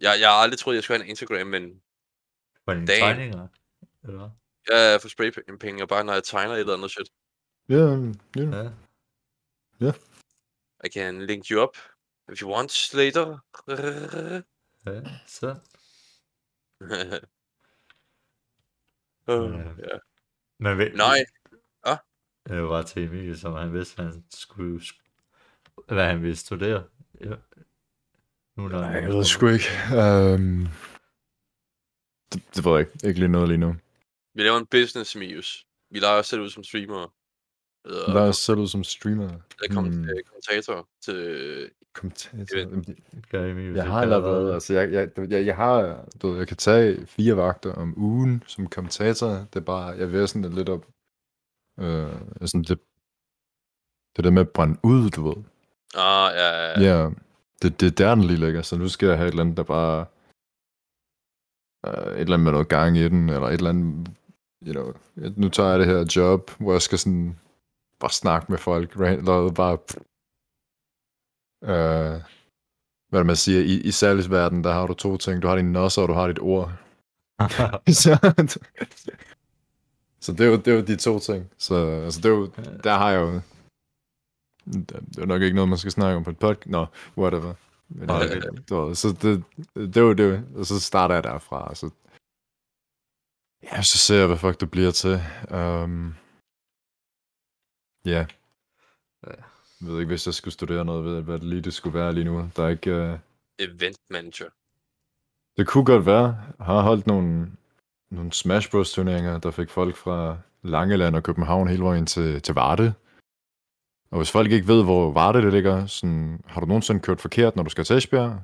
Jeg, 0.00 0.20
jeg 0.20 0.28
har 0.28 0.36
aldrig 0.36 0.58
troet, 0.58 0.74
jeg 0.74 0.82
skulle 0.84 0.98
have 0.98 1.04
en 1.04 1.10
Instagram, 1.10 1.46
men 1.46 1.82
For 2.64 2.74
dine 2.74 2.86
Damn. 2.86 3.00
tegninger. 3.00 3.48
Eller 4.02 4.18
hvad? 4.18 4.30
jeg 4.68 4.94
er 4.94 4.98
for 4.98 5.08
spraypenge, 5.08 5.82
og 5.82 5.88
bare 5.88 6.04
når 6.04 6.12
jeg 6.12 6.24
tegner 6.24 6.54
et 6.54 6.60
eller 6.60 6.74
andet 6.74 6.90
shit. 6.90 7.08
Ja, 7.68 7.76
ja, 8.36 8.70
Ja. 9.80 9.92
I 10.84 10.88
can 10.88 11.26
link 11.26 11.46
you 11.50 11.62
up 11.62 11.76
if 12.32 12.42
you 12.42 12.54
want 12.54 12.94
later. 12.94 13.38
Ja, 14.86 15.02
så. 15.26 15.56
Uh, 16.80 16.88
Ja. 19.28 19.34
ja. 19.78 19.98
Men 20.58 20.78
ved, 20.78 20.90
Nej, 20.94 21.18
Det 22.48 22.62
var 22.62 22.82
til 22.82 23.04
Emil, 23.04 23.38
som 23.38 23.52
han 23.52 23.72
vidste, 23.72 24.02
han 24.02 24.24
skulle, 24.30 24.80
hvad 25.88 26.04
han 26.04 26.22
ville 26.22 26.36
studere. 26.36 26.84
Ja. 27.20 27.34
Nu, 28.56 28.68
når 28.68 28.80
Nej, 28.80 28.90
jeg 28.90 29.08
ved 29.08 29.24
sgu 29.24 29.46
ikke. 29.46 29.68
Um, 29.92 30.68
det, 32.32 32.42
det 32.54 32.64
ved 32.64 32.72
jeg 32.72 32.80
ikke. 32.80 33.08
Ikke 33.08 33.20
lige 33.20 33.28
noget 33.28 33.48
lige 33.48 33.58
nu. 33.58 33.76
vi 34.34 34.42
laver 34.42 34.58
en 34.58 34.66
business, 34.66 35.16
Mius. 35.16 35.66
Vi 35.90 35.98
leger 35.98 36.18
os 36.18 36.26
selv 36.26 36.42
ud 36.42 36.50
som 36.50 36.64
streamer. 36.64 37.14
Eller, 37.88 38.12
Der 38.12 38.20
er 38.22 38.32
selv 38.32 38.58
ud 38.58 38.66
som 38.68 38.84
streamer. 38.84 39.24
eller 39.28 39.74
kom, 39.74 39.84
Hmm. 39.84 40.04
øh, 40.04 40.16
kommentator 40.28 40.88
til... 41.04 41.70
Kommentator. 41.94 42.58
Emil, 43.50 43.74
Jeg 43.74 43.86
har 43.86 44.00
allerede, 44.02 44.54
altså 44.54 44.74
jeg, 44.74 44.92
jeg, 44.92 45.30
jeg, 45.30 45.46
jeg 45.46 45.56
har, 45.56 46.04
du 46.22 46.28
ved, 46.28 46.38
jeg 46.38 46.48
kan 46.48 46.56
tage 46.56 47.06
fire 47.06 47.36
vagter 47.36 47.72
om 47.72 47.94
ugen 47.96 48.42
som 48.46 48.66
kommentator. 48.66 49.28
Det 49.28 49.56
er 49.56 49.60
bare, 49.60 49.86
jeg 49.86 50.12
vil 50.12 50.28
sådan 50.28 50.52
lidt 50.52 50.68
op, 50.68 50.86
øh, 51.80 52.12
sådan 52.46 52.62
det, 52.62 52.78
det 54.16 54.24
der 54.24 54.30
med 54.30 54.40
at 54.40 54.50
brænde 54.50 54.78
ud, 54.82 55.10
du 55.10 55.28
ved. 55.28 55.36
Ah, 55.94 56.30
ja, 56.34 56.48
ja, 56.60 56.80
ja. 56.80 56.98
Ja, 57.02 57.10
det, 57.62 57.80
det 57.80 57.86
er 57.86 57.90
der, 58.06 58.14
den 58.14 58.24
lige 58.24 58.40
ligger. 58.40 58.62
Så 58.62 58.78
nu 58.78 58.88
skal 58.88 59.08
jeg 59.08 59.16
have 59.16 59.26
et 59.28 59.32
eller 59.32 59.42
andet, 59.44 59.56
der 59.56 59.62
bare... 59.62 60.06
Uh, 61.86 62.12
et 62.12 62.20
eller 62.20 62.34
andet 62.34 62.44
med 62.44 62.52
noget 62.52 62.68
gang 62.68 62.96
i 62.96 63.08
den, 63.08 63.28
eller 63.28 63.48
et 63.48 63.52
eller 63.54 63.70
andet... 63.70 64.08
You 64.66 64.72
know, 64.72 64.92
nu 65.36 65.48
tager 65.48 65.70
jeg 65.70 65.78
det 65.78 65.86
her 65.86 66.12
job, 66.16 66.50
hvor 66.60 66.72
jeg 66.72 66.82
skal 66.82 66.98
sådan... 66.98 67.38
Bare 68.00 68.10
snakke 68.10 68.52
med 68.52 68.58
folk, 68.58 68.96
eller 69.00 69.52
bare... 69.52 69.78
Uh, 71.62 72.22
hvad 73.08 73.20
det, 73.20 73.26
man 73.26 73.36
siger? 73.36 73.60
I, 73.60 73.80
i 73.80 73.90
salgsverdenen, 73.90 74.64
der 74.64 74.72
har 74.72 74.86
du 74.86 74.94
to 74.94 75.16
ting. 75.16 75.42
Du 75.42 75.48
har 75.48 75.56
dine 75.56 75.72
nosser, 75.72 76.02
og 76.02 76.08
du 76.08 76.12
har 76.12 76.26
dit 76.28 76.38
ord. 76.38 76.72
så, 78.02 78.18
så 80.20 80.32
det, 80.32 80.40
er 80.40 80.50
jo, 80.50 80.56
det 80.56 80.68
er 80.68 80.74
jo 80.74 80.80
de 80.80 80.96
to 80.96 81.18
ting. 81.18 81.50
Så 81.58 81.74
altså, 82.04 82.20
det 82.20 82.28
er 82.28 82.34
jo, 82.34 82.50
der 82.84 82.94
har 82.94 83.10
jeg 83.10 83.20
jo... 83.20 83.40
Det 84.64 84.90
det 85.14 85.18
er 85.18 85.26
nok 85.26 85.42
ikke 85.42 85.54
noget, 85.54 85.68
man 85.68 85.78
skal 85.78 85.92
snakke 85.92 86.16
om 86.16 86.24
på 86.24 86.30
et 86.30 86.38
podcast. 86.38 86.70
Nå, 86.70 86.86
whatever. 87.18 87.54
Men, 87.88 88.10
øh, 88.10 88.42
du 88.68 88.84
ved, 88.84 88.94
så 88.94 89.08
det, 89.22 89.44
det 89.74 89.96
er 89.96 90.00
jo 90.00 90.12
det, 90.12 90.44
og 90.56 90.66
så 90.66 90.80
starter 90.80 91.14
jeg 91.14 91.24
derfra, 91.24 91.74
så... 91.74 91.90
Ja, 93.62 93.82
så 93.82 93.98
ser 93.98 94.18
jeg, 94.18 94.26
hvad 94.26 94.36
fuck 94.36 94.60
det 94.60 94.70
bliver 94.70 94.90
til. 94.90 95.22
Um, 95.50 96.14
ja. 98.08 98.26
Ja. 99.26 99.32
Jeg 99.80 99.88
ved 99.88 99.98
ikke, 100.00 100.08
hvis 100.08 100.26
jeg 100.26 100.34
skulle 100.34 100.54
studere 100.54 100.84
noget, 100.84 101.04
ved, 101.04 101.22
hvad 101.22 101.38
det 101.38 101.48
lige 101.48 101.62
det 101.62 101.74
skulle 101.74 101.98
være 101.98 102.12
lige 102.12 102.24
nu. 102.24 102.50
Der 102.56 102.64
er 102.64 102.68
ikke... 102.68 103.12
Uh... 103.12 103.18
Event 103.58 103.98
manager. 104.10 104.48
Det 105.56 105.66
kunne 105.66 105.84
godt 105.84 106.06
være. 106.06 106.38
Jeg 106.58 106.66
har 106.66 106.82
holdt 106.82 107.06
nogle, 107.06 107.50
nogle 108.10 108.32
Smash 108.32 108.70
Bros. 108.70 108.92
turneringer, 108.92 109.38
der 109.38 109.50
fik 109.50 109.70
folk 109.70 109.96
fra 109.96 110.38
Langeland 110.62 111.16
og 111.16 111.22
København 111.22 111.68
hele 111.68 111.82
vejen 111.82 112.06
til, 112.06 112.42
til 112.42 112.54
Varde. 112.54 112.94
Og 114.10 114.16
hvis 114.16 114.30
folk 114.30 114.52
ikke 114.52 114.66
ved, 114.66 114.84
hvor 114.84 115.12
Varde 115.12 115.42
det 115.42 115.52
ligger, 115.52 115.86
sådan, 115.86 116.42
har 116.46 116.60
du 116.60 116.66
nogensinde 116.66 117.00
kørt 117.00 117.20
forkert, 117.20 117.56
når 117.56 117.62
du 117.62 117.70
skal 117.70 117.84
til 117.84 117.96
Esbjerg, 117.96 118.40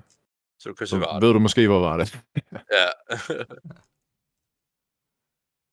Så 0.59 0.69
du 0.69 0.75
så 0.79 0.87
se 0.87 0.97
hvad 0.97 1.21
ved 1.21 1.33
du 1.33 1.39
måske, 1.39 1.67
hvor 1.69 1.81
Varde. 1.81 2.07
Ja. 2.53 2.87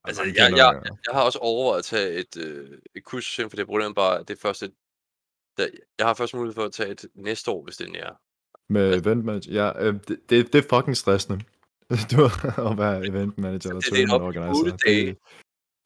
altså, 0.04 0.22
jeg, 0.22 0.34
jeg, 0.36 0.80
det, 0.84 0.90
jeg 1.06 1.14
har 1.14 1.22
også 1.22 1.38
overvejet 1.38 1.78
at 1.78 1.84
tage 1.84 2.12
et, 2.14 2.36
øh, 2.36 2.78
et 2.94 3.04
kurs 3.04 3.36
for 3.36 3.48
det 3.56 3.66
problem 3.66 3.94
bare, 3.94 4.18
det 4.18 4.30
er 4.30 4.40
først 4.40 4.62
et, 4.62 4.74
der, 5.56 5.68
jeg 5.98 6.06
har 6.06 6.14
først 6.14 6.34
mulighed 6.34 6.54
for 6.54 6.64
at 6.64 6.72
tage 6.72 6.90
et 6.90 7.06
næste 7.14 7.50
år, 7.50 7.64
hvis 7.64 7.76
det 7.76 8.00
er. 8.00 8.20
Med 8.68 9.00
event 9.06 9.24
manager. 9.24 9.52
Ja, 9.52 9.86
øh, 9.86 9.94
det, 10.08 10.30
det, 10.30 10.52
det 10.52 10.64
er 10.64 10.76
fucking 10.76 10.96
stressende. 10.96 11.44
Du 12.10 12.24
at 12.70 12.78
være 12.78 13.06
event 13.06 13.38
manager 13.38 13.70
eller 13.70 13.80
Det 13.80 13.92
er 13.92 13.96
delt 13.96 14.10
op 14.12 14.20
i 14.32 14.34
tournament 14.34 14.36
organizer. 14.36 14.72
otte 14.72 14.76
dage. 14.86 15.06
Det, 15.06 15.18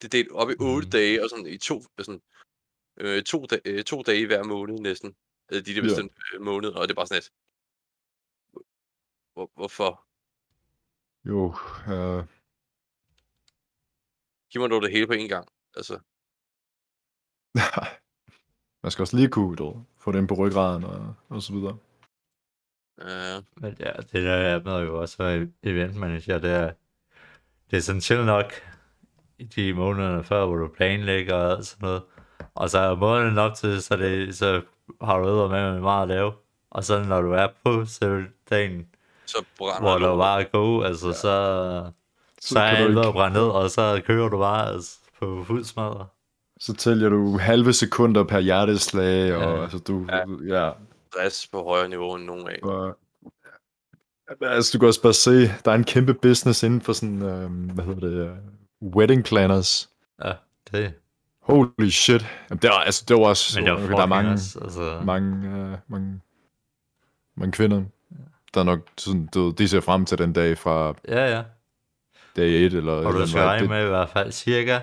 Det 0.01 0.07
er 0.07 0.09
delt 0.17 0.31
op 0.31 0.49
i 0.49 0.53
8 0.59 0.85
Mhm. 0.85 0.91
dage, 0.91 1.23
og 1.23 1.29
sådan 1.29 1.45
i 1.47 1.57
to, 1.57 1.83
sådan, 1.99 2.21
øh, 2.99 3.23
to, 3.23 3.45
da, 3.45 3.59
øh, 3.65 3.83
to 3.83 4.01
dage 4.01 4.25
hver 4.27 4.43
måned 4.43 4.79
næsten. 4.79 5.15
Øh, 5.51 5.57
de 5.57 5.61
der 5.65 5.75
Ja. 5.75 5.81
bestemte 5.81 6.15
øh, 6.33 6.41
måneder, 6.41 6.75
og 6.75 6.87
det 6.87 6.91
er 6.91 6.95
bare 6.95 7.07
sådan 7.07 7.21
et, 7.21 7.29
hvor, 9.33 9.51
hvorfor? 9.55 10.03
jo, 11.25 11.55
øh, 11.93 12.23
Giv 14.51 14.61
mig 14.61 14.69
dog 14.69 14.81
det 14.81 14.91
hele 14.91 15.07
på 15.07 15.13
en 15.13 15.29
gang. 15.29 15.47
Altså, 15.75 15.99
man 18.83 18.91
skal 18.91 19.03
også 19.03 19.17
lige 19.17 19.29
kunne 19.29 19.57
ved, 19.65 19.73
få 19.97 20.11
det 20.11 20.19
ind 20.19 20.27
på 20.27 20.33
ryggraden 20.33 20.83
og, 20.83 21.13
og 21.29 21.41
så 21.41 21.53
videre. 21.53 21.77
Øh, 23.01 23.43
Men 23.55 23.75
ja, 23.79 23.91
det 23.91 24.23
der 24.23 24.33
er 24.33 24.63
med 24.63 24.81
jo 24.81 25.01
også 25.01 25.47
event 25.63 25.95
manager, 25.95 26.39
det 26.39 26.51
er, 26.51 26.71
det 27.71 27.77
er 27.77 27.81
sådan 27.81 28.01
chill 28.01 28.25
nok 28.25 28.53
i 29.37 29.43
de 29.43 29.73
måneder 29.73 30.21
før, 30.21 30.45
hvor 30.45 30.55
du 30.55 30.67
planlægger 30.67 31.33
og 31.33 31.51
alt 31.51 31.65
sådan 31.65 31.85
noget. 31.85 32.03
Og 32.55 32.69
så 32.69 32.79
er 32.79 32.95
måneden 32.95 33.37
op 33.37 33.53
til, 33.55 33.81
så, 33.81 33.97
det, 33.97 34.35
så 34.37 34.61
har 35.01 35.17
du 35.17 35.27
øvet 35.27 35.51
med, 35.51 35.71
med 35.71 35.81
meget 35.81 36.01
at 36.01 36.07
lave. 36.07 36.33
Og 36.69 36.83
så 36.83 37.03
når 37.03 37.21
du 37.21 37.31
er 37.31 37.47
på 37.65 37.85
selve 37.85 38.27
dagen, 38.49 38.89
så 39.25 39.45
brænder 39.57 39.81
hvor 39.81 39.97
du 39.97 40.17
bare 40.17 40.41
er 40.41 40.45
go, 40.51 40.81
altså 40.81 41.07
ja. 41.07 41.13
så, 41.13 41.91
så, 42.41 42.59
er 42.59 42.79
ved 42.81 42.89
ikke- 42.89 43.07
at 43.07 43.13
brænde 43.13 43.37
ned, 43.37 43.47
og 43.47 43.69
så 43.69 44.01
kører 44.05 44.29
du 44.29 44.37
bare 44.37 44.67
altså, 44.73 44.97
på 45.19 45.43
fuld 45.47 45.63
smadre. 45.63 46.07
Så 46.59 46.73
tæller 46.73 47.09
du 47.09 47.37
halve 47.37 47.73
sekunder 47.73 48.23
per 48.23 48.39
hjerteslag, 48.39 49.35
og 49.35 49.41
Ja. 49.55 49.61
altså 49.61 49.77
du, 49.77 50.05
Ja. 50.09 50.65
ja, 50.65 50.71
stress 51.13 51.47
på 51.47 51.63
højere 51.63 51.89
niveau 51.89 52.15
end 52.15 52.23
nogen 52.25 52.47
af. 52.49 52.59
Og, 52.63 52.97
altså, 54.41 54.71
du 54.73 54.79
kan 54.79 54.87
også 54.87 55.01
bare 55.01 55.13
se, 55.13 55.31
der 55.65 55.71
er 55.71 55.75
en 55.75 55.83
kæmpe 55.83 56.13
business 56.13 56.63
inden 56.63 56.81
for 56.81 56.93
sådan, 56.93 57.21
øh, 57.21 57.73
hvad 57.73 57.85
hedder 57.85 57.99
det, 58.07 58.13
øh, 58.13 58.35
Wedding 58.95 59.23
Planners. 59.23 59.89
Ja, 60.25 60.33
det. 60.71 60.93
Holy 61.41 61.89
shit. 61.89 62.25
Jamen, 62.49 62.59
det 62.61 62.69
var, 62.69 62.77
altså, 62.79 63.05
det 63.07 63.15
var 63.15 63.23
også... 63.27 63.59
Men 63.59 63.65
det 63.65 63.73
var 63.73 63.83
okay, 63.83 63.91
der 63.93 64.01
er 64.01 64.05
mange, 64.05 64.31
også, 64.31 64.59
altså, 64.59 65.01
mange, 65.05 65.49
uh, 65.49 65.77
mange, 65.87 66.21
mange 67.37 67.51
kvinder, 67.51 67.83
der 68.53 68.63
nok 68.63 68.79
sådan, 68.97 69.29
du, 69.33 69.45
ved, 69.45 69.53
de 69.53 69.67
ser 69.67 69.79
frem 69.81 70.05
til 70.05 70.17
den 70.17 70.33
dag 70.33 70.57
fra 70.57 70.93
Ja, 71.07 71.35
ja. 71.37 71.43
Dag 72.37 72.65
1, 72.65 72.73
eller... 72.73 72.91
Og 72.91 73.13
du 73.13 73.27
skal 73.27 73.41
regne 73.41 73.61
det- 73.61 73.69
med 73.69 73.85
i 73.85 73.87
hvert 73.89 74.09
fald 74.09 74.31
cirka, 74.31 74.79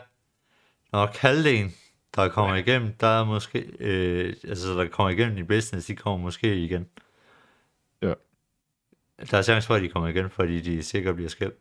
når 0.92 1.10
halvdelen, 1.18 1.74
der 2.16 2.28
kommer 2.28 2.54
igennem, 2.54 2.92
der 3.00 3.06
er 3.06 3.24
måske, 3.24 3.58
øh, 3.80 4.34
altså 4.48 4.74
der 4.78 4.88
kommer 4.88 5.10
igennem 5.10 5.38
i 5.38 5.42
business, 5.42 5.86
de 5.86 5.96
kommer 5.96 6.18
måske 6.24 6.56
igen. 6.56 6.86
Ja. 8.02 8.12
Der 9.30 9.38
er 9.38 9.42
chance 9.42 9.66
for, 9.66 9.74
at 9.74 9.82
de 9.82 9.88
kommer 9.88 10.08
igen, 10.08 10.30
fordi 10.30 10.60
de 10.60 10.82
sikkert 10.82 11.14
bliver 11.14 11.28
skilt. 11.30 11.54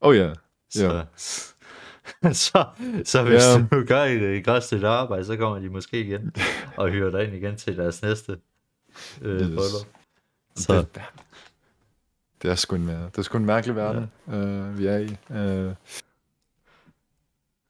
Oh 0.00 0.16
ja. 0.16 0.32
Så, 0.70 1.04
så, 2.32 2.64
så 3.04 3.22
hvis 3.22 3.42
Ja. 3.42 3.66
du 3.72 3.84
gør 3.84 4.02
et, 4.04 4.22
et 4.22 4.44
godt 4.44 4.64
stykke 4.64 4.88
arbejde, 4.88 5.24
så 5.24 5.36
kommer 5.36 5.58
de 5.58 5.68
måske 5.68 6.00
igen 6.00 6.32
og 6.76 6.88
hyrer 6.90 7.10
dig 7.10 7.24
ind 7.24 7.34
igen 7.34 7.56
til 7.56 7.76
deres 7.76 8.02
næste 8.02 8.38
øh, 9.22 9.40
Yes. 9.40 9.46
bryllup. 9.48 9.86
Så 10.56 10.76
Det, 10.94 11.00
det, 12.42 12.50
er 12.50 12.54
sgu 12.54 12.76
en, 12.76 12.88
det 12.88 13.18
er 13.18 13.22
sgu 13.22 13.38
en 13.38 13.46
mærkelig 13.46 13.76
verden, 13.76 14.12
ja. 14.28 14.32
uh, 14.32 14.78
vi 14.78 14.86
er 14.86 14.98
i. 14.98 15.16
Uh, 15.68 15.74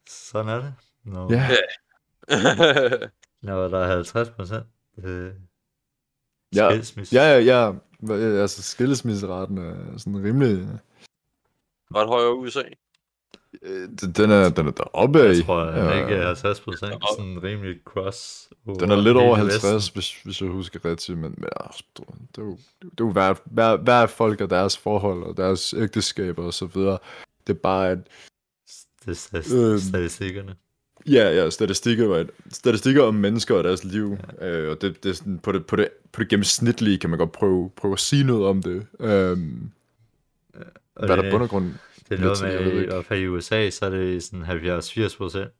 sådan 0.08 0.48
er 0.48 0.60
det. 0.60 0.74
Når, 1.04 1.32
ja, 1.32 1.48
når 3.46 3.68
der 3.68 3.78
er 3.78 3.94
50 3.96 4.30
procent 4.30 4.66
øh, 5.04 5.32
Ja. 6.54 6.70
skilsmisse. 6.70 7.16
ja, 7.16 7.38
ja, 7.38 7.38
ja. 7.38 7.72
Altså, 8.40 8.62
skilsmisseraten 8.62 9.58
er 9.58 9.98
sådan 9.98 10.24
rimelig... 10.24 10.80
Ret 11.94 12.08
højere 12.08 12.34
USA. 12.36 12.62
Øh, 13.62 13.88
Den 14.16 14.30
er, 14.30 14.48
den 14.48 14.66
er 14.66 14.70
deroppe 14.70 15.20
af. 15.22 15.34
Jeg 15.36 15.44
tror, 15.44 15.60
at 15.60 15.76
Ja. 15.84 15.84
ja. 15.96 16.02
ikke 16.02 16.14
er 16.14 16.26
50 16.26 16.60
procent 16.60 16.94
sådan 17.18 17.42
rimelig 17.42 17.76
cross. 17.84 18.48
Den 18.80 18.90
er 18.90 18.96
lidt 18.96 19.16
over 19.16 19.36
hele 19.36 19.50
50, 19.50 19.74
Vesten. 19.74 19.94
hvis, 19.94 20.22
hvis 20.24 20.40
jeg 20.42 20.50
husker 20.50 20.84
rigtigt, 20.84 21.18
men, 21.18 21.34
men 21.38 21.48
altså, 21.60 21.84
det 21.96 22.04
er 22.38 22.42
jo, 22.42 22.58
det 22.82 22.86
er 23.00 23.04
jo 23.04 23.10
hver, 23.12 23.34
hver, 23.44 23.76
hver 23.76 24.06
folk 24.06 24.40
og 24.40 24.50
deres 24.50 24.76
forhold 24.78 25.22
og 25.22 25.36
deres 25.36 25.74
ægteskaber 25.74 26.44
og 26.44 26.54
så 26.54 26.66
videre. 26.66 26.98
Det 27.46 27.52
er 27.54 27.58
bare, 27.58 27.90
at 27.90 27.98
Det 29.06 29.28
er 29.32 29.38
Øhm. 29.54 29.78
statistikkerne. 29.80 30.54
Ja, 31.06 31.30
ja, 31.42 31.50
statistikker, 31.50 32.16
right? 32.16 32.30
statistikker 32.52 33.02
om 33.02 33.14
mennesker 33.14 33.54
og 33.54 33.64
deres 33.64 33.84
liv, 33.84 34.16
ja. 34.40 34.48
øh, 34.48 34.70
og 34.70 34.80
det, 34.80 35.02
det 35.04 35.10
er 35.10 35.14
sådan, 35.14 35.38
på, 35.38 35.52
det, 35.52 35.66
på, 35.66 35.76
det, 35.76 35.88
på 36.12 36.20
det 36.20 36.28
gennemsnitlige 36.28 36.98
kan 36.98 37.10
man 37.10 37.18
godt 37.18 37.32
prøve, 37.32 37.70
prøve 37.76 37.92
at 37.92 38.00
sige 38.00 38.24
noget 38.24 38.46
om 38.46 38.62
det. 38.62 38.86
Øhm, 39.00 39.70
Og 40.96 41.06
hvad 41.06 41.16
er 41.18 41.22
der 41.22 41.30
bund 41.30 41.42
og 41.42 41.48
grund? 41.48 41.70
Det 42.08 42.18
er 42.20 42.20
noget 42.24 42.42
med, 42.42 42.82
i 42.82 42.84
hvert 42.84 43.04
fald 43.04 43.20
i 43.20 43.26
USA, 43.26 43.70
så 43.70 43.86
er 43.86 43.90
det 43.90 44.22
sådan 44.22 44.44
70-80 44.44 45.16
procent 45.16 45.50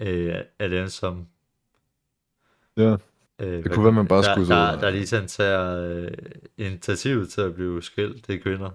øh, 0.00 0.34
af 0.58 0.68
dem, 0.68 0.88
som... 0.88 1.26
Ja. 2.76 2.96
Øh, 3.38 3.64
Det 3.64 3.72
kunne 3.72 3.84
være, 3.84 3.92
man 3.92 4.08
bare 4.08 4.22
der, 4.22 4.34
skulle 4.34 4.48
Der, 4.54 4.74
så- 4.74 4.80
der 4.80 4.90
ligesom 4.90 5.26
tager 5.26 5.76
øh, 5.90 6.10
initiativet 6.58 7.30
til 7.30 7.40
at 7.40 7.54
blive 7.54 7.82
skilt, 7.82 8.26
det 8.26 8.34
er 8.34 8.40
kvinder. 8.42 8.70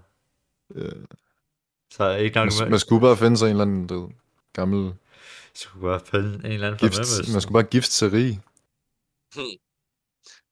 Øh, 0.76 0.92
Så 1.92 2.16
ikke 2.16 2.36
nok 2.36 2.46
man, 2.46 2.54
med, 2.62 2.70
man 2.70 2.80
skulle 2.80 3.02
bare 3.02 3.18
finde 3.18 3.38
sig 3.38 3.46
en 3.46 3.52
eller 3.52 3.62
anden 3.62 3.90
ved, 3.90 4.10
gammel 4.54 4.94
skulle 5.54 5.82
bare 5.84 6.00
finde 6.06 6.36
en 6.36 6.46
eller 6.46 6.68
anden 6.68 6.80
fra 6.80 6.88
gift. 6.88 7.34
Man 7.34 7.42
skulle 7.42 7.54
bare 7.54 7.64
gifte 7.72 7.92
sig 7.92 8.12
rig. 8.14 8.42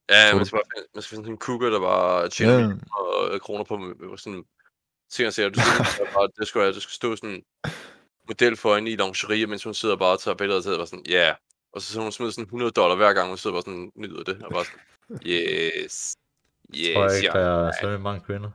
Ja, 0.10 0.30
Tror 0.32 0.38
man 0.38 0.46
skal, 0.46 0.56
bare, 0.58 0.64
finde- 0.76 0.88
man 0.96 1.02
skal 1.02 1.10
finde 1.16 1.24
sådan 1.26 1.34
en 1.34 1.38
cougar, 1.40 1.70
der 1.70 1.80
bare 1.80 2.30
tjener 2.30 2.54
Ja. 2.54 2.60
ja. 2.60 3.34
af 3.34 3.42
kroner 3.42 3.64
på 3.64 3.94
sådan 4.18 4.44
ting 5.10 5.28
og 5.28 5.34
sager. 5.34 5.50
Du 5.50 5.60
skal 5.94 6.06
bare, 6.14 6.30
det 6.40 6.48
skal, 6.48 6.74
det 6.74 6.82
skal 6.82 6.94
stå 6.94 7.16
sådan 7.16 7.44
model 8.28 8.58
for 8.58 8.76
hende 8.76 8.92
i 8.92 8.96
lingerie, 8.96 9.48
mens 9.48 9.64
hun 9.64 9.74
sidder 9.74 9.96
bare 9.96 10.14
og 10.14 10.20
tager 10.20 10.36
billeder 10.36 10.62
til, 10.62 10.80
og 10.80 10.88
sådan, 10.88 11.06
ja. 11.10 11.26
Yeah. 11.26 11.36
Og 11.72 11.82
så, 11.82 11.94
så 11.94 12.02
hun 12.02 12.12
smider 12.12 12.32
sådan 12.32 12.44
100 12.44 12.72
dollar 12.72 12.96
hver 12.96 13.14
gang, 13.14 13.28
hun 13.28 13.38
sidder 13.38 13.54
bare 13.54 13.62
sådan 13.62 13.92
nyder 13.96 14.24
det, 14.24 14.44
og 14.44 14.52
bare 14.52 14.66
sådan, 14.66 14.80
yes. 15.26 16.18
Yes, 16.76 16.88
Jeg 16.88 16.96
tror 16.96 17.10
ikke, 17.10 17.38
ja. 17.38 17.40
der 17.40 17.68
er 17.68 17.72
så 17.82 17.98
mange 17.98 18.22
kvinder 18.22 18.52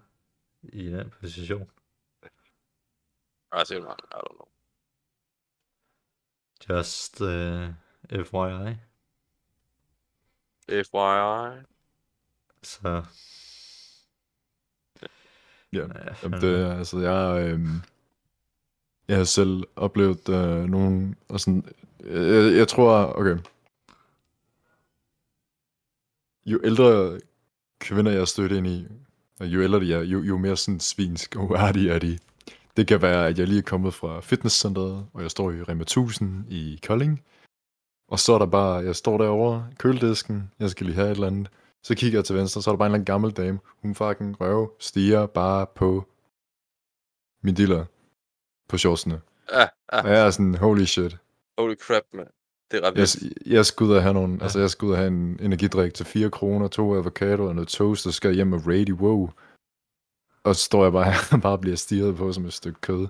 i 0.62 0.86
den 0.86 1.12
position. 1.20 1.70
Ej, 3.52 3.64
sikkert 3.64 3.86
mange, 3.86 4.02
I 4.10 4.14
don't 4.14 4.34
know. 4.36 4.48
Just 6.68 7.20
uh, 7.20 7.68
FYI. 8.26 8.76
FYI. 10.68 11.62
Så... 12.62 13.04
Ja, 15.72 15.78
Ja, 15.80 16.14
Jamen, 16.22 16.40
det, 16.40 16.60
er- 16.60 16.76
altså, 16.78 16.98
jeg, 16.98 17.46
øh, 17.46 17.60
jeg 19.08 19.16
har 19.16 19.24
selv 19.24 19.62
oplevet 19.76 20.28
øh, 20.28 20.64
nogen, 20.64 21.16
og 21.28 21.40
sådan, 21.40 21.64
jeg, 22.04 22.52
jeg 22.56 22.68
tror, 22.68 23.12
okay, 23.18 23.36
jo 26.46 26.60
ældre 26.64 27.20
kvinder, 27.80 28.12
jeg 28.12 28.20
er 28.20 28.24
stødt 28.24 28.52
ind 28.52 28.66
i, 28.66 28.86
og 29.40 29.46
jo 29.46 29.62
ældre 29.62 29.80
de 29.80 29.94
er, 29.94 30.00
jo, 30.02 30.22
jo 30.22 30.38
mere 30.38 30.56
sådan 30.56 30.80
svinsk 30.80 31.36
og 31.36 31.50
uærdige 31.50 31.90
er 31.92 31.98
de. 31.98 32.18
Det 32.76 32.86
kan 32.86 33.02
være, 33.02 33.26
at 33.28 33.38
jeg 33.38 33.46
lige 33.48 33.58
er 33.58 33.62
kommet 33.62 33.94
fra 33.94 34.20
fitnesscenteret, 34.20 35.06
og 35.12 35.22
jeg 35.22 35.30
står 35.30 35.50
i 35.50 35.62
Rema 35.62 35.82
1000 35.82 36.52
i 36.52 36.80
Kolding, 36.86 37.22
og 38.08 38.18
så 38.18 38.32
er 38.34 38.38
der 38.38 38.46
bare, 38.46 38.74
jeg 38.84 38.96
står 38.96 39.18
derovre 39.18 39.66
køledisken, 39.78 40.50
jeg 40.58 40.70
skal 40.70 40.86
lige 40.86 40.94
have 40.96 41.06
et 41.10 41.14
eller 41.14 41.26
andet, 41.26 41.48
så 41.82 41.94
kigger 41.94 42.18
jeg 42.18 42.24
til 42.24 42.36
venstre, 42.36 42.62
så 42.62 42.70
er 42.70 42.72
der 42.72 42.78
bare 42.78 42.86
en 42.86 42.90
eller 42.90 42.94
anden 42.98 43.04
gammel 43.04 43.30
dame. 43.30 43.58
Hun 43.82 43.94
fucking 43.94 44.40
røv 44.40 44.72
stiger 44.78 45.26
bare 45.26 45.66
på 45.74 46.04
min 47.42 47.54
dealer 47.56 47.84
på 48.68 48.78
shortsene. 48.78 49.20
Ja, 49.52 49.60
ja. 49.60 50.02
Og 50.02 50.08
jeg 50.08 50.26
er 50.26 50.30
sådan, 50.30 50.54
holy 50.54 50.84
shit. 50.84 51.16
Holy 51.58 51.74
crap, 51.74 52.02
man. 52.12 52.26
Det 52.70 52.84
er 52.84 52.88
ret 52.90 52.96
Jeg, 53.22 53.32
jeg 53.52 53.66
skal 53.66 53.84
ud 53.86 53.92
og 53.92 54.02
have 54.02 54.14
nogle, 54.14 54.34
Ja. 54.36 54.42
altså 54.42 54.60
jeg 54.60 54.70
skal 54.70 54.86
ud 54.86 54.90
og 54.92 54.96
have 54.98 55.08
en 55.08 55.38
energidrik 55.42 55.94
til 55.94 56.06
4 56.06 56.30
kroner, 56.30 56.68
to 56.68 56.94
avocado 56.96 57.44
og 57.46 57.54
noget 57.54 57.68
toast, 57.68 58.06
og 58.06 58.12
så 58.12 58.16
skal 58.16 58.28
jeg 58.28 58.34
hjem 58.34 58.52
og 58.52 58.66
raid 58.66 58.92
wow. 58.92 59.30
Og 60.44 60.56
så 60.56 60.62
står 60.62 60.82
jeg 60.82 60.92
bare 60.92 61.04
her 61.04 61.12
og 61.32 61.40
bare 61.42 61.58
bliver 61.58 61.76
stirret 61.76 62.16
på 62.16 62.32
som 62.32 62.44
et 62.44 62.52
stykke 62.52 62.80
kød. 62.80 63.08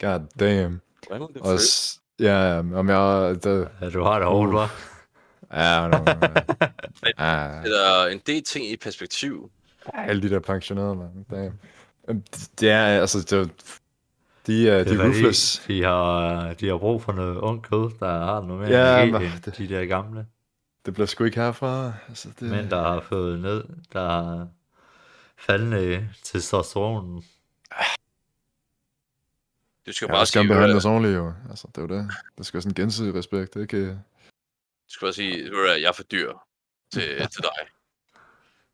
God 0.00 0.20
damn. 0.40 0.80
Hvordan 1.06 1.20
må 1.20 1.30
det 1.34 1.42
Og 1.42 1.46
føles? 1.48 1.62
s- 1.62 2.00
ja, 2.20 2.52
ja, 2.54 2.58
om 2.58 2.88
jeg, 2.88 3.44
der, 3.44 3.66
Ja, 3.80 3.90
du 3.90 4.02
har 4.02 4.18
det 4.18 4.28
hårdt, 4.28 4.54
Uh. 4.54 4.64
hva'? 4.64 4.93
Ja, 5.52 5.88
no, 5.88 5.96
ja, 7.18 7.60
Det 7.62 7.86
er 7.86 8.06
en 8.12 8.20
del 8.26 8.42
ting 8.42 8.66
i 8.70 8.76
perspektiv. 8.76 9.50
alle 9.94 10.22
de 10.22 10.30
der 10.30 10.40
pensionerede, 10.40 10.94
man. 10.96 11.26
Damn. 11.30 11.58
Øhm, 12.08 12.22
det- 12.22 12.50
Det 12.60 12.70
er, 12.70 12.84
altså, 13.00 13.18
det, 13.20 13.50
de 14.46 14.68
er, 14.70 14.84
de 14.84 14.94
er 14.94 15.04
ruthless. 15.06 15.62
De 15.68 15.82
har, 15.82 16.52
de 16.52 16.68
har 16.68 16.78
brug 16.78 17.02
for 17.02 17.12
noget 17.12 17.36
ung 17.36 17.62
kød, 17.62 17.90
der 18.00 18.24
har 18.24 18.40
noget 18.40 18.62
mere 18.62 18.70
Ja, 18.80 19.02
energi 19.02 19.12
men 19.12 19.22
end 19.32 19.42
det- 19.42 19.58
de 19.58 19.68
der 19.68 19.84
gamle 19.86 20.26
Det 20.86 20.94
bliver 20.94 21.06
sgu 21.06 21.24
ikke 21.24 21.40
herfra. 21.40 21.92
Altså, 22.08 22.28
det, 22.40 22.50
mænd, 22.50 22.70
der 22.70 22.82
har 22.82 23.00
fået 23.00 23.40
ned, 23.40 23.64
der 23.92 24.00
har 24.08 24.48
faldende 25.38 26.08
testosteron. 26.22 27.24
Du 29.86 29.92
skal 29.92 30.06
Ja, 30.06 30.12
bare 30.12 30.26
skal 30.26 30.40
sige, 30.42 30.48
behandles 30.48 30.84
ordentligt, 30.84 31.14
jo. 31.16 31.32
Altså, 31.50 31.68
det 31.68 31.78
er 31.78 31.82
jo 31.82 31.88
det. 31.88 32.10
Der 32.38 32.44
skal 32.44 32.56
være 32.56 32.62
sådan 32.62 32.70
en 32.70 32.74
gensidig 32.84 33.14
respekt, 33.14 33.56
ikke? 33.56 33.88
du 33.90 33.96
skal 34.94 35.06
bare 35.06 35.12
sige, 35.12 35.48
hvad, 35.48 35.76
jeg 35.80 35.88
er 35.88 35.92
for 35.92 36.02
dyr 36.02 36.32
til, 36.92 37.02
til 37.34 37.42
dig. 37.42 37.68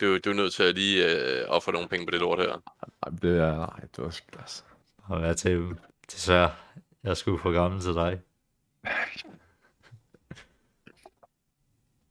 Du, 0.01 0.19
du 0.19 0.31
er 0.31 0.35
nødt 0.35 0.55
til 0.55 0.63
at 0.63 0.75
lige 0.75 1.11
øh, 1.11 1.45
ofre 1.49 1.73
nogle 1.73 1.89
penge 1.89 2.07
på 2.07 2.11
det 2.11 2.21
lort 2.21 2.39
her. 2.39 2.63
Ej, 3.03 3.11
det 3.23 3.39
er... 3.39 3.57
Nej, 3.57 3.81
det 3.81 4.05
er 4.05 4.11
sgu 4.11 4.39
altså. 4.39 4.63
Og 5.03 5.23
jeg 5.23 5.37
til, 5.37 5.77
desværre, 6.13 6.53
jeg 7.03 7.17
skulle 7.17 7.39
for 7.39 7.53
gammel 7.53 7.81
til 7.81 7.95
dig. 7.95 8.21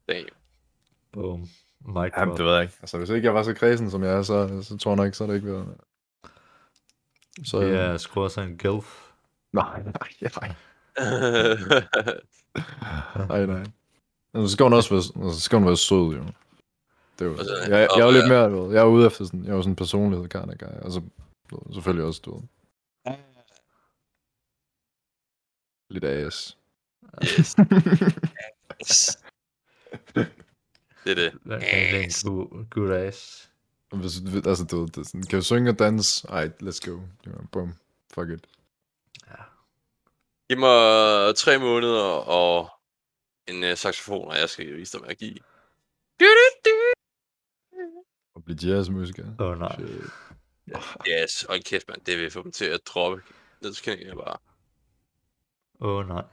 Damn. 0.07 0.29
Boom. 1.11 1.47
Mic 1.85 2.11
Jamen, 2.17 2.37
det 2.37 2.45
ved 2.45 2.53
jeg 2.53 2.61
ikke. 2.61 2.73
Altså, 2.81 2.97
hvis 2.97 3.09
ikke 3.09 3.25
jeg 3.25 3.33
var 3.33 3.43
så 3.43 3.53
kredsen, 3.53 3.91
som 3.91 4.03
jeg 4.03 4.13
er, 4.13 4.21
så, 4.21 4.61
så 4.63 4.77
tror 4.77 4.91
jeg 4.91 5.05
nok, 5.05 5.13
så 5.13 5.23
er 5.23 5.27
det 5.27 5.35
ikke 5.35 5.47
været... 5.47 5.77
Så, 7.45 7.59
Det 7.59 7.75
er 7.75 7.97
sgu 7.97 8.23
også 8.23 8.41
en 8.41 8.57
gilf. 8.57 9.09
Nej, 9.53 9.83
nej, 9.83 9.93
nej. 10.21 10.55
Nej, 13.29 13.45
nej. 13.45 13.63
Så 14.35 14.47
skal 14.47 14.63
hun 14.63 14.73
også 14.73 14.89
være, 14.89 15.33
så 15.33 15.39
skal 15.39 15.57
hun 15.57 15.67
være 15.67 15.77
sød, 15.77 16.15
jo. 16.15 16.23
Det 17.19 17.25
er 17.25 17.25
jo, 17.25 17.37
Altså, 17.37 17.55
jeg, 17.55 17.89
jeg, 17.97 18.07
er 18.07 18.11
lidt 18.11 18.27
mere, 18.27 18.49
du 18.49 18.61
ved, 18.61 18.73
jeg 18.73 18.81
er 18.81 18.85
ude 18.85 19.07
efter 19.07 19.25
sådan, 19.25 19.43
jeg 19.43 19.51
er 19.51 19.55
jo 19.55 19.61
sådan 19.61 19.71
en 19.71 19.75
personlighed, 19.75 20.27
kind 20.29 20.51
of 20.51 20.57
guy. 20.59 20.83
Altså, 20.83 21.01
selvfølgelig 21.73 22.05
også, 22.05 22.21
du 22.25 22.35
ved, 22.35 22.43
lidt 25.89 26.03
as. 26.03 26.57
yes. 27.23 27.55
yes. 28.81 29.17
Det 31.03 31.11
er 31.11 31.15
det. 31.15 31.33
Er 31.51 31.99
en 31.99 32.11
god, 32.23 32.69
god 32.69 32.91
ass? 32.91 33.49
Hvis, 33.93 34.21
altså, 34.45 34.65
du 34.71 34.79
ved, 34.79 34.87
det 34.87 34.97
er 34.97 35.03
sådan, 35.03 35.23
kan 35.23 35.39
du 35.39 35.43
synge 35.43 35.69
og 35.71 35.79
danse? 35.79 36.27
Ej, 36.27 36.49
let's 36.63 36.79
go. 36.85 36.91
You 36.91 37.01
know, 37.23 37.47
boom. 37.51 37.73
Fuck 38.13 38.29
it. 38.29 38.45
Giv 40.49 40.57
mig 40.57 41.35
tre 41.35 41.59
måneder 41.59 42.03
og 42.27 42.69
en 43.49 43.63
uh, 43.63 43.73
saxofon, 43.75 44.27
og 44.27 44.37
jeg 44.37 44.49
skal 44.49 44.77
vise 44.77 44.97
dig 44.97 45.07
magi. 45.07 45.41
Og 48.35 48.43
blive 48.43 48.57
jazzmusiker. 48.63 49.25
Åh 49.39 49.47
oh, 49.47 49.59
nej. 49.59 49.75
Shit. 49.79 50.81
Yes, 51.07 51.43
og 51.43 51.55
kæft 51.65 51.87
mand, 51.89 52.01
det 52.05 52.17
vil 52.17 52.31
få 52.31 52.43
dem 52.43 52.51
til 52.51 52.65
at 52.65 52.79
droppe 52.85 53.21
ned 53.61 53.73
til 53.73 53.83
knæene 53.83 54.15
bare. 54.15 54.37
Åh 55.81 55.97
oh, 55.97 56.07
nej. 56.07 56.23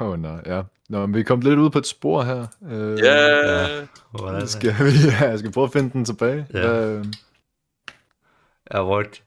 Åh 0.00 0.08
oh, 0.08 0.20
nej, 0.20 0.42
ja. 0.46 0.62
Nå, 0.88 1.06
men 1.06 1.14
vi 1.14 1.20
er 1.20 1.24
kommet 1.24 1.44
lidt 1.48 1.58
ud 1.58 1.70
på 1.70 1.78
et 1.78 1.86
spor 1.86 2.22
her. 2.22 2.46
Øh, 2.62 2.98
Ja, 2.98 3.86
Hvordan 4.10 4.48
Skal 4.48 4.70
vi, 4.70 4.90
ja, 5.20 5.28
jeg 5.30 5.38
skal 5.38 5.52
prøve 5.52 5.64
at 5.64 5.72
finde 5.72 5.90
den 5.92 6.04
tilbage. 6.04 6.46
Ja. 6.54 6.86
Øh, 6.86 7.04
Jeg 8.70 8.78
har 8.78 8.84
brugt 8.84 9.24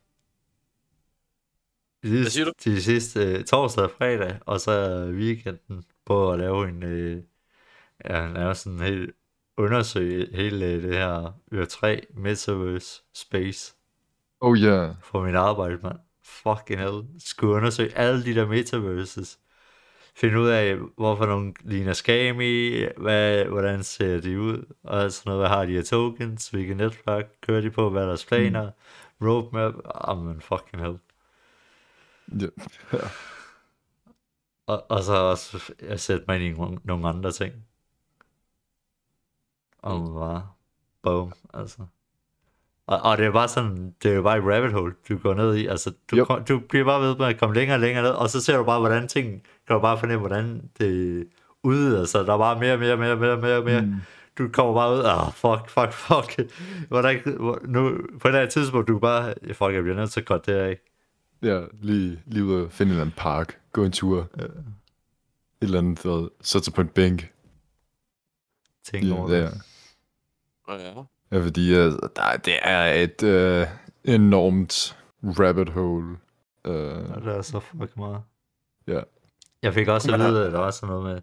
de, 2.04 2.10
Hvad 2.22 2.26
siger 2.26 2.46
du? 2.46 2.52
de 2.66 2.82
sidste 2.82 3.20
øh, 3.20 3.44
torsdag 3.44 3.84
og 3.84 3.92
fredag, 3.92 4.40
og 4.46 4.60
så 4.60 5.06
weekenden 5.14 5.84
på 6.06 6.32
at 6.32 6.40
lave 6.40 6.70
en, 6.70 6.84
øh, 6.84 7.24
ja, 8.10 8.28
lave 8.28 8.56
sådan 8.56 8.80
helt 8.80 9.12
undersøge 9.58 10.28
hele 10.36 10.66
øh, 10.66 10.84
det 10.84 10.94
her 10.94 11.34
Ør3 11.54 12.20
Metaverse 12.22 13.02
Space 13.14 13.76
oh. 14.40 14.58
Yeah. 14.58 14.96
for 15.04 15.26
mit 15.26 15.36
arbejde, 15.36 15.80
mand. 15.84 16.00
Fucking 16.24 16.80
hell. 16.80 17.04
Skulle 17.20 17.54
undersøge 17.54 17.98
alle 17.98 18.26
de 18.26 18.36
der 18.36 18.48
metaverses. 18.48 19.40
Finde 20.16 20.40
ud 20.40 20.48
af, 20.48 20.78
hvorfor 20.98 21.26
nogle 21.26 21.54
ligner 21.64 21.94
Skami, 21.94 22.86
hvad, 22.98 23.46
hvordan 23.46 23.84
ser 23.84 24.22
de 24.22 24.40
ud, 24.40 24.74
og 24.84 25.12
sådan 25.12 25.30
noget, 25.30 25.42
hvad 25.42 25.58
har 25.58 25.66
de 25.66 25.78
af 25.78 25.84
tokens, 25.84 26.50
hvilke 26.50 26.74
netværk 26.74 27.26
kører 27.42 27.62
de 27.62 27.70
på, 27.72 27.90
hvad 27.90 28.02
er 28.02 28.08
deres 28.08 28.26
planer, 28.26 28.72
mm. 29.20 29.28
roadmap, 29.28 29.74
amen 29.86 30.42
fucking 30.42 30.84
hell. 30.84 30.98
Ja. 32.42 32.48
Og, 34.68 34.86
og 34.92 35.04
så 35.04 35.14
også 35.14 35.74
jeg 35.82 36.00
sætte 36.00 36.26
mig 36.28 36.36
ind 36.42 36.56
i 36.56 36.60
nogle, 36.60 36.78
nogle 36.84 37.08
andre 37.10 37.32
ting. 37.32 37.54
Og 39.78 40.00
man 40.02 40.14
bare, 40.14 40.48
boom, 41.04 41.32
altså. 41.54 41.78
Og, 42.88 43.00
og 43.02 43.18
det 43.18 43.26
er 43.26 43.32
bare 43.32 43.48
sådan, 43.48 43.96
det 44.04 44.12
er 44.12 44.16
jo 44.16 44.22
bare 44.22 44.38
et 44.38 44.44
rabbit 44.44 44.74
hole, 44.74 44.94
du 45.10 45.18
går 45.18 45.34
ned 45.34 45.56
i. 45.56 45.66
Altså, 45.68 45.94
du, 46.12 46.16
kom, 46.26 46.44
du 46.44 46.60
bliver 46.60 46.86
bare 46.86 47.02
ved 47.02 47.18
med 47.18 47.26
at 47.26 47.40
komme 47.40 47.56
længere 47.56 47.76
og 47.76 47.80
længere 47.80 48.04
ned, 48.04 48.12
og 48.12 48.30
så 48.30 48.42
ser 48.42 48.58
du 48.58 48.64
bare, 48.64 48.80
hvordan 48.80 49.08
ting, 49.08 49.44
kan 49.68 49.74
du 49.76 49.80
bare 49.80 50.00
fornemme, 50.00 50.20
hvordan 50.28 50.70
det 50.80 51.28
udvider 51.64 52.06
sig. 52.06 52.26
Der 52.26 52.34
er 52.34 52.38
bare 52.38 52.60
mere, 52.60 52.78
mere, 52.78 52.98
mere, 52.98 53.16
mere, 53.16 53.38
mere, 53.38 53.62
mere. 53.64 53.82
Mm. 53.82 53.96
Du 54.38 54.50
kommer 54.54 54.74
bare 54.74 54.94
ud, 54.98 55.04
ah, 55.04 55.34
fuck, 55.34 55.70
fuck, 55.70 55.94
fuck. 55.94 56.52
Hvordan, 56.88 57.20
hvor- 57.40 57.62
nu, 57.66 57.90
på 58.20 58.28
et 58.28 58.30
eller 58.30 58.40
andet 58.40 58.54
tidspunkt, 58.54 58.88
du 58.88 59.00
bare, 59.00 59.34
fuck, 59.54 59.74
jeg 59.74 59.84
bliver 59.84 59.96
nødt 59.96 60.12
til 60.12 60.20
at 60.20 60.26
korte 60.26 60.52
det 60.54 60.58
af. 60.60 60.80
Ja, 61.42 61.62
lige, 61.82 62.22
lige 62.26 62.46
ud 62.46 62.62
og 62.62 62.72
finde 62.72 62.90
en 62.90 62.92
eller 62.94 63.02
anden 63.02 63.16
park, 63.18 63.60
gå 63.72 63.84
en 63.86 63.92
tur. 63.92 64.30
Ja. 64.38 64.44
Et 64.44 64.52
eller 65.62 65.78
andet, 65.80 66.06
ved, 66.06 66.30
sætte 66.42 66.66
sig 66.66 66.74
på 66.74 66.82
en 66.82 66.88
bænk. 66.88 67.34
Tænk 68.84 69.06
Ja, 69.06 69.14
over 69.14 69.32
ja. 69.34 69.42
det. 69.46 69.62
ja. 70.70 71.04
ja 71.32 71.44
fordi 71.44 71.72
uh, 71.74 71.80
der, 72.16 72.38
det 72.46 72.54
er 72.62 73.04
et 73.04 73.24
uh, 73.24 73.68
enormt 74.14 74.98
rabbit 75.24 75.70
hole. 75.70 76.18
Uh, 76.68 76.74
Og 77.16 77.22
det 77.22 77.36
er 77.38 77.42
så 77.42 77.60
fucking 77.60 77.92
meget. 77.98 78.22
ja. 78.88 79.02
Jeg 79.62 79.74
fik 79.74 79.88
også 79.88 80.14
at 80.14 80.20
vide, 80.20 80.46
at 80.46 80.52
der 80.54 80.60
var 80.60 80.72
sådan 80.72 80.96
noget 80.96 81.14
med... 81.14 81.22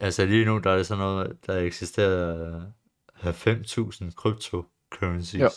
Altså 0.00 0.24
lige 0.26 0.44
nu, 0.44 0.58
der 0.58 0.70
er 0.70 0.76
det 0.76 0.86
sådan 0.86 1.04
noget, 1.04 1.36
der 1.46 1.58
eksisterer 1.58 2.56
øh, 3.24 3.30
5.000 3.30 4.10
cryptocurrencies. 4.12 5.40
Ja. 5.40 5.48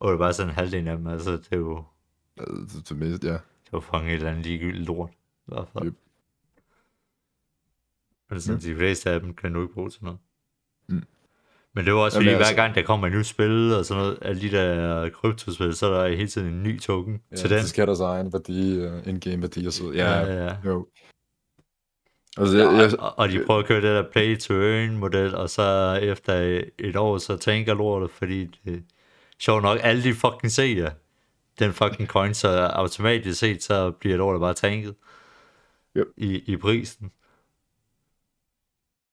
Og 0.00 0.08
det 0.08 0.14
er 0.14 0.18
bare 0.18 0.32
sådan 0.32 0.50
en 0.50 0.54
halvdel 0.54 0.88
af 0.88 0.96
dem, 0.96 1.06
altså 1.06 1.32
det 1.32 1.48
er 1.52 1.56
jo, 1.56 1.84
Altså, 2.40 2.78
det 2.88 2.96
mest, 2.96 3.24
ja. 3.24 3.32
det 3.32 3.72
jo 3.72 3.80
fucking 3.80 4.06
et 4.08 4.14
eller 4.14 4.30
andet 4.30 4.46
ligegyldigt 4.46 4.86
lort. 4.86 5.10
I 5.10 5.14
hvert 5.46 5.68
fald. 5.72 5.86
Yep. 5.86 5.94
Men 8.30 8.40
sådan, 8.40 8.60
de 8.60 8.76
fleste 8.76 9.10
af 9.10 9.20
dem 9.20 9.34
kan 9.34 9.52
du 9.52 9.62
ikke 9.62 9.74
bruge 9.74 9.90
til 9.90 10.04
noget. 10.04 10.18
Mm. 10.88 11.02
Men 11.74 11.84
det 11.84 11.94
var 11.94 12.00
også 12.00 12.18
Jamen, 12.18 12.26
fordi, 12.26 12.36
hver 12.36 12.44
altså- 12.44 12.54
gang 12.54 12.74
der 12.74 12.82
kommer 12.82 13.06
et 13.06 13.12
nyt 13.12 13.26
spil 13.26 13.74
og 13.74 13.84
sådan 13.84 14.02
noget, 14.02 14.18
alle 14.22 14.40
de 14.40 14.50
der 14.50 15.08
kryptospil, 15.10 15.74
så 15.74 15.86
er 15.86 16.02
der 16.02 16.16
hele 16.16 16.28
tiden 16.28 16.48
en 16.48 16.62
ny 16.62 16.80
token 16.80 17.22
ja 17.30 17.36
til 17.36 17.50
den. 17.50 17.58
Det 17.58 17.68
skal 17.68 17.86
der 17.86 17.94
sig 17.94 18.04
egen 18.04 18.32
værdi, 18.32 18.86
uh, 18.86 19.08
in-game 19.08 19.42
værdi 19.42 19.66
og 19.66 19.72
så 19.72 19.92
ja, 19.92 20.10
ja, 20.10 20.20
ja. 20.20 20.32
ja. 20.32 20.44
ja. 20.44 20.56
Jo. 20.64 20.86
Altså, 22.36 22.56
jeg, 22.56 22.72
jeg, 22.74 23.00
Og, 23.00 23.18
og 23.18 23.28
de 23.28 23.44
prøver 23.46 23.60
at 23.60 23.66
køre 23.66 23.80
det 23.80 23.88
der 24.04 24.10
play 24.12 24.38
to 24.38 24.54
earn 24.54 24.96
model, 24.96 25.34
og 25.34 25.50
så 25.50 25.98
efter 26.02 26.62
et 26.78 26.96
år, 26.96 27.18
så 27.18 27.36
tænker 27.36 27.74
lortet, 27.74 28.10
fordi 28.10 28.44
det, 28.64 28.84
sjovt 29.44 29.62
nok, 29.62 29.78
alle 29.82 30.02
de 30.02 30.14
fucking 30.14 30.50
ser 30.50 30.90
den 31.58 31.72
fucking 31.72 32.08
coin, 32.08 32.34
så 32.34 32.48
automatisk 32.66 33.38
set, 33.40 33.62
så 33.62 33.90
bliver 33.90 34.16
lortet 34.16 34.40
bare 34.40 34.54
tanket 34.54 34.94
Yep. 35.96 36.06
i, 36.16 36.52
i 36.52 36.56
prisen. 36.56 37.12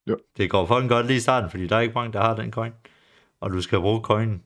Jo. 0.08 0.18
Det 0.38 0.50
går 0.50 0.66
fucking 0.66 0.90
godt 0.90 1.06
lige 1.08 1.18
i 1.18 1.20
starten, 1.20 1.50
fordi 1.50 1.68
der 1.68 1.76
er 1.76 1.80
ikke 1.80 1.94
mange, 1.94 2.14
der 2.14 2.22
har 2.22 2.36
den 2.36 2.52
coin. 2.52 2.74
Og 3.40 3.50
du 3.50 3.62
skal 3.62 3.80
bruge 3.80 4.02
coin, 4.02 4.44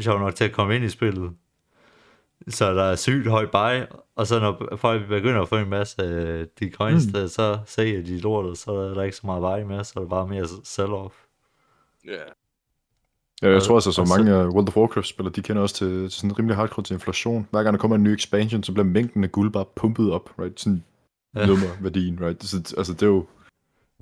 sjovt 0.00 0.20
nok, 0.20 0.34
til 0.34 0.44
at 0.44 0.52
komme 0.52 0.76
ind 0.76 0.84
i 0.84 0.88
spillet. 0.88 1.36
Så 2.48 2.74
der 2.74 2.82
er 2.82 2.96
sygt 2.96 3.26
høj 3.26 3.46
buy, 3.46 3.86
og 4.16 4.26
så 4.26 4.40
når 4.40 4.76
folk 4.76 5.08
begynder 5.08 5.42
at 5.42 5.48
få 5.48 5.56
en 5.56 5.68
masse 5.68 6.02
af 6.02 6.46
de 6.60 6.70
coins, 6.70 7.06
Mm. 7.06 7.12
der, 7.12 7.26
så 7.26 7.58
sælger 7.66 8.02
de 8.02 8.18
lortet, 8.20 8.58
så 8.58 8.72
er 8.72 8.94
der 8.94 9.02
ikke 9.02 9.16
så 9.16 9.26
meget 9.26 9.42
buy 9.42 9.72
mere, 9.72 9.84
så 9.84 9.92
er 9.96 10.02
der 10.02 10.08
bare 10.10 10.26
mere 10.28 10.46
sell-off. 10.64 11.26
Ja. 12.04 12.24
Ja, 13.42 13.50
jeg 13.50 13.62
tror 13.62 13.74
altså, 13.74 13.92
så 13.92 14.04
mange 14.16 14.32
uh, 14.46 14.54
World 14.54 14.68
of 14.68 14.76
Warcraft-spillere, 14.76 15.32
de 15.34 15.42
kender 15.42 15.62
også 15.62 15.74
til, 15.74 15.88
til 16.02 16.12
sådan 16.12 16.38
rimelig 16.38 16.56
hardcore 16.56 16.84
til 16.84 16.94
inflation. 16.94 17.48
Hver 17.50 17.62
gang 17.62 17.72
der 17.74 17.80
kommer 17.80 17.96
en 17.96 18.02
ny 18.02 18.08
expansion, 18.08 18.62
så 18.62 18.72
bliver 18.72 18.84
mængden 18.86 19.24
af 19.24 19.32
guld 19.32 19.52
bare 19.52 19.64
pumpet 19.76 20.10
op, 20.12 20.30
right? 20.38 20.60
Sådan 20.60 20.84
Ja. 21.36 21.46
nummer 21.46 21.66
værdien, 21.80 22.20
right? 22.20 22.44
Så, 22.44 22.74
altså, 22.78 22.92
det 22.92 23.02
er 23.02 23.06
jo 23.06 23.26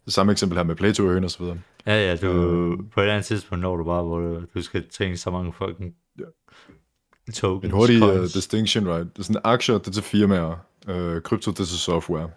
det 0.05 0.13
samme 0.13 0.33
eksempel 0.33 0.59
her 0.59 0.65
med 0.65 0.77
Play 0.77 0.93
to 0.93 1.11
Earn 1.11 1.25
og 1.25 1.31
så 1.31 1.39
videre. 1.43 1.59
Ja, 1.87 1.95
ja, 2.11 2.17
du, 2.17 2.27
Øhm. 2.27 2.89
på 2.89 3.01
et 3.01 3.05
eller 3.05 3.15
andet 3.15 3.27
tidspunkt 3.27 3.63
når 3.63 3.77
du 3.77 3.85
bare, 3.85 4.03
hvor 4.03 4.19
du, 4.21 4.43
du 4.55 4.63
skal 4.63 4.89
tænke 4.89 5.17
så 5.17 5.31
mange 5.31 5.53
fucking 5.53 5.95
Ja. 6.19 6.25
tokens, 7.33 7.65
En 7.65 7.71
hurtig 7.71 8.03
uh, 8.03 8.23
distinction, 8.23 8.89
right? 8.89 9.13
Det 9.13 9.19
er 9.19 9.23
sådan, 9.23 9.41
aktier, 9.45 9.79
det 9.79 9.87
er 9.89 9.93
til 9.93 10.03
firmaer. 10.03 10.51
Uh, 10.89 11.23
krypto, 11.23 11.51
det 11.51 11.61
er 11.61 11.65
til 11.65 11.79
software. 11.79 12.31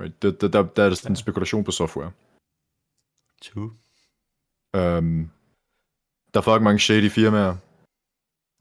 Right? 0.00 0.22
Det, 0.22 0.40
det, 0.40 0.52
der, 0.52 0.62
der 0.62 0.82
er 0.84 0.88
det 0.88 0.98
sådan 0.98 1.12
en 1.12 1.16
spekulation 1.16 1.64
på 1.64 1.70
software. 1.70 2.10
True. 3.42 3.70
Um, 4.98 5.30
der 6.34 6.40
er 6.40 6.42
fucking 6.42 6.62
mange 6.62 6.78
shady 6.78 7.10
firmaer. 7.10 7.54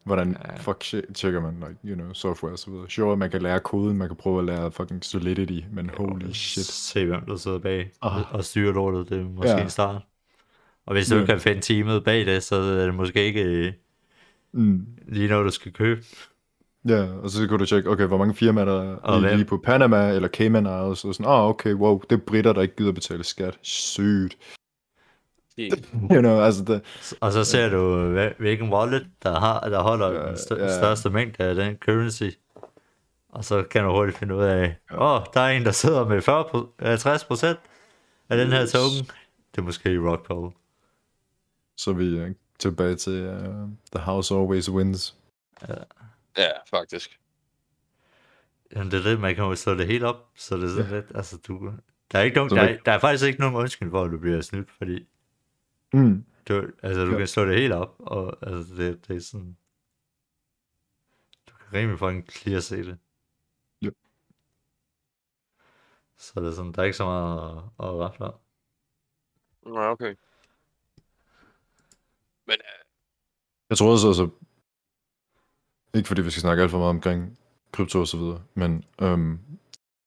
Hvordan 0.06 0.38
Ja. 0.48 0.56
fuck 0.58 0.84
shit, 0.84 1.06
tjekker 1.14 1.42
man, 1.42 1.54
like, 1.54 1.76
you 1.86 1.96
know, 2.02 2.14
software 2.14 2.54
og 2.54 2.60
så 2.60 2.72
videre. 2.72 2.90
Sure, 2.90 3.18
man 3.18 3.32
kan 3.32 3.42
lære 3.42 3.60
koden, 3.60 3.98
man 3.98 4.08
kan 4.10 4.18
prøve 4.18 4.40
at 4.40 4.46
lære 4.46 4.72
fucking 4.72 5.06
Solidity, 5.06 5.60
men 5.72 5.90
holy 5.98 6.32
shit. 6.32 6.66
Se, 6.66 7.06
hvem 7.06 7.22
der 7.26 7.36
sidder 7.36 7.60
bag 7.60 7.92
Ah. 8.02 8.34
og 8.34 8.44
styrer 8.44 8.74
lortet, 8.74 9.10
det 9.10 9.20
er 9.20 9.24
måske 9.24 9.50
Ja. 9.52 9.62
en 9.64 9.70
start. 9.70 10.02
Og 10.86 10.94
hvis 10.94 11.08
du 11.08 11.16
Ja. 11.16 11.22
ikke 11.22 11.32
kan 11.32 11.40
finde 11.42 11.62
teamet 11.62 12.04
bag 12.04 12.26
det, 12.26 12.44
så 12.44 12.56
er 12.56 12.86
det 12.86 12.96
måske 12.96 13.24
ikke 13.26 13.44
øh, 13.44 13.74
Mm. 14.54 14.86
lige 15.08 15.28
noget, 15.28 15.46
du 15.46 15.52
skal 15.52 15.74
købe. 15.74 16.02
Ja, 16.88 17.04
og 17.14 17.30
så 17.30 17.48
kan 17.48 17.60
du 17.60 17.66
tjekke, 17.66 17.90
okay, 17.90 18.06
hvor 18.06 18.18
mange 18.18 18.34
firmaer 18.34 18.66
der 18.66 18.96
Og 18.96 19.16
er 19.16 19.20
hvem? 19.20 19.36
lige 19.36 19.46
på 19.46 19.58
Panama 19.58 20.10
eller 20.12 20.28
Cayman 20.30 20.66
Islands, 20.66 21.06
og 21.06 21.16
sådan, 21.16 21.26
åh, 21.32 21.40
oh, 21.40 21.50
okay, 21.50 21.74
wow, 21.74 22.02
det 22.10 22.12
er 22.16 22.18
britter, 22.26 22.54
der 22.54 22.62
ikke 22.62 22.76
gider 22.76 22.92
betale 22.92 23.24
skat. 23.24 23.60
Sygt. 23.62 24.38
You 26.16 26.22
know, 26.22 26.42
altså 26.42 26.64
det, 26.64 26.82
Og 27.20 27.32
så 27.32 27.44
ser 27.44 27.70
du, 27.70 28.06
hvilken 28.40 28.74
wallet, 28.74 29.08
der, 29.24 29.40
har, 29.40 29.60
der 29.60 29.82
holder 29.82 30.12
Ja, 30.12 30.28
den 30.28 30.36
st- 30.36 30.60
ja. 30.60 30.78
største 30.78 31.10
mængde 31.10 31.44
af 31.44 31.56
den 31.56 31.76
currency. 31.76 32.30
Og 33.30 33.46
så 33.46 33.64
kan 33.64 33.84
du 33.84 33.92
hurtigt 33.92 34.18
finde 34.18 34.36
ud 34.36 34.44
af, 34.44 34.76
åh, 34.92 34.98
oh, 35.12 35.22
der 35.34 35.42
er 35.42 35.50
en, 35.50 35.66
der 35.66 35.72
sidder 35.72 36.08
med 36.08 36.22
40, 36.22 36.44
pro- 36.44 36.86
50 36.86 37.24
procent 37.24 37.60
af 38.30 38.38
den 38.38 38.48
her 38.48 38.66
token. 38.66 39.06
Det 39.56 39.58
er 39.58 39.62
måske 39.62 40.00
Rock 40.10 40.28
Paul. 40.28 40.52
så 41.78 41.90
er 41.90 41.94
vi 41.96 42.22
uh, 42.22 42.28
tilbage 42.60 42.96
til 42.96 43.28
uh, 43.28 43.70
The 43.96 44.06
House 44.06 44.34
Always 44.36 44.70
Wins. 44.70 45.16
Ja, 46.38 46.48
faktisk. 46.70 47.20
Jamen, 48.76 48.92
det 48.92 49.00
er 49.00 49.04
det, 49.10 49.20
man 49.20 49.36
kan 49.36 49.44
jo 49.44 49.56
slå 49.56 49.74
det 49.74 49.88
helt 49.88 50.04
op, 50.04 50.28
så 50.36 50.58
det 50.58 50.64
er 50.64 50.68
sådan 50.70 50.92
lidt, 50.92 51.06
altså 51.16 51.38
du... 51.48 51.72
Der 52.12 52.20
er, 52.20 52.24
ikke 52.24 52.36
nogen, 52.38 52.50
der, 52.50 52.62
er, 52.62 52.78
der 52.86 52.92
er 52.92 53.00
faktisk 53.00 53.26
ikke 53.26 53.40
nogen 53.40 53.56
undskyld 53.56 53.90
for, 53.90 54.04
at 54.04 54.12
du 54.12 54.18
bliver 54.18 54.42
snydt, 54.42 54.70
fordi 54.78 55.06
Mm. 55.94 56.26
du, 56.48 56.72
altså, 56.84 57.06
du 57.06 57.12
Ja. 57.12 57.18
kan 57.18 57.28
slå 57.28 57.46
det 57.46 57.60
helt 57.60 57.74
op, 57.74 57.96
og 58.00 58.38
altså, 58.48 58.76
det, 58.76 59.08
det 59.08 59.16
er 59.16 59.20
sådan... 59.20 59.58
Du 61.50 61.54
kan 61.56 61.74
rimelig 61.80 62.00
fucking 62.00 62.30
clear 62.32 62.60
se 62.60 62.78
det. 62.86 62.98
Ja. 63.82 63.90
Så 66.18 66.32
det 66.36 66.48
er 66.48 66.52
sådan, 66.52 66.72
der 66.72 66.80
er 66.82 66.86
ikke 66.86 66.98
så 66.98 67.06
meget 67.06 67.58
at, 67.58 67.64
at 67.80 67.94
rafle 68.00 68.26
om. 68.26 68.34
Nej, 69.66 69.88
okay. 69.88 70.16
Men 72.48 72.54
øh, 72.54 72.86
Jeg 73.70 73.78
tror 73.78 73.92
også, 73.92 74.08
altså, 74.08 74.30
ikke 75.94 76.08
fordi 76.08 76.22
vi 76.22 76.30
skal 76.32 76.42
snakke 76.42 76.62
alt 76.64 76.72
for 76.72 76.78
meget 76.78 76.90
omkring 76.90 77.38
krypto 77.72 78.00
og 78.00 78.08
så 78.08 78.18
videre, 78.18 78.42
men 78.54 78.84
øhm, 79.02 79.40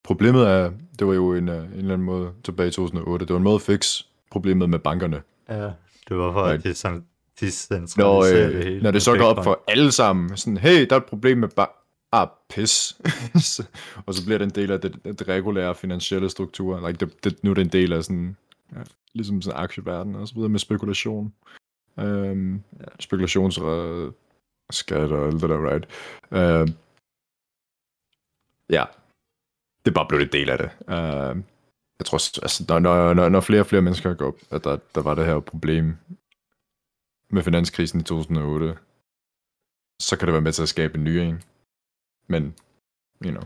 problemet 0.03 0.43
er, 0.49 0.73
det 0.99 1.07
var 1.07 1.15
jo 1.15 1.35
en, 1.35 1.49
øh, 1.49 1.57
en 1.65 1.73
eller 1.73 1.95
anden 1.95 2.07
måde 2.07 2.35
tilbage 2.45 2.69
i 2.69 2.73
2008, 2.73 3.27
det 3.27 3.33
var 3.33 3.39
en 3.39 3.45
måde 3.45 3.55
at 3.55 3.63
fikse 3.63 4.07
problemet 4.31 4.71
med 4.71 4.79
bankerne. 4.79 5.23
Ja, 5.49 5.71
det 6.09 6.17
var 6.17 6.33
for, 6.33 6.43
at 6.43 6.63
det 6.63 6.71
er 6.71 6.75
sådan, 6.75 7.07
de 7.41 7.47
Når, 7.47 7.51
centraliserer 7.51 8.47
det 8.49 8.55
øh, 8.55 8.65
hele. 8.65 8.83
når 8.83 8.91
det 8.91 9.03
så 9.03 9.17
går 9.17 9.25
op 9.25 9.45
for 9.45 9.65
alle 9.69 9.93
sammen, 9.93 10.37
sådan, 10.37 10.57
hey, 10.57 10.87
der 10.87 10.97
er 10.97 11.01
et 11.01 11.07
problem 11.07 11.39
med 11.39 11.49
bank, 11.49 11.71
ah, 12.13 12.29
pis. 12.49 13.01
Og 14.07 14.15
så 14.15 14.25
bliver 14.25 14.39
det 14.39 14.45
en 14.45 14.55
del 14.55 14.71
af 14.71 14.81
det, 14.81 15.05
det 15.05 15.29
regulære 15.29 15.75
finansielle 15.75 16.31
struktur. 16.31 16.87
Like, 16.89 17.07
det, 17.07 17.25
det, 17.25 17.45
nu 17.45 17.51
er 17.51 17.55
det 17.55 17.63
en 17.63 17.73
del 17.73 17.93
af 17.93 18.05
sådan, 18.05 18.37
ja, 18.73 18.83
ligesom 19.13 19.43
sådan 19.43 19.61
aktieverden 19.61 20.15
og 20.15 20.29
så 20.29 20.35
videre 20.35 20.49
med 20.49 20.59
spekulation. 20.59 21.35
Øhm, 21.99 22.55
ja. 22.55 22.85
Spekulations 23.01 23.59
øh, 23.59 24.13
skat 24.71 25.13
og 25.13 25.27
alt 25.27 25.43
det 25.43 25.51
der, 25.51 25.71
right? 25.71 25.87
Øh, 26.33 26.69
ja. 28.71 28.85
det 29.85 29.91
er 29.91 29.95
bare 29.95 30.07
blevet 30.09 30.25
en 30.25 30.33
del 30.33 30.51
af 30.51 30.59
det. 30.59 30.71
Uh, 30.81 31.43
jeg 31.99 32.07
tror, 32.07 32.43
altså, 32.43 32.65
når, 32.69 32.79
når, 32.79 33.15
når, 33.15 33.29
når 33.29 33.41
flere 33.41 33.61
og 33.61 33.67
flere 33.67 33.83
mennesker 33.83 34.15
går 34.15 34.27
op, 34.27 34.39
at 34.51 34.65
der, 34.65 34.79
der 34.95 35.03
var 35.03 35.15
det 35.15 35.27
her 35.27 35.41
problem 35.41 35.97
med 37.31 37.43
finanskrisen 37.43 38.01
i 38.01 38.03
2008, 38.03 38.79
så 40.01 40.17
kan 40.19 40.27
det 40.27 40.33
være 40.33 40.43
med 40.43 40.53
til 40.53 40.63
at 40.63 40.69
skabe 40.69 40.99
en 40.99 41.05
ny 41.05 41.09
en. 41.09 41.43
Men, 42.27 42.55
you 43.25 43.31
know, 43.31 43.43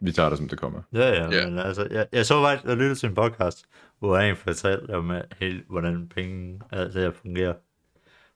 vi 0.00 0.12
tager 0.12 0.28
det, 0.28 0.38
som 0.38 0.48
det 0.48 0.58
kommer. 0.58 0.82
Ja, 0.92 1.08
ja, 1.08 1.30
Ja. 1.30 1.50
men 1.50 1.58
altså, 1.58 1.88
jeg, 1.90 2.08
jeg 2.12 2.26
så 2.26 2.42
faktisk, 2.42 2.64
jeg 2.68 2.76
lyttede 2.76 2.94
til 2.94 3.08
en 3.08 3.14
podcast, 3.14 3.66
hvor 3.98 4.18
en 4.18 4.36
fortalte 4.36 4.90
om 4.96 5.10
at 5.10 5.26
helt, 5.40 5.66
hvordan 5.66 6.08
penge, 6.08 6.60
altså 6.70 6.98
det 6.98 7.06
her 7.06 7.12
fungerer. 7.12 7.54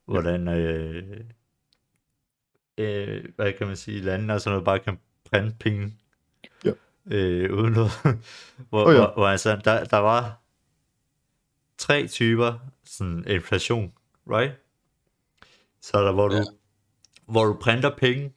Hvordan, 0.04 0.48
øh, 0.48 1.20
øh, 2.78 3.24
hvad 3.36 3.52
kan 3.52 3.66
man 3.66 3.76
sige, 3.76 4.00
landene 4.00 4.34
og 4.34 4.40
sådan 4.40 4.52
noget 4.52 4.64
bare 4.64 4.78
kan 4.78 4.98
printe 5.30 5.56
penge. 5.60 5.94
Øh, 7.10 7.54
uden 7.54 7.72
noget. 7.72 7.90
hvor, 8.70 8.84
Åh, 8.84 8.94
ja. 8.94 8.98
hvor, 9.00 9.12
hvor 9.14 9.26
altså, 9.26 9.60
der, 9.64 9.84
der 9.84 9.96
var 9.96 10.40
tre 11.78 12.06
typer 12.06 12.54
sådan 12.84 13.24
inflation, 13.28 13.92
right? 14.30 14.52
Så 15.80 15.98
er 15.98 16.02
der, 16.04 16.12
hvor 16.12 16.28
du, 16.28 16.34
Ja. 16.36 16.42
hvor 17.26 17.44
du 17.44 17.54
printer 17.60 17.90
penge, 17.96 18.32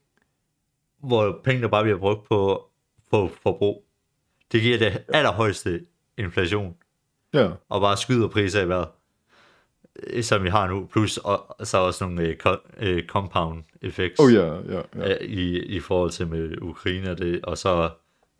hvor 1.03 1.39
pengene 1.43 1.69
bare 1.69 1.83
bliver 1.83 1.97
brugt 1.97 2.27
på, 2.27 2.69
på 3.11 3.29
forbrug. 3.43 3.85
Det 4.51 4.61
giver 4.61 4.77
det 4.77 5.03
allerhøjeste 5.07 5.85
inflation, 6.17 6.75
Ja, 7.33 7.49
og 7.69 7.81
bare 7.81 7.97
skyder 7.97 8.27
priser 8.27 8.61
i 8.61 8.67
vejret, 8.69 8.87
øh, 10.03 10.23
som 10.23 10.43
vi 10.43 10.49
har 10.49 10.67
nu, 10.67 10.85
plus 10.85 11.17
og, 11.17 11.55
så 11.67 11.77
også 11.77 12.05
nogle 12.07 12.21
øh, 12.27 12.37
co- 12.47 12.71
øh, 12.77 13.05
compound 13.07 13.63
effects 13.81 14.19
oh 14.19 14.33
ja, 14.33 14.45
ja, 14.55 14.81
ja. 14.95 15.13
øh, 15.13 15.21
i, 15.21 15.59
i 15.59 15.79
forhold 15.79 16.11
til 16.11 16.27
med 16.27 16.61
Ukraine 16.61 17.11
og 17.11 17.17
det, 17.17 17.45
og 17.45 17.57
så 17.57 17.89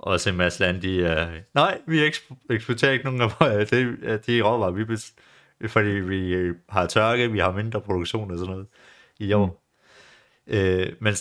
også 0.01 0.29
en 0.29 0.37
masse 0.37 0.59
lande, 0.59 0.81
de 0.81 1.05
er, 1.05 1.39
nej, 1.53 1.81
vi 1.87 2.07
eksp- 2.07 2.45
eksporterer 2.49 2.91
ikke 2.91 3.05
nogen 3.05 3.31
af 3.39 3.67
det, 3.67 4.03
af 4.03 4.19
de 4.19 4.41
råvarer, 4.41 4.71
vi 4.71 4.83
bes- 4.83 5.15
fordi 5.67 5.89
vi 5.89 6.33
øh, 6.33 6.55
har 6.69 6.87
tørke, 6.87 7.31
vi 7.31 7.39
har 7.39 7.51
mindre 7.51 7.81
produktion 7.81 8.31
og 8.31 8.37
sådan 8.37 8.51
noget 8.51 8.67
i 9.19 9.33
år. 9.33 9.63
Mm. 10.47 10.53
Øh, 10.53 10.93
men 10.99 11.13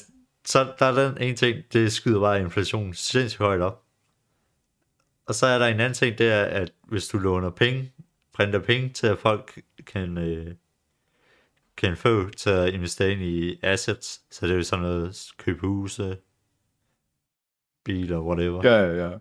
så 0.44 0.72
der 0.78 0.86
er 0.86 1.08
den 1.08 1.22
ene 1.22 1.36
ting, 1.36 1.58
det 1.72 1.92
skyder 1.92 2.20
bare 2.20 2.40
inflationen 2.40 2.94
sindssygt 2.94 3.42
højt 3.42 3.60
op. 3.60 3.82
Og 5.26 5.34
så 5.34 5.46
er 5.46 5.58
der 5.58 5.66
en 5.66 5.80
anden 5.80 5.94
ting, 5.94 6.18
det 6.18 6.32
er, 6.32 6.42
at 6.42 6.72
hvis 6.88 7.08
du 7.08 7.18
låner 7.18 7.50
penge, 7.50 7.92
printer 8.32 8.58
penge 8.58 8.88
til, 8.88 9.06
at 9.06 9.18
folk 9.18 9.62
kan, 9.86 10.18
øh, 10.18 10.54
kan 11.76 11.96
få 11.96 12.30
til 12.30 12.50
at 12.50 12.74
investere 12.74 13.12
ind 13.12 13.22
i 13.22 13.58
assets, 13.62 14.22
så 14.30 14.46
det 14.46 14.52
er 14.52 14.56
jo 14.56 14.62
sådan 14.62 14.82
noget, 14.82 15.26
købe 15.38 15.60
huse, 15.60 16.16
biler, 17.84 18.20
whatever. 18.20 18.60
Ja, 18.64 18.82
ja, 18.82 19.08
ja. 19.08 19.18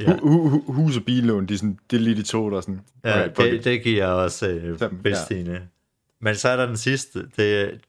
ja. 0.00 0.16
Hu, 0.18 0.48
hu, 0.48 0.48
hu, 0.48 0.72
hus 0.72 0.96
og 0.96 1.04
billån, 1.04 1.46
de 1.46 1.54
er 1.54 1.58
sådan, 1.58 1.78
det 1.90 1.96
er 1.96 2.00
lige 2.00 2.16
de 2.16 2.22
to, 2.22 2.50
der 2.50 2.56
er 2.56 2.60
sådan... 2.60 2.80
Ja, 3.04 3.24
okay, 3.24 3.34
fuck 3.34 3.50
det, 3.50 3.64
det 3.64 3.82
giver 3.82 4.06
også 4.06 4.48
øh, 4.48 4.80
Dem, 4.80 5.02
ja. 5.04 5.58
Men 6.20 6.34
så 6.34 6.48
er 6.48 6.56
der 6.56 6.66
den 6.66 6.76
sidste, 6.76 7.28
det, 7.36 7.80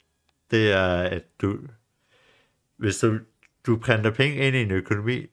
det 0.51 0.71
er, 0.71 0.93
at 0.93 1.23
du, 1.41 1.57
hvis 2.77 2.99
du, 2.99 3.19
du 3.65 3.77
printer 3.77 4.11
penge 4.11 4.47
ind 4.47 4.55
i 4.55 4.61
en 4.61 4.71
økonomi, 4.71 5.25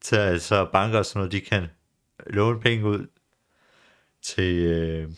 til 0.00 0.16
at 0.16 0.42
så 0.42 0.68
banker 0.72 0.98
og 0.98 1.06
sådan 1.06 1.18
noget, 1.18 1.32
de 1.32 1.40
kan 1.40 1.66
låne 2.26 2.60
penge 2.60 2.86
ud 2.86 3.06
til, 4.22 4.54
øh, 4.54 5.08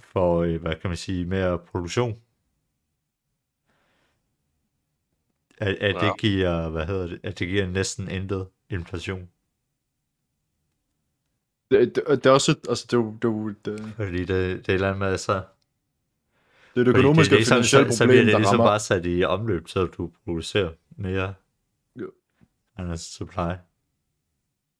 for, 0.00 0.42
øh, 0.42 0.60
hvad 0.60 0.74
kan 0.74 0.90
man 0.90 0.96
sige, 0.96 1.24
mere 1.24 1.58
produktion. 1.58 2.16
At, 5.58 5.74
at 5.74 5.94
Ja. 5.94 6.00
det 6.08 6.20
giver, 6.20 6.68
hvad 6.68 6.86
hedder 6.86 7.06
det, 7.06 7.20
at 7.22 7.38
det 7.38 7.48
giver 7.48 7.66
næsten 7.66 8.08
intet 8.10 8.48
inflation. 8.70 9.28
Det, 11.70 11.94
det, 11.96 12.04
det 12.08 12.26
er 12.26 12.30
også, 12.30 12.56
altså, 12.68 12.86
det 12.90 12.92
er 12.92 13.00
jo 13.00 13.12
det, 13.22 13.24
er 13.24 13.32
jo 13.32 13.48
et, 13.48 13.68
øh, 13.68 13.92
Fordi 13.96 14.18
det, 14.18 14.28
det 14.28 14.36
er 14.38 14.54
et 14.54 14.68
eller 14.68 14.88
andet 14.88 14.98
med, 14.98 15.18
så... 15.18 15.32
det, 15.32 15.42
er 16.76 16.80
et 16.80 16.88
økonomiske 16.88 17.30
det, 17.30 17.38
det, 17.38 17.46
så, 17.46 17.54
finansielle 17.54 17.92
så, 17.92 17.96
så 17.98 18.04
bliver 18.04 18.16
problem, 18.16 18.24
det 18.26 18.32
der 18.32 18.38
ligesom 18.38 18.60
rammer... 18.60 18.70
bare 18.70 18.80
sat 18.80 19.06
i 19.06 19.24
omløb, 19.24 19.68
så 19.68 19.86
du 19.86 20.10
producerer 20.24 20.72
mere 20.96 21.34
Jo. 21.96 22.10
end 22.78 22.96
supply. 22.96 23.50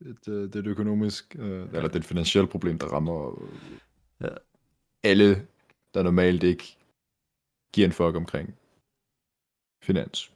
et, 0.01 0.29
øh, 0.29 0.43
det 0.43 0.57
er 0.57 0.61
et 0.61 0.67
økonomisk, 0.67 1.37
øh, 1.39 1.61
eller 1.67 1.83
det 1.83 1.95
er 1.95 2.01
et 2.01 2.05
finansielt 2.05 2.51
problem, 2.51 2.79
der 2.79 2.87
rammer 2.87 3.43
øh, 3.43 3.49
Ja. 4.21 4.29
alle, 5.03 5.47
der 5.95 6.03
normalt 6.03 6.43
ikke 6.43 6.77
giver 7.73 7.87
en 7.87 7.93
fuck 7.93 8.17
omkring 8.17 8.55
finans, 9.83 10.33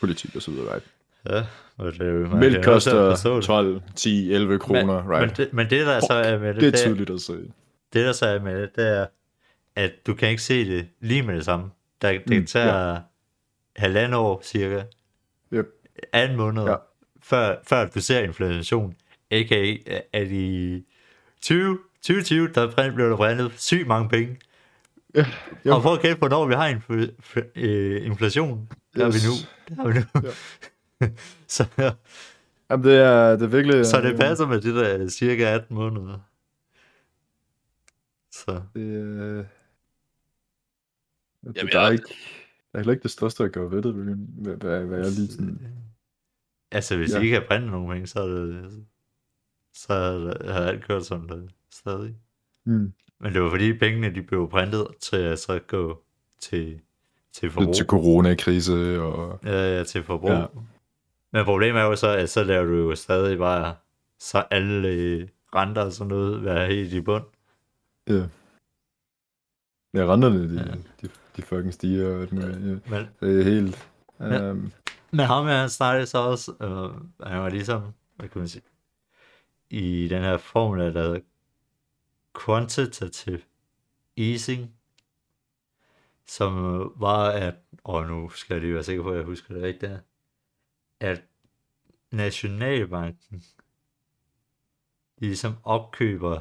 politik 0.00 0.36
og 0.36 0.42
så 0.42 0.50
videre, 0.50 0.72
right? 0.74 0.86
Ja, 1.30 1.44
og 1.76 1.92
det 1.92 2.00
er 2.00 2.06
jo... 2.12 2.28
man 2.28 2.38
Mælk 2.40 2.64
koster 2.64 3.10
forstå 3.10 3.36
det. 3.36 3.44
12, 3.44 3.82
10, 3.96 4.32
11 4.32 4.58
kroner, 4.58 5.02
men, 5.04 5.12
right? 5.12 5.20
men, 5.20 5.36
det, 5.36 5.52
men 5.52 5.70
det 5.70 5.86
der 5.86 6.00
så 6.00 6.12
er 6.12 6.38
med 6.38 6.54
det, 6.54 6.60
det 6.62 6.68
er 6.74 6.76
tydeligt 6.76 7.10
at 7.10 7.20
se. 7.20 7.32
det 7.92 8.06
der 8.06 8.12
så 8.12 8.26
er 8.26 8.40
med 8.40 8.62
det, 8.62 8.76
det 8.76 8.88
er, 8.98 9.06
at 9.76 9.92
du 10.06 10.14
kan 10.14 10.28
ikke 10.30 10.42
se 10.42 10.64
det 10.70 10.88
lige 11.00 11.22
med 11.22 11.36
det 11.36 11.44
samme. 11.44 11.70
Der, 12.02 12.18
det 12.28 12.40
Mm, 12.40 12.46
tager 12.46 12.90
ja. 12.90 12.98
halvandet 13.76 14.18
år 14.18 14.40
cirka, 14.44 14.82
Yep. 15.52 15.66
18 16.12 16.36
måneder, 16.36 16.70
Ja. 16.70 16.76
før, 17.22 17.56
før 17.66 17.86
du 17.86 18.00
ser 18.00 18.20
inflation, 18.20 18.94
a.k.a. 19.30 19.76
at 20.12 20.28
i 20.30 20.84
20, 21.42 21.78
2020, 22.02 22.48
der 22.54 22.92
blev 22.94 23.10
der 23.10 23.16
brændet 23.16 23.52
sygt 23.56 23.86
mange 23.86 24.08
penge. 24.08 24.36
Ja, 25.14 25.26
jo. 25.66 25.74
Og 25.74 25.82
for 25.82 25.90
at 25.92 26.00
gætte, 26.02 26.18
hvornår 26.18 26.46
vi 26.46 26.54
har 26.54 26.68
infl- 26.72 27.10
f- 27.36 27.50
øh, 27.56 28.06
inflation, 28.06 28.68
der 28.96 29.06
er 29.06 29.10
vi 29.10 29.18
nu. 29.28 29.34
Der 29.76 29.82
er 29.84 29.92
vi 29.92 29.98
nu. 30.14 30.32
så, 31.48 31.64
Jamen, 32.70 32.84
det 32.86 32.94
er, 32.98 33.30
det 33.36 33.42
er 33.42 33.46
virkelig... 33.46 33.86
så 33.86 34.00
det 34.00 34.16
passer 34.16 34.46
med 34.46 34.60
det 34.60 34.74
der 34.74 35.08
cirka 35.08 35.42
18 35.54 35.74
måneder. 35.76 36.18
Så 38.32 38.62
Det, 38.74 38.80
øh, 38.80 39.36
det, 41.44 41.56
Jamen, 41.56 41.72
der 41.72 41.78
er 41.78 41.82
jeg- 41.84 41.92
ikke... 41.92 42.04
Der 42.72 42.78
er 42.78 42.78
heller 42.78 42.92
ikke 42.92 43.02
det 43.02 43.10
største 43.10 43.44
at 43.44 43.52
gøre 43.52 43.70
ved 43.70 43.82
det, 43.82 43.94
hvad, 43.94 44.54
hvad, 44.56 44.84
hvad, 44.84 44.98
jeg 44.98 45.10
lige 45.12 45.28
sådan... 45.28 45.60
Altså, 46.70 46.96
hvis 46.96 47.10
Ja. 47.10 47.16
ja. 47.16 47.20
I 47.22 47.24
ikke 47.24 47.40
har 47.40 47.46
brændt 47.46 47.70
nogen 47.70 47.90
penge, 47.90 48.06
så 48.06 48.20
er 48.20 48.26
det, 48.28 48.86
så 49.74 49.92
har 50.44 50.60
alt 50.66 50.84
kørt 50.84 51.06
som 51.06 51.28
det 51.28 51.50
stadig. 51.70 52.16
Mm. 52.64 52.92
Men 53.20 53.34
det 53.34 53.42
var 53.42 53.50
fordi 53.50 53.78
pengene, 53.78 54.14
de 54.14 54.22
blev 54.22 54.50
printet 54.50 54.86
til 55.00 55.16
at 55.16 55.38
så 55.38 55.58
gå 55.66 56.02
til, 56.40 56.80
til 57.40 57.50
forbrug. 57.50 57.74
Til 57.74 57.86
coronakrise 57.86 59.00
og... 59.02 59.40
Ja, 59.44 59.76
ja, 59.76 59.84
til 59.84 60.02
forbrug. 60.04 60.30
Ja. 60.30 60.44
Men 61.32 61.44
problemet 61.44 61.80
er 61.80 61.84
jo 61.84 61.96
så, 61.96 62.08
at 62.08 62.30
så 62.30 62.44
laver 62.44 62.64
du 62.64 62.74
jo 62.74 62.94
stadig 62.94 63.38
bare 63.38 63.74
så 64.18 64.44
alle 64.50 65.28
renter 65.54 65.82
og 65.82 65.92
sådan 65.92 66.08
noget 66.08 66.44
være 66.44 66.66
helt 66.66 66.92
i 66.92 67.00
bund. 67.00 67.24
Ja. 68.08 68.22
Ja, 69.94 70.12
renterne, 70.12 70.54
de, 70.54 70.64
Ja. 70.66 70.74
de, 71.02 71.10
de 71.36 71.42
fucking 71.42 71.74
stiger 71.74 72.14
og 72.14 72.20
alt 72.20 72.32
muligt. 72.32 72.50
Ja. 72.50 72.56
Men, 72.90 73.08
Det 73.20 73.40
er 73.40 73.44
helt... 73.44 73.88
Ja. 74.20 74.50
Um, 74.50 74.72
men 75.10 75.26
ham 75.26 75.46
her, 75.46 75.56
han 75.56 75.68
startede 75.68 76.06
så 76.06 76.18
også, 76.18 76.52
øh, 76.60 77.28
han 77.30 77.40
var 77.40 77.48
ligesom, 77.48 77.82
hvad 78.16 78.28
kan 78.28 78.38
man 78.38 78.48
sige, 78.48 78.62
i 79.70 80.08
den 80.08 80.22
her 80.22 80.36
formel, 80.36 80.94
der 80.94 81.02
hedder 81.02 81.20
quantitative 82.44 83.40
easing, 84.16 84.70
som 86.28 86.80
øh, 86.80 87.00
var 87.00 87.30
at, 87.30 87.54
og 87.84 88.06
nu 88.06 88.28
skal 88.28 88.54
jeg 88.54 88.62
lige 88.62 88.74
være 88.74 88.84
sikker 88.84 89.02
på, 89.02 89.10
at 89.10 89.16
jeg 89.16 89.24
husker 89.24 89.54
det 89.54 89.62
rigtigt 89.62 89.92
at 91.00 91.22
Nationalbanken 92.10 93.44
ligesom 95.18 95.54
opkøber 95.64 96.40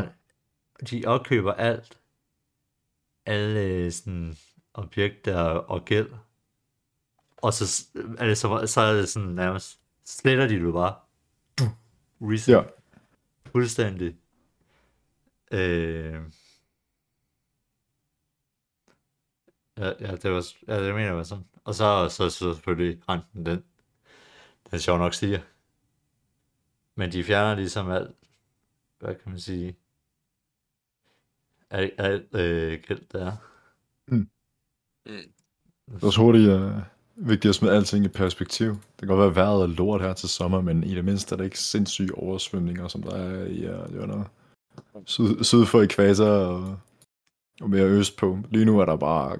det? 0.00 0.12
de 0.90 1.02
opkøber 1.06 1.52
alt 1.52 2.00
alle 3.26 3.92
sådan 3.92 4.36
objekter 4.74 5.40
og 5.44 5.84
gæld 5.84 6.10
og 7.36 7.52
så 7.52 7.66
s- 7.66 7.90
er 8.18 8.26
det 8.26 8.38
så, 8.38 8.66
så 8.66 8.80
er 8.80 8.92
det 8.92 9.08
sådan 9.08 9.28
nærmest 9.28 9.80
sletter 10.04 10.48
de 10.48 10.54
det 10.66 10.72
bare 10.72 10.94
Reset 12.20 12.52
ja. 12.52 12.62
fuldstændig 13.46 14.16
øh, 15.50 16.22
ja, 19.78 19.92
ja, 20.00 20.16
det 20.16 20.30
var, 20.30 20.46
ja, 20.68 20.86
det 20.86 20.94
mener 20.94 21.06
jeg 21.06 21.16
var 21.16 21.22
sådan. 21.22 21.44
Og 21.64 21.74
så, 21.74 22.08
så, 22.08 22.30
så 22.30 22.54
selvfølgelig 22.54 23.02
renten, 23.08 23.46
den, 23.46 23.64
den 24.70 24.78
sjov 24.78 24.98
nok 24.98 25.14
stiger. 25.14 25.40
Men 26.94 27.12
de 27.12 27.24
fjerner 27.24 27.54
ligesom 27.54 27.90
alt, 27.90 28.10
hvad 28.98 29.14
kan 29.14 29.30
man 29.30 29.40
sige, 29.40 29.76
alt, 31.70 31.94
alt 31.98 32.34
øh, 32.34 32.80
gæld 32.88 33.08
der 33.12 33.26
er. 33.26 33.36
Mm. 34.06 34.16
Mm. 35.06 35.12
Det 35.94 36.02
er 36.02 36.06
også 36.06 36.20
hurtigt 36.20 36.50
uh, 36.50 36.72
vigtigt 37.16 37.48
at 37.48 37.54
smide 37.54 37.72
alting 37.72 38.04
i 38.04 38.08
perspektiv. 38.08 38.68
Det 38.68 38.98
kan 38.98 39.08
godt 39.08 39.18
være, 39.18 39.28
at 39.28 39.36
vejret 39.36 39.62
er 39.62 39.66
lort 39.66 40.00
her 40.00 40.12
til 40.12 40.28
sommer, 40.28 40.60
men 40.60 40.84
i 40.84 40.94
det 40.94 41.04
mindste 41.04 41.34
er 41.34 41.36
der 41.36 41.44
ikke 41.44 41.58
sindssyge 41.58 42.14
oversvømninger, 42.14 42.88
som 42.88 43.02
der 43.02 43.14
er 43.14 43.44
i 43.44 43.60
det 43.60 43.98
var 43.98 44.06
noget, 44.06 44.26
syd, 45.04 45.44
syd 45.44 45.66
for 45.66 45.82
ekvator 45.82 46.26
og, 46.26 46.78
og 47.60 47.70
mere 47.70 47.84
øst 47.84 48.16
på. 48.16 48.38
Lige 48.50 48.64
nu 48.64 48.80
er 48.80 48.84
der 48.84 48.96
bare 48.96 49.38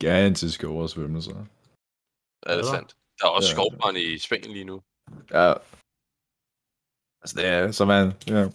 gigantiske 0.00 0.68
oversvømmelser. 0.68 1.34
er 2.42 2.54
det 2.54 2.64
der? 2.64 2.70
sandt. 2.70 2.96
Der 3.20 3.26
er 3.26 3.30
også 3.30 3.48
Ja. 3.48 3.54
skovbrand 3.54 3.96
i 3.98 4.18
Spanien 4.18 4.52
lige 4.52 4.64
nu. 4.64 4.82
Ja. 5.30 5.52
Altså, 7.22 7.36
det 7.36 7.46
er, 7.46 7.70
så 7.70 7.84
man, 7.84 8.12
ja. 8.28 8.48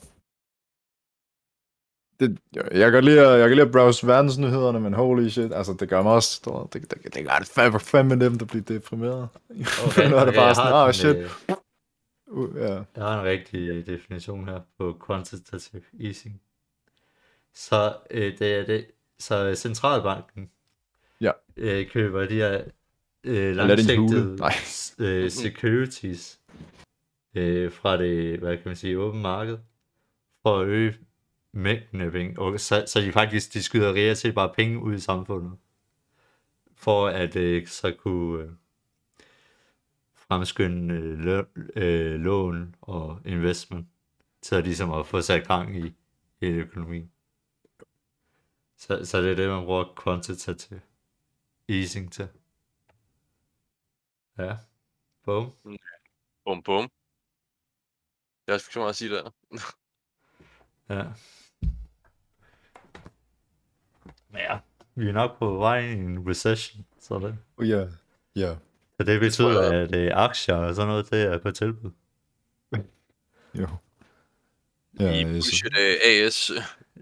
Det, 2.19 2.39
jeg, 2.71 2.91
kan 2.91 3.03
lide, 3.03 3.29
jeg 3.29 3.47
kan 3.49 3.57
lide 3.57 3.67
at 3.67 3.71
browse 3.71 4.07
verdensnyhederne, 4.07 4.79
men 4.79 4.93
holy 4.93 5.27
shit, 5.29 5.53
altså 5.53 5.73
det 5.79 5.89
gør 5.89 6.01
mig 6.01 6.11
også, 6.11 6.41
ved, 6.45 6.81
det, 6.81 6.91
det, 6.91 7.13
det 7.15 7.25
gør 7.25 7.37
det 7.39 7.47
fandme, 7.47 7.79
fandme 7.79 8.15
nemt 8.15 8.41
at 8.41 8.47
blive 8.47 8.63
deprimeret. 8.63 9.29
Okay, 9.87 10.09
nu 10.11 10.15
er 10.15 10.25
det 10.25 10.33
bare 10.35 10.55
sådan, 10.55 10.73
åh 10.73 10.85
den, 10.85 10.93
shit, 10.93 11.15
øh, 11.15 11.29
uh, 12.27 12.55
ja. 12.55 12.73
Jeg 12.95 13.03
har 13.03 13.19
en 13.19 13.25
rigtig 13.25 13.85
definition 13.85 14.47
her 14.47 14.61
på 14.77 15.01
quantitative 15.07 15.83
easing. 15.99 16.41
Så 17.53 17.97
øh, 18.11 18.39
det 18.39 18.53
er 18.55 18.65
det. 18.65 18.87
Så 19.19 19.55
centralbanken 19.55 20.51
Ja. 21.23 21.31
øh, 21.57 21.89
køber 21.89 22.25
de 22.25 22.35
her 22.35 22.63
øh, 23.23 23.55
langsigtede 23.55 24.37
øh, 24.99 25.31
securities 25.31 26.39
øh, 27.35 27.71
fra 27.71 27.97
det, 27.97 28.39
hvad 28.39 28.57
kan 28.57 28.63
man 28.65 28.75
sige, 28.75 28.99
åbne 28.99 29.21
marked, 29.21 29.57
for 30.41 30.59
at 30.59 30.67
øge 30.67 30.95
mængden 31.51 32.01
af 32.01 32.11
penge, 32.11 32.39
og 32.39 32.59
så, 32.59 32.83
så 32.87 33.01
de 33.01 33.11
faktisk 33.11 33.53
de 33.53 33.63
skyder 33.63 33.93
reelt 33.93 34.17
set 34.17 34.35
bare 34.35 34.53
penge 34.55 34.79
ud 34.79 34.93
i 34.93 34.99
samfundet, 34.99 35.53
for 36.75 37.07
at 37.07 37.35
øh, 37.35 37.67
så 37.67 37.91
kunne 37.91 38.43
øh, 38.43 38.49
fremskynde 40.15 40.93
øh, 40.93 41.19
lø, 41.19 41.41
øh, 41.75 42.19
lån 42.19 42.75
og 42.81 43.19
investment, 43.25 43.87
til 44.41 44.55
at 44.55 44.63
ligesom 44.63 44.93
at 44.93 45.07
få 45.07 45.21
sat 45.21 45.47
gang 45.47 45.85
i 45.85 45.93
hele 46.41 46.57
økonomien. 46.57 47.11
Så, 48.77 49.05
så 49.05 49.21
det 49.21 49.31
er 49.31 49.35
det, 49.35 49.49
man 49.49 49.65
bruger 49.65 50.01
quantitative 50.03 50.81
easing 51.79 52.11
til. 52.13 52.27
Ja. 54.37 54.57
Bum. 55.25 55.51
Bum, 56.45 56.63
bum. 56.63 56.89
Jeg 58.47 58.53
har 58.53 58.57
sgu 58.57 58.71
så 58.71 58.79
meget 58.79 58.89
at 58.89 58.95
sige 58.95 59.11
der. 59.15 59.29
Ja. 60.89 61.03
Men 64.29 64.39
ja, 64.41 64.57
vi 64.95 65.07
er 65.09 65.13
nok 65.13 65.39
på 65.39 65.57
vej 65.57 65.79
i 65.79 65.93
en 65.93 66.29
recession, 66.29 66.85
så 66.99 67.19
det. 67.19 67.37
Oh, 67.57 67.69
ja, 67.69 67.87
ja, 68.35 68.55
Så 68.97 69.03
det 69.05 69.19
betyder, 69.19 69.61
jeg- 69.61 69.73
at 69.81 69.95
øh, 69.95 70.11
aktier 70.13 70.55
og 70.55 70.75
sådan 70.75 70.87
noget, 70.87 71.09
det 71.11 71.21
er 71.21 71.37
på 71.37 71.51
tilbud. 71.51 71.91
jo. 73.55 73.67
Ja, 74.99 75.11
I 75.11 75.17
jeg, 75.17 75.25
bullshit 75.27 75.73
uh, 75.73 76.25
AS. 76.25 76.51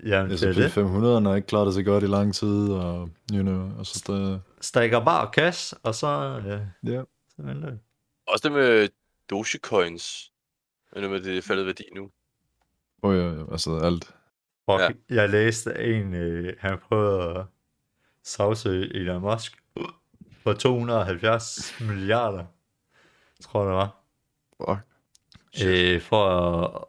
Jamen, 0.06 0.32
det 0.32 0.44
er 0.44 0.54
det. 0.54 0.72
500 0.72 1.22
har 1.22 1.36
ikke 1.36 1.48
klaret 1.48 1.66
det 1.66 1.74
så 1.74 1.84
godt 1.84 2.04
i 2.04 2.08
lang 2.08 2.36
tid, 2.36 2.70
og, 2.72 3.10
you 3.34 3.42
know, 3.42 3.78
og 3.80 3.86
så 3.86 4.04
der, 4.08 4.40
Stikker 4.62 5.06
bare 5.06 5.30
cash, 5.34 5.74
og 5.84 5.96
så, 5.96 6.08
øh, 6.46 6.92
ja. 6.94 7.02
så 7.30 7.42
venter 7.42 7.72
vi. 7.72 7.78
Også 8.28 8.42
det 8.50 8.52
med 8.52 8.90
Dogecoins. 9.30 10.32
Men 10.96 11.12
med 11.12 11.22
det 11.22 11.38
er 11.38 11.42
faldet 11.42 11.66
værdi 11.66 11.84
nu. 11.96 12.12
Oh, 13.04 13.16
ja, 13.18 13.52
altså 13.52 13.78
alt. 13.84 14.06
Fuck, 14.70 14.80
Ja. 14.80 14.90
jeg 15.10 15.30
læste 15.30 15.80
en, 15.84 16.14
øh, 16.14 16.54
han 16.60 16.78
prøvede 16.80 17.40
at 17.40 17.46
sagsøge 18.24 18.96
Elon 18.96 19.22
Musk 19.22 19.64
for 20.44 20.54
270 20.54 21.74
milliarder, 21.82 22.46
tror 23.42 23.60
jeg 23.64 23.70
det 23.70 23.76
var. 23.78 23.96
Fuck. 24.58 24.86
Øh, 25.68 26.02
for 26.02 26.28
at, 26.30 26.86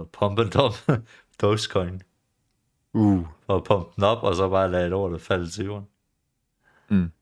at 0.00 0.10
pumpe 0.10 0.42
en 0.42 0.50
dom 0.50 0.72
Dogecoin. 1.40 2.02
Uh, 2.92 3.26
For 3.46 3.56
at 3.56 3.64
pumpe 3.64 3.90
den 3.96 4.04
op, 4.04 4.22
og 4.22 4.34
så 4.34 4.48
bare 4.48 4.70
lade 4.70 4.88
lortet 4.88 5.20
falde 5.20 5.50
til 5.50 5.64
jorden. 5.64 5.88
Mm. 6.90 7.12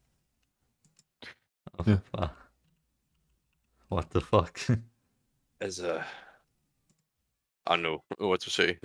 Og 1.64 1.86
Ja. 1.86 1.98
what 3.92 4.06
the 4.10 4.20
fuck? 4.20 4.58
Altså... 5.60 6.02
I 7.66 7.72
don't 7.72 7.80
know 7.80 8.00
what 8.20 8.40
to 8.40 8.50
say. 8.50 8.66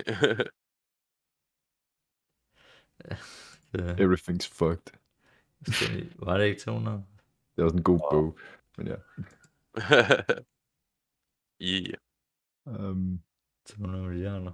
det, 3.71 3.99
everything's 3.99 4.47
fucked. 4.47 4.99
det, 5.65 6.13
var 6.19 6.37
det 6.37 6.45
ikke 6.45 6.61
200? 6.61 7.05
Det 7.55 7.61
er 7.61 7.65
også 7.65 7.77
en 7.77 7.83
god 7.83 7.99
bog, 8.11 8.39
men 8.77 8.87
ja. 8.87 8.95
yeah. 11.61 11.93
Um, 12.65 13.23
200 13.65 14.03
milliarder. 14.03 14.53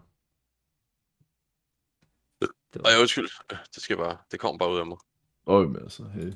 Det 2.73 2.81
Ej, 2.85 2.91
undskyld. 3.01 3.29
Det 3.75 3.83
skal 3.83 3.97
bare... 3.97 4.17
Det 4.31 4.39
kom 4.39 4.57
bare 4.57 4.69
ud 4.71 4.79
af 4.79 4.85
mig. 4.85 4.97
Åh, 5.47 5.67
men 5.69 5.81
altså, 5.81 6.03
hey, 6.07 6.31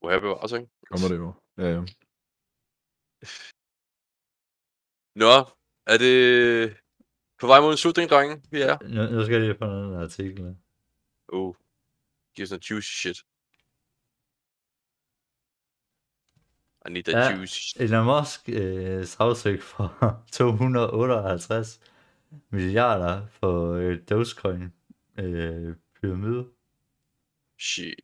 Hvor 0.00 0.10
jeg 0.10 0.20
bevares, 0.20 0.52
ikke? 0.52 0.68
kommer 0.90 1.08
det 1.08 1.16
jo. 1.16 1.34
Ja, 1.58 1.68
ja. 1.76 1.80
Nå, 5.14 5.34
er 5.92 5.98
det 6.04 6.16
på 7.40 7.46
vej 7.46 7.60
mod 7.60 7.70
en 7.70 7.76
slutning, 7.76 8.10
drenge? 8.10 8.42
Vi 8.50 8.60
er. 8.60 8.76
Nu, 8.94 9.00
nu 9.16 9.24
skal 9.24 9.34
jeg 9.34 9.42
lige 9.42 9.58
få 9.58 9.66
den 9.66 9.94
artikel. 9.94 10.44
her. 10.44 10.54
Oh. 11.28 11.54
Giv 12.34 12.42
os 12.42 12.50
noget 12.50 12.70
juicy 12.70 12.92
shit. 13.00 13.18
I 16.86 16.88
need 16.92 17.04
that 17.04 17.16
Ja. 17.32 17.36
juicy 17.36 17.60
shit. 17.60 17.80
Elon 17.82 18.06
Musk 18.06 18.40
øh, 18.48 19.04
sagsøgt 19.06 19.62
for 19.62 19.86
258 20.38 21.80
milliarder 22.50 23.26
for 23.26 23.72
øh, 23.72 23.98
Dogecoin 24.10 24.62
øh, 25.18 25.76
pyramide, 26.00 26.44
Shit. 27.62 27.94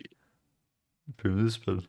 pyramidespil. 1.18 1.88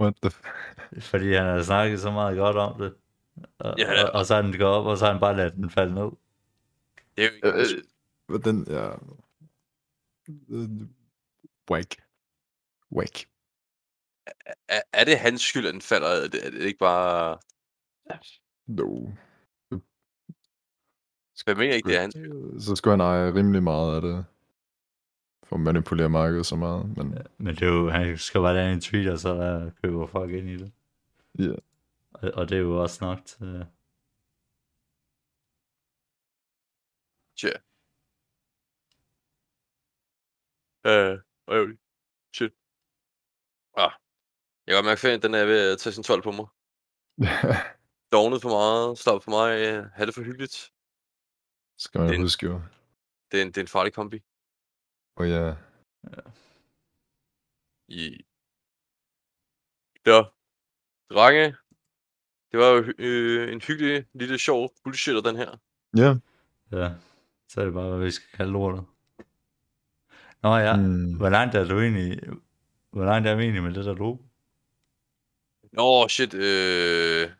What 0.00 0.14
the 0.22 0.30
f- 0.30 1.00
Fordi 1.10 1.32
han 1.32 1.44
har 1.46 1.62
snakket 1.62 2.00
så 2.00 2.10
meget 2.10 2.36
godt 2.36 2.56
om 2.56 2.78
det. 2.80 2.94
Og, 3.58 3.74
Ja, 3.78 3.92
ja, 3.92 4.04
og, 4.08 4.12
og 4.20 4.26
så 4.26 4.34
er 4.34 4.42
den 4.42 4.52
gået 4.58 4.62
op, 4.74 4.86
og 4.86 4.98
så 4.98 5.04
har 5.04 5.12
han 5.12 5.20
bare 5.20 5.36
ladet 5.36 5.54
den 5.54 5.70
falde 5.70 5.94
ned. 5.94 6.10
Det 7.16 7.24
er 7.24 7.28
jo 7.44 7.52
Øh, 7.54 7.60
ikke... 7.60 7.76
øh, 7.76 7.84
Hvordan, 8.26 8.66
ja... 8.68 8.90
Øh, 10.48 10.68
Whack. 11.70 12.02
Whack. 12.92 13.28
Er, 14.68 14.80
er 14.92 15.04
det 15.04 15.18
hans 15.18 15.42
skyld, 15.42 15.66
at 15.66 15.72
den 15.72 15.82
falder? 15.82 16.08
Er 16.08 16.28
det, 16.28 16.46
er 16.46 16.50
det 16.50 16.60
ikke 16.60 16.78
bare... 16.78 17.38
No. 18.66 19.06
Jeg 21.46 21.56
mener 21.56 21.74
ikke, 21.74 21.88
det 21.88 21.96
er 21.96 22.00
hans 22.00 22.14
skyld. 22.14 22.54
Øh, 22.54 22.60
Så 22.60 22.76
skulle 22.76 22.92
han 22.92 23.00
eje 23.00 23.34
rimelig 23.34 23.62
meget 23.62 23.94
af 23.96 24.02
det. 24.02 24.24
For 25.50 25.56
at 25.56 25.60
manipulere 25.60 26.08
markedet 26.08 26.46
så 26.46 26.56
meget, 26.56 26.96
men 26.96 27.18
Men 27.38 27.54
det 27.54 27.62
er 27.62 27.66
jo, 27.66 27.90
han 27.90 28.18
skal 28.18 28.40
bare 28.40 28.54
lave 28.54 28.72
en 28.72 28.80
tweet, 28.80 29.12
og 29.12 29.18
så 29.18 29.34
der 29.34 29.70
køber 29.82 30.06
folk 30.06 30.30
ind 30.32 30.48
i 30.48 30.56
det. 30.56 30.72
ja. 31.38 31.54
Og, 32.14 32.30
og 32.34 32.48
det 32.48 32.56
er 32.56 32.60
jo 32.60 32.82
også 32.82 33.04
nok 33.04 33.18
til... 33.24 33.66
Tja. 37.36 37.50
Øh, 40.86 41.18
øh, 41.50 41.76
shit. 42.34 42.52
Ah. 43.76 43.90
Jeg 44.66 44.74
kan 44.74 44.74
godt 44.76 44.86
mærke, 44.86 45.08
at 45.14 45.22
den 45.22 45.34
er 45.34 45.44
ved 45.44 45.72
at 45.72 45.78
tage 45.78 45.92
sin 45.92 46.02
12 46.02 46.22
på 46.22 46.30
mig. 46.30 46.46
Dognet 48.12 48.42
for 48.42 48.48
meget, 48.48 48.98
slappet 48.98 49.24
for 49.24 49.30
mig, 49.30 49.50
øh, 49.60 49.84
have 49.94 50.06
det 50.06 50.14
for 50.14 50.22
hyggeligt. 50.22 50.72
Skal 51.78 52.00
man 52.00 52.10
Den- 52.12 52.20
huske 52.22 52.46
jo. 52.46 52.62
Det 53.32 53.38
er 53.38 53.42
en, 53.42 53.48
det 53.48 53.56
er 53.56 53.60
en 53.60 53.68
farlig 53.68 53.92
kombi. 53.92 54.22
Og 55.16 55.28
ja, 55.28 55.54
I... 57.88 58.24
Ja. 60.06 60.22
Drenge. 61.10 61.56
Det 62.52 62.60
var 62.60 62.66
jo 62.66 62.92
øh, 62.98 63.52
en 63.52 63.60
hyggelig 63.60 64.06
lille 64.14 64.38
sjov 64.38 64.74
bullshitter, 64.84 65.22
den 65.22 65.36
her. 65.36 65.56
ja. 65.96 66.14
Ja, 66.72 66.90
så 67.48 67.60
er 67.60 67.64
det 67.64 67.74
bare, 67.74 67.88
hvad 67.88 68.04
vi 68.04 68.10
skal 68.10 68.36
kalde 68.36 68.52
lortet. 68.52 68.84
Nå 70.42 70.56
ja. 70.56 70.76
Mm. 70.76 71.16
hvor 71.16 71.28
langt 71.28 71.54
er 71.54 71.64
du 71.64 71.80
egentlig... 71.80 72.20
Hvor 72.90 73.04
langt 73.04 73.28
er 73.28 73.34
vi 73.34 73.42
egentlig 73.42 73.62
med 73.62 73.74
det 73.74 73.84
der 73.84 73.94
logo? 73.94 74.16
Nå, 75.72 76.08
shit. 76.08 76.34
Øh... 76.34 77.30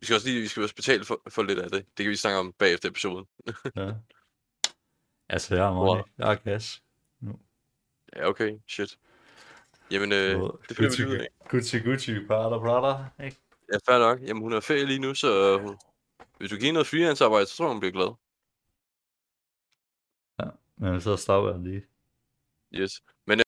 Vi 0.00 0.06
skal 0.06 0.14
også 0.14 0.28
lige 0.28 0.40
vi 0.40 0.46
skal 0.46 0.62
også 0.62 0.74
betale 0.74 1.04
for, 1.04 1.22
for 1.28 1.42
lidt 1.42 1.58
af 1.58 1.70
det. 1.70 1.86
Det 1.96 2.04
kan 2.04 2.10
vi 2.10 2.16
snakke 2.16 2.38
om 2.38 2.52
bagefter 2.52 2.88
episoden. 2.88 3.26
Ja. 3.76 3.92
Altså, 5.28 5.54
jeg 5.54 5.64
har 5.64 5.72
money. 5.72 6.02
Jeg 6.18 6.26
har 6.26 6.36
cash. 6.36 6.82
Ja, 8.16 8.28
okay. 8.28 8.58
Shit. 8.68 8.98
Jamen, 9.90 10.12
øh, 10.12 10.18
det 10.18 10.76
finder 10.76 10.82
vi 10.82 10.84
Gucci, 10.84 11.02
lige 11.02 11.10
ud 11.10 11.16
af. 11.16 11.28
Gucci, 11.48 11.78
Gucci, 11.78 12.26
Prada, 12.26 12.58
Prada, 12.58 13.24
ikke? 13.24 13.36
Ja, 13.72 13.92
fair 13.92 13.98
nok. 13.98 14.20
Jamen, 14.20 14.42
hun 14.42 14.52
er 14.52 14.60
ferie 14.60 14.86
lige 14.86 14.98
nu, 14.98 15.14
så 15.14 15.58
hun... 15.58 15.78
hvis 16.38 16.50
du 16.50 16.56
giver 16.56 16.72
noget 16.72 16.86
freelance-arbejde, 16.86 17.46
så 17.46 17.56
tror 17.56 17.64
jeg, 17.64 17.72
hun 17.72 17.80
bliver 17.80 17.92
glad. 17.92 18.14
Men 20.78 21.00
så 21.00 21.16
stopper 21.16 21.50
jeg 21.50 21.60
lige. 21.60 21.82
Yes. 22.74 23.02